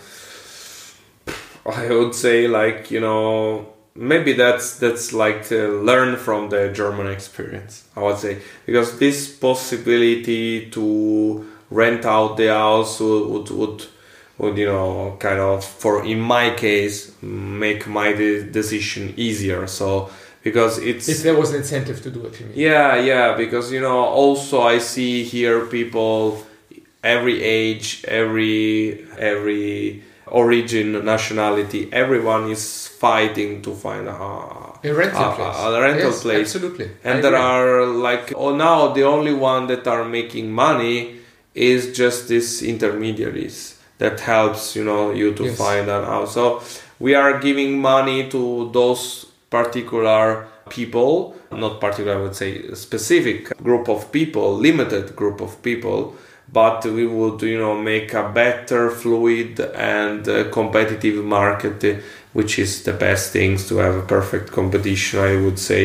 I 1.65 1.89
would 1.91 2.15
say 2.15 2.47
like 2.47 2.91
you 2.91 3.01
know 3.01 3.69
maybe 3.95 4.33
that's 4.33 4.79
that's 4.79 5.13
like 5.13 5.47
to 5.49 5.81
learn 5.83 6.17
from 6.17 6.49
the 6.49 6.69
German 6.69 7.09
experience. 7.09 7.85
I 7.97 8.01
would 8.03 8.19
say 8.19 8.39
because 8.65 8.99
this 8.99 9.29
possibility 9.37 10.71
to 10.71 11.45
rent 11.71 12.05
out 12.05 12.37
the 12.37 12.49
house 12.49 13.01
would 13.01 13.29
would, 13.29 13.51
would, 13.51 13.87
would 14.39 14.59
you 14.59 14.67
know 14.67 15.17
kind 15.19 15.41
of 15.41 15.65
for 15.65 16.05
in 16.05 16.21
my 16.21 16.51
case 16.55 17.13
make 17.23 17.87
my 17.89 18.13
de- 18.13 18.45
decision 18.45 19.13
easier. 19.17 19.67
So 19.67 20.11
because 20.47 20.75
it's 20.91 21.07
if 21.15 21.19
there 21.27 21.37
was 21.43 21.49
an 21.53 21.59
incentive 21.63 21.99
to 22.07 22.11
do 22.17 22.21
it, 22.29 22.33
you 22.41 22.47
mean? 22.47 22.57
yeah 22.69 22.91
yeah 23.13 23.27
because 23.43 23.67
you 23.75 23.81
know 23.87 24.01
also 24.23 24.57
I 24.75 24.77
see 24.93 25.13
here 25.35 25.59
people 25.79 26.17
every 27.15 27.37
age 27.61 27.87
every 28.23 29.05
every 29.33 30.03
origin 30.43 30.87
nationality 31.15 31.81
everyone 32.03 32.45
is 32.57 32.63
fighting 33.05 33.51
to 33.67 33.71
find 33.85 34.05
a, 34.09 34.19
A 34.89 34.93
rental 35.03 35.27
a, 35.33 35.35
place. 35.39 35.59
a 35.67 35.81
rental 35.87 36.11
Yes, 36.15 36.23
place 36.27 36.47
Absolutely. 36.55 36.87
and 37.09 37.15
I 37.19 37.21
there 37.25 37.37
agree. 37.39 37.53
are 37.55 37.73
like 38.09 38.27
oh 38.45 38.53
now 38.69 38.79
the 38.99 39.05
only 39.15 39.35
one 39.53 39.63
that 39.73 39.85
are 39.95 40.05
making 40.19 40.47
money 40.67 40.97
is 41.73 41.81
just 42.01 42.19
these 42.33 42.51
intermediaries 42.73 43.59
that 44.03 44.17
helps 44.33 44.63
you 44.77 44.85
know 44.91 45.03
you 45.21 45.29
to 45.39 45.45
Yes. 45.45 45.57
find 45.65 45.87
an 45.97 46.05
house 46.13 46.31
so 46.39 46.45
we 47.07 47.11
are 47.23 47.33
giving 47.47 47.71
money 47.95 48.19
to 48.35 48.43
those 48.79 49.03
particular 49.59 50.25
people 50.69 51.11
not 51.65 51.75
particular 51.81 52.13
i 52.19 52.21
would 52.25 52.37
say 52.43 52.51
specific 52.75 53.39
group 53.67 53.89
of 53.89 54.01
people 54.19 54.47
limited 54.69 55.05
group 55.21 55.39
of 55.41 55.53
people 55.69 56.01
but 56.61 56.85
we 56.97 57.07
would 57.17 57.39
you 57.43 57.59
know 57.59 57.75
make 57.93 58.09
a 58.15 58.27
better 58.43 58.83
fluid 58.91 59.53
and 59.95 60.29
uh, 60.29 60.35
competitive 60.59 61.19
market 61.25 61.77
uh, 61.85 62.01
which 62.39 62.53
is 62.65 62.71
the 62.89 62.93
best 63.07 63.25
things 63.33 63.59
to 63.69 63.75
have 63.85 63.95
a 63.95 64.07
perfect 64.17 64.47
competition 64.59 65.21
i 65.21 65.35
would 65.45 65.59
say 65.59 65.83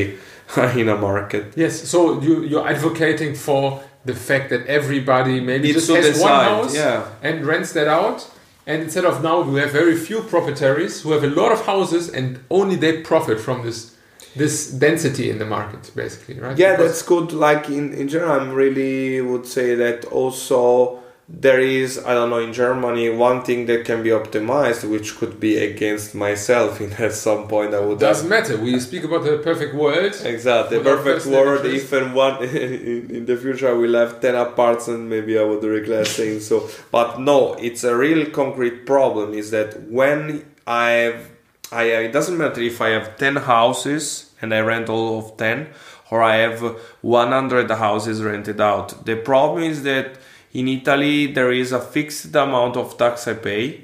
in 0.82 0.89
a 0.89 0.97
market 0.97 1.45
Yes, 1.55 1.74
so 1.89 1.99
you 2.22 2.43
you're 2.43 2.67
advocating 2.67 3.36
for 3.36 3.82
the 4.05 4.15
fact 4.15 4.49
that 4.49 4.65
everybody 4.67 5.39
maybe 5.39 5.72
Needs 5.72 5.88
just 5.88 6.07
has 6.07 6.19
one 6.19 6.32
house 6.32 6.76
yeah. 6.76 7.07
and 7.22 7.45
rents 7.45 7.74
that 7.74 7.88
out. 7.88 8.30
And 8.68 8.82
instead 8.84 9.05
of 9.05 9.24
now, 9.24 9.41
we 9.41 9.59
have 9.59 9.72
very 9.72 9.95
few 9.95 10.22
proprietaries 10.22 11.01
who 11.01 11.12
have 11.14 11.24
a 11.24 11.28
lot 11.41 11.51
of 11.51 11.66
houses 11.66 12.09
and 12.09 12.39
only 12.49 12.76
they 12.76 13.01
profit 13.01 13.39
from 13.39 13.64
this 13.64 13.95
this 14.36 14.72
density 14.72 15.30
in 15.30 15.39
the 15.39 15.45
market, 15.45 15.91
basically, 15.93 16.39
right? 16.39 16.57
yeah 16.57 16.72
Because- 16.78 16.91
that's 16.91 17.01
good 17.03 17.34
like 17.34 17.70
in, 17.70 17.93
in 17.93 18.07
general 18.07 18.32
I'm 18.39 18.51
really 18.53 19.20
would 19.20 19.45
say 19.45 19.76
that 19.76 20.05
also 20.05 20.99
there 21.34 21.62
is 21.62 21.98
i 22.06 22.14
don't 22.14 22.30
know 22.30 22.40
in 22.40 22.52
germany 22.52 23.10
one 23.10 23.42
thing 23.42 23.66
that 23.66 23.86
can 23.86 24.04
be 24.04 24.10
optimized 24.10 24.88
which 24.90 25.16
could 25.18 25.40
be 25.40 25.58
against 25.58 26.14
myself 26.14 26.82
in 26.86 26.92
at 26.94 27.14
some 27.14 27.48
point 27.48 27.74
i 27.74 27.80
would 27.80 28.02
doesn't 28.02 28.30
matter. 28.30 28.58
We 28.58 28.80
speak 28.80 29.04
about 29.04 29.24
the 29.24 29.38
perfect 29.38 29.74
world. 29.74 30.14
Exactly, 30.24 30.78
the 30.78 30.84
perfect 30.84 31.26
world. 31.26 31.66
If 31.66 31.94
and 31.94 32.14
one 32.14 32.44
in, 32.44 33.10
in 33.18 33.26
the 33.26 33.38
future 33.38 33.70
I 33.70 33.74
will 33.74 33.94
have 33.94 34.20
ten 34.20 34.36
apartments, 34.36 34.88
and 34.88 35.10
maybe 35.10 35.38
I 35.38 35.44
would 35.44 35.64
regret 35.64 36.08
saying 36.18 36.42
so. 36.42 36.70
But 36.92 37.20
no, 37.20 37.54
it's 37.54 37.84
a 37.84 37.96
real 37.96 38.30
concrete 38.32 38.86
problem. 38.86 39.34
Is 39.34 39.52
that 39.52 39.84
when 39.84 40.46
I 40.68 40.90
have, 41.06 41.30
I 41.72 41.84
it 42.08 42.12
doesn't 42.12 42.38
matter 42.38 42.62
if 42.62 42.82
I 42.82 42.90
have 42.90 43.18
ten 43.18 43.36
houses 43.38 44.32
and 44.42 44.54
I 44.54 44.60
rent 44.60 44.90
all 44.90 45.20
of 45.20 45.38
ten, 45.38 45.70
or 46.10 46.22
I 46.24 46.38
have 46.38 46.62
one 47.02 47.32
hundred 47.32 47.70
houses 47.72 48.22
rented 48.22 48.60
out. 48.60 49.06
The 49.06 49.16
problem 49.16 49.64
is 49.64 49.84
that 49.84 50.18
in 50.54 50.68
Italy 50.68 51.28
there 51.28 51.52
is 51.52 51.72
a 51.72 51.80
fixed 51.80 52.36
amount 52.36 52.78
of 52.78 52.97
tax 52.97 53.28
I 53.28 53.34
pay 53.34 53.82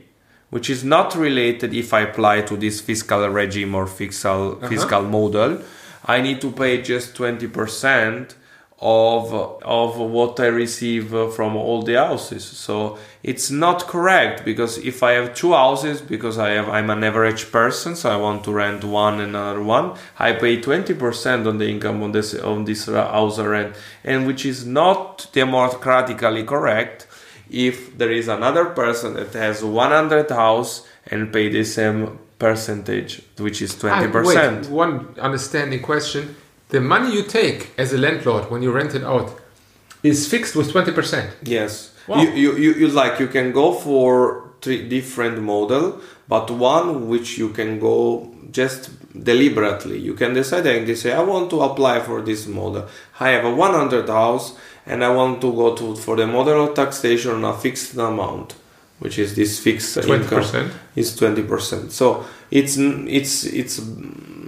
which 0.49 0.69
is 0.69 0.83
not 0.83 1.15
related 1.15 1.73
if 1.73 1.93
I 1.93 2.01
apply 2.01 2.41
to 2.43 2.55
this 2.55 2.79
fiscal 2.79 3.27
regime 3.27 3.75
or 3.75 3.85
fiscal 3.85 4.53
uh-huh. 4.53 4.69
fiscal 4.69 5.03
model. 5.03 5.61
I 6.05 6.21
need 6.21 6.39
to 6.41 6.51
pay 6.51 6.81
just 6.81 7.15
twenty 7.15 7.47
percent 7.47 8.35
of 8.79 9.33
of 9.63 9.97
what 9.97 10.39
I 10.39 10.47
receive 10.47 11.09
from 11.35 11.55
all 11.55 11.81
the 11.81 11.95
houses. 11.95 12.43
So 12.43 12.97
it's 13.23 13.49
not 13.49 13.87
correct 13.87 14.45
because 14.45 14.77
if 14.77 15.01
I 15.01 15.13
have 15.13 15.33
two 15.33 15.53
houses 15.53 15.99
because 15.99 16.37
I 16.37 16.49
have 16.51 16.69
I'm 16.69 16.89
an 16.91 17.03
average 17.03 17.51
person, 17.51 17.95
so 17.95 18.11
I 18.11 18.17
want 18.17 18.43
to 18.43 18.51
rent 18.51 18.83
one 18.83 19.15
and 19.19 19.35
another 19.35 19.63
one, 19.63 19.95
I 20.19 20.33
pay 20.33 20.61
twenty 20.61 20.93
percent 20.93 21.47
on 21.47 21.57
the 21.57 21.67
income 21.67 22.03
on 22.03 22.11
this 22.11 22.35
on 22.35 22.65
this 22.65 22.85
house 22.85 23.39
rent, 23.39 23.75
and 24.03 24.27
which 24.27 24.45
is 24.45 24.65
not 24.65 25.27
democratically 25.33 26.43
correct 26.43 27.07
if 27.49 27.97
there 27.97 28.11
is 28.11 28.27
another 28.27 28.65
person 28.65 29.13
that 29.13 29.31
has 29.33 29.63
100 29.63 30.29
house 30.29 30.85
and 31.07 31.31
pay 31.31 31.47
the 31.47 31.63
same 31.63 32.19
percentage 32.37 33.21
which 33.39 33.61
is 33.61 33.73
20% 33.73 33.87
Ah, 33.89 34.57
wait, 34.61 34.69
one 34.69 35.15
understanding 35.17 35.81
question. 35.81 36.35
The 36.69 36.81
money 36.81 37.13
you 37.13 37.23
take 37.23 37.71
as 37.77 37.93
a 37.93 37.97
landlord 37.97 38.51
when 38.51 38.61
you 38.61 38.71
rent 38.71 38.93
it 38.95 39.03
out 39.03 39.31
is 40.03 40.27
fixed 40.27 40.55
with 40.55 40.71
20%. 40.71 41.29
yes 41.43 41.93
Wow. 42.07 42.21
you, 42.21 42.29
you, 42.31 42.55
you, 42.57 42.73
you 42.73 42.87
like 42.87 43.19
you 43.19 43.27
can 43.27 43.51
go 43.51 43.73
for 43.73 44.51
three 44.61 44.87
different 44.87 45.41
model 45.41 45.99
but 46.29 46.49
one 46.49 47.09
which 47.09 47.37
you 47.37 47.49
can 47.49 47.79
go 47.79 48.31
just 48.51 48.81
deliberately 49.23 49.97
you 49.99 50.13
can 50.13 50.33
decide 50.33 50.65
and 50.67 50.87
they 50.87 50.95
say 50.95 51.11
i 51.11 51.21
want 51.21 51.49
to 51.49 51.59
apply 51.61 51.99
for 51.99 52.21
this 52.21 52.47
model 52.47 52.87
i 53.19 53.27
have 53.29 53.43
a 53.43 53.53
100 53.53 54.07
house 54.07 54.55
and 54.85 55.03
i 55.03 55.09
want 55.09 55.41
to 55.41 55.51
go 55.53 55.75
to 55.75 55.95
for 55.97 56.15
the 56.15 56.25
model 56.25 56.69
of 56.69 56.73
taxation 56.75 57.31
on 57.31 57.43
a 57.43 57.53
fixed 57.53 57.93
amount 57.97 58.55
which 58.99 59.19
is 59.19 59.35
this 59.35 59.59
fixed 59.59 59.97
20%. 59.97 60.71
is 60.95 61.19
20% 61.19 61.91
so 61.91 62.25
it's 62.51 62.77
it's 62.77 63.43
it's 63.43 63.79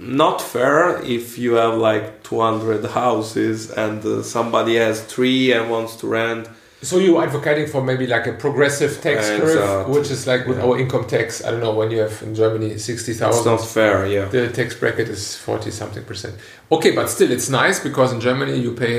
not 0.02 0.40
fair 0.40 1.00
if 1.04 1.36
you 1.38 1.54
have 1.54 1.74
like 1.78 2.22
200 2.22 2.84
houses 2.90 3.70
and 3.70 4.04
uh, 4.04 4.22
somebody 4.22 4.76
has 4.76 5.02
three 5.04 5.52
and 5.52 5.70
wants 5.70 5.96
to 5.96 6.06
rent 6.08 6.48
So 6.82 6.96
you're 6.98 7.22
advocating 7.22 7.66
for 7.72 7.82
maybe 7.84 8.06
like 8.06 8.26
a 8.26 8.32
progressive 8.32 8.92
tax 9.02 9.28
curve, 9.28 9.86
which 9.94 10.10
is 10.10 10.26
like 10.26 10.46
with 10.48 10.56
Yeah. 10.58 10.64
our 10.66 10.78
income 10.82 11.04
tax. 11.06 11.44
I 11.44 11.50
don't 11.50 11.60
know 11.60 11.74
when 11.80 11.90
you 11.90 12.00
have 12.06 12.16
in 12.26 12.34
Germany 12.34 12.78
sixty 12.78 13.12
thousand. 13.12 13.38
it's 13.38 13.44
60,000. 13.44 13.52
not 13.52 13.62
fair 13.76 13.96
yeah 14.16 14.24
The 14.36 14.48
tax 14.58 14.68
bracket 14.80 15.08
is 15.16 15.22
40 15.36 15.70
something 15.70 16.04
percent. 16.10 16.34
Okay, 16.76 16.92
but 16.98 17.06
still 17.16 17.30
it's 17.36 17.50
nice 17.50 17.78
because 17.88 18.08
in 18.14 18.20
Germany 18.20 18.54
you 18.64 18.72
pay 18.86 18.98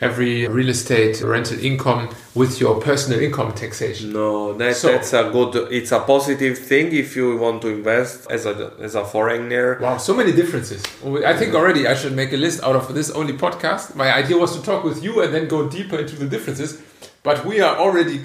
every 0.00 0.46
real 0.48 0.68
estate 0.68 1.20
rental 1.22 1.58
income 1.58 2.08
with 2.34 2.60
your 2.60 2.80
personal 2.80 3.20
income 3.20 3.52
taxation. 3.52 4.12
no 4.12 4.52
that, 4.54 4.76
So- 4.76 4.88
that's 4.88 5.12
a 5.12 5.30
good 5.32 5.72
it's 5.72 5.92
a 5.92 6.00
positive 6.00 6.58
thing 6.58 6.92
if 6.92 7.16
you 7.16 7.36
want 7.36 7.62
to 7.62 7.68
invest 7.68 8.26
as 8.30 8.44
a 8.46 8.72
as 8.80 8.94
a 8.94 9.04
foreigner 9.04 9.78
Wow, 9.80 9.96
so 9.98 10.14
many 10.14 10.32
differences. 10.32 10.82
I 11.24 11.34
think 11.34 11.54
already 11.54 11.86
I 11.86 11.94
should 11.94 12.14
make 12.14 12.32
a 12.32 12.36
list 12.36 12.62
out 12.62 12.76
of 12.76 12.92
this 12.94 13.10
only 13.10 13.34
podcast. 13.34 13.94
My 13.94 14.12
idea 14.12 14.36
was 14.36 14.50
to 14.56 14.62
talk 14.62 14.84
with 14.84 15.02
you 15.02 15.22
and 15.22 15.32
then 15.34 15.46
go 15.48 15.68
deeper 15.68 15.98
into 15.98 16.16
the 16.16 16.26
differences, 16.26 16.78
but 17.22 17.44
we 17.46 17.60
are 17.60 17.76
already 17.76 18.20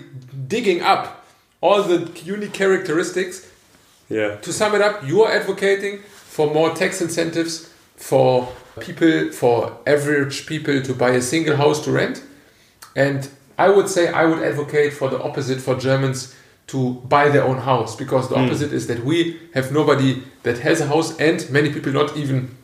digging 0.48 0.82
up 0.82 1.04
all 1.62 1.84
the 1.84 2.00
unique 2.26 2.54
characteristics. 2.54 3.46
yeah 4.10 4.36
To 4.42 4.52
sum 4.52 4.74
it 4.76 4.82
up, 4.82 4.96
you 5.10 5.24
are 5.24 5.32
advocating 5.32 6.00
for 6.36 6.46
more 6.54 6.70
tax 6.82 7.02
incentives 7.02 7.70
for 7.96 8.48
people, 8.80 9.32
for 9.32 9.78
average 9.86 10.46
people 10.46 10.82
to 10.82 10.94
buy 10.94 11.12
a 11.12 11.22
single 11.22 11.56
house 11.56 11.84
to 11.86 11.92
rent. 11.92 12.24
And 12.96 13.30
I 13.58 13.70
would 13.70 13.90
say 13.90 14.08
I 14.08 14.26
would 14.26 14.42
advocate 14.44 14.94
for 14.94 15.10
the 15.10 15.22
opposite 15.22 15.60
for 15.62 15.76
Germans 15.76 16.36
to 16.68 16.94
buy 17.10 17.30
their 17.30 17.44
own 17.44 17.58
house 17.58 17.96
because 17.96 18.30
the 18.30 18.36
opposite 18.36 18.72
is 18.72 18.88
that 18.88 19.04
we 19.04 19.40
have 19.56 19.72
nobody 19.72 20.24
that 20.44 20.60
has 20.60 20.80
a 20.80 20.88
house 20.88 21.18
and 21.20 21.50
many 21.50 21.74
people 21.74 21.92
not 21.92 22.16
even 22.16 22.56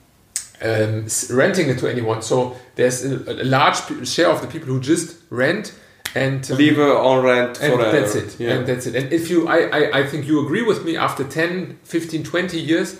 um, 0.61 1.07
renting 1.31 1.69
it 1.69 1.79
to 1.79 1.87
anyone. 1.87 2.21
So 2.21 2.55
there's 2.75 3.03
a, 3.03 3.41
a 3.41 3.43
large 3.43 4.07
share 4.07 4.29
of 4.29 4.41
the 4.41 4.47
people 4.47 4.67
who 4.67 4.79
just 4.79 5.17
rent 5.29 5.73
and 6.13 6.49
um, 6.49 6.57
leave 6.57 6.79
on 6.79 7.23
rent 7.23 7.59
and 7.61 7.73
forever. 7.73 7.91
that's 7.91 8.15
it. 8.15 8.39
Yeah. 8.39 8.53
and 8.53 8.67
that's 8.67 8.85
it. 8.85 8.95
And 8.95 9.11
if 9.11 9.29
you 9.29 9.47
I, 9.47 9.57
I 9.79 9.99
i 9.99 10.05
think 10.05 10.25
you 10.25 10.43
agree 10.45 10.61
with 10.61 10.85
me 10.85 10.95
after 10.95 11.23
10 11.23 11.79
15 11.83 12.23
20 12.23 12.59
years 12.59 12.99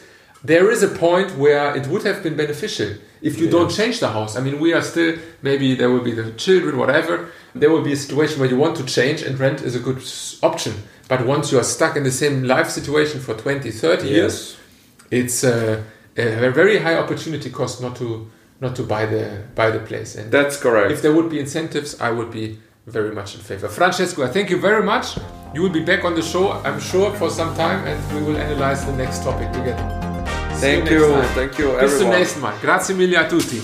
there 0.54 0.68
is 0.76 0.82
a 0.84 0.88
point 1.06 1.30
where 1.44 1.68
it 1.80 1.86
would 1.88 2.04
have 2.10 2.20
been 2.26 2.36
beneficial 2.44 2.90
if 3.22 3.34
you 3.40 3.46
Yeah. 3.46 3.56
don't 3.58 3.72
change 3.80 3.96
the 4.06 4.12
house 4.18 4.32
i 4.40 4.42
mean 4.46 4.56
we 4.66 4.70
are 4.78 4.86
still 4.92 5.12
maybe 5.50 5.68
there 5.80 5.90
will 5.94 6.06
be 6.12 6.16
the 6.22 6.28
children 6.46 6.74
whatever 6.84 7.14
there 7.62 7.70
will 7.74 7.86
be 7.90 7.94
a 7.94 8.02
situation 8.06 8.36
where 8.40 8.50
you 8.54 8.60
want 8.66 8.76
to 8.82 8.86
change 8.98 9.20
and 9.28 9.34
rent 9.46 9.60
is 9.62 9.74
a 9.76 9.80
good 9.88 10.00
option 10.50 10.74
but 11.12 11.20
once 11.34 11.46
you 11.52 11.58
are 11.62 11.68
stuck 11.76 11.94
in 12.00 12.04
the 12.04 12.16
same 12.24 12.36
life 12.44 12.70
situation 12.70 13.18
for 13.26 13.34
20 13.34 13.72
30 13.72 14.08
years 14.08 14.36
it's 15.12 15.44
uh, 15.44 15.82
a 16.18 16.50
very 16.52 16.78
high 16.86 16.98
opportunity 17.04 17.50
cost 17.50 17.82
not 17.82 17.96
to 17.96 18.08
not 18.62 18.76
to 18.76 18.84
buy 18.84 19.06
the 19.06 19.24
buy 19.56 19.70
the 19.72 19.80
place 19.90 20.16
and 20.20 20.32
that's 20.32 20.58
correct 20.58 20.92
if 20.92 21.02
there 21.02 21.14
would 21.18 21.30
be 21.30 21.40
incentives, 21.40 22.00
I 22.08 22.10
would 22.18 22.32
be 22.32 22.46
very 22.88 23.12
much 23.20 23.34
in 23.36 23.42
favor. 23.42 23.68
Francesco, 23.68 24.24
I 24.24 24.28
thank 24.28 24.50
you 24.52 24.60
very 24.70 24.84
much. 24.84 25.06
You 25.56 25.62
will 25.64 25.72
be 25.80 25.84
back 25.84 26.06
on 26.06 26.14
the 26.14 26.22
show, 26.22 26.52
I'm 26.52 26.80
sure, 26.80 27.12
for 27.16 27.30
some 27.32 27.56
time, 27.56 27.84
and 27.88 28.00
we 28.14 28.22
will 28.22 28.38
analyze 28.38 28.86
the 28.86 28.94
next 28.94 29.24
topic 29.24 29.52
together. 29.52 30.05
See 30.56 30.62
thank 30.62 30.84
next 30.84 30.92
you 30.92 31.12
time. 31.14 31.28
thank 31.36 31.60
you 31.60 31.68
Bis 31.80 31.92
zum 31.92 32.08
everyone 32.08 32.18
nächsten 32.18 32.42
Mal. 32.42 32.54
Grazie 32.62 32.96
mille 32.96 33.18
a 33.20 33.24
tutti. 33.28 33.62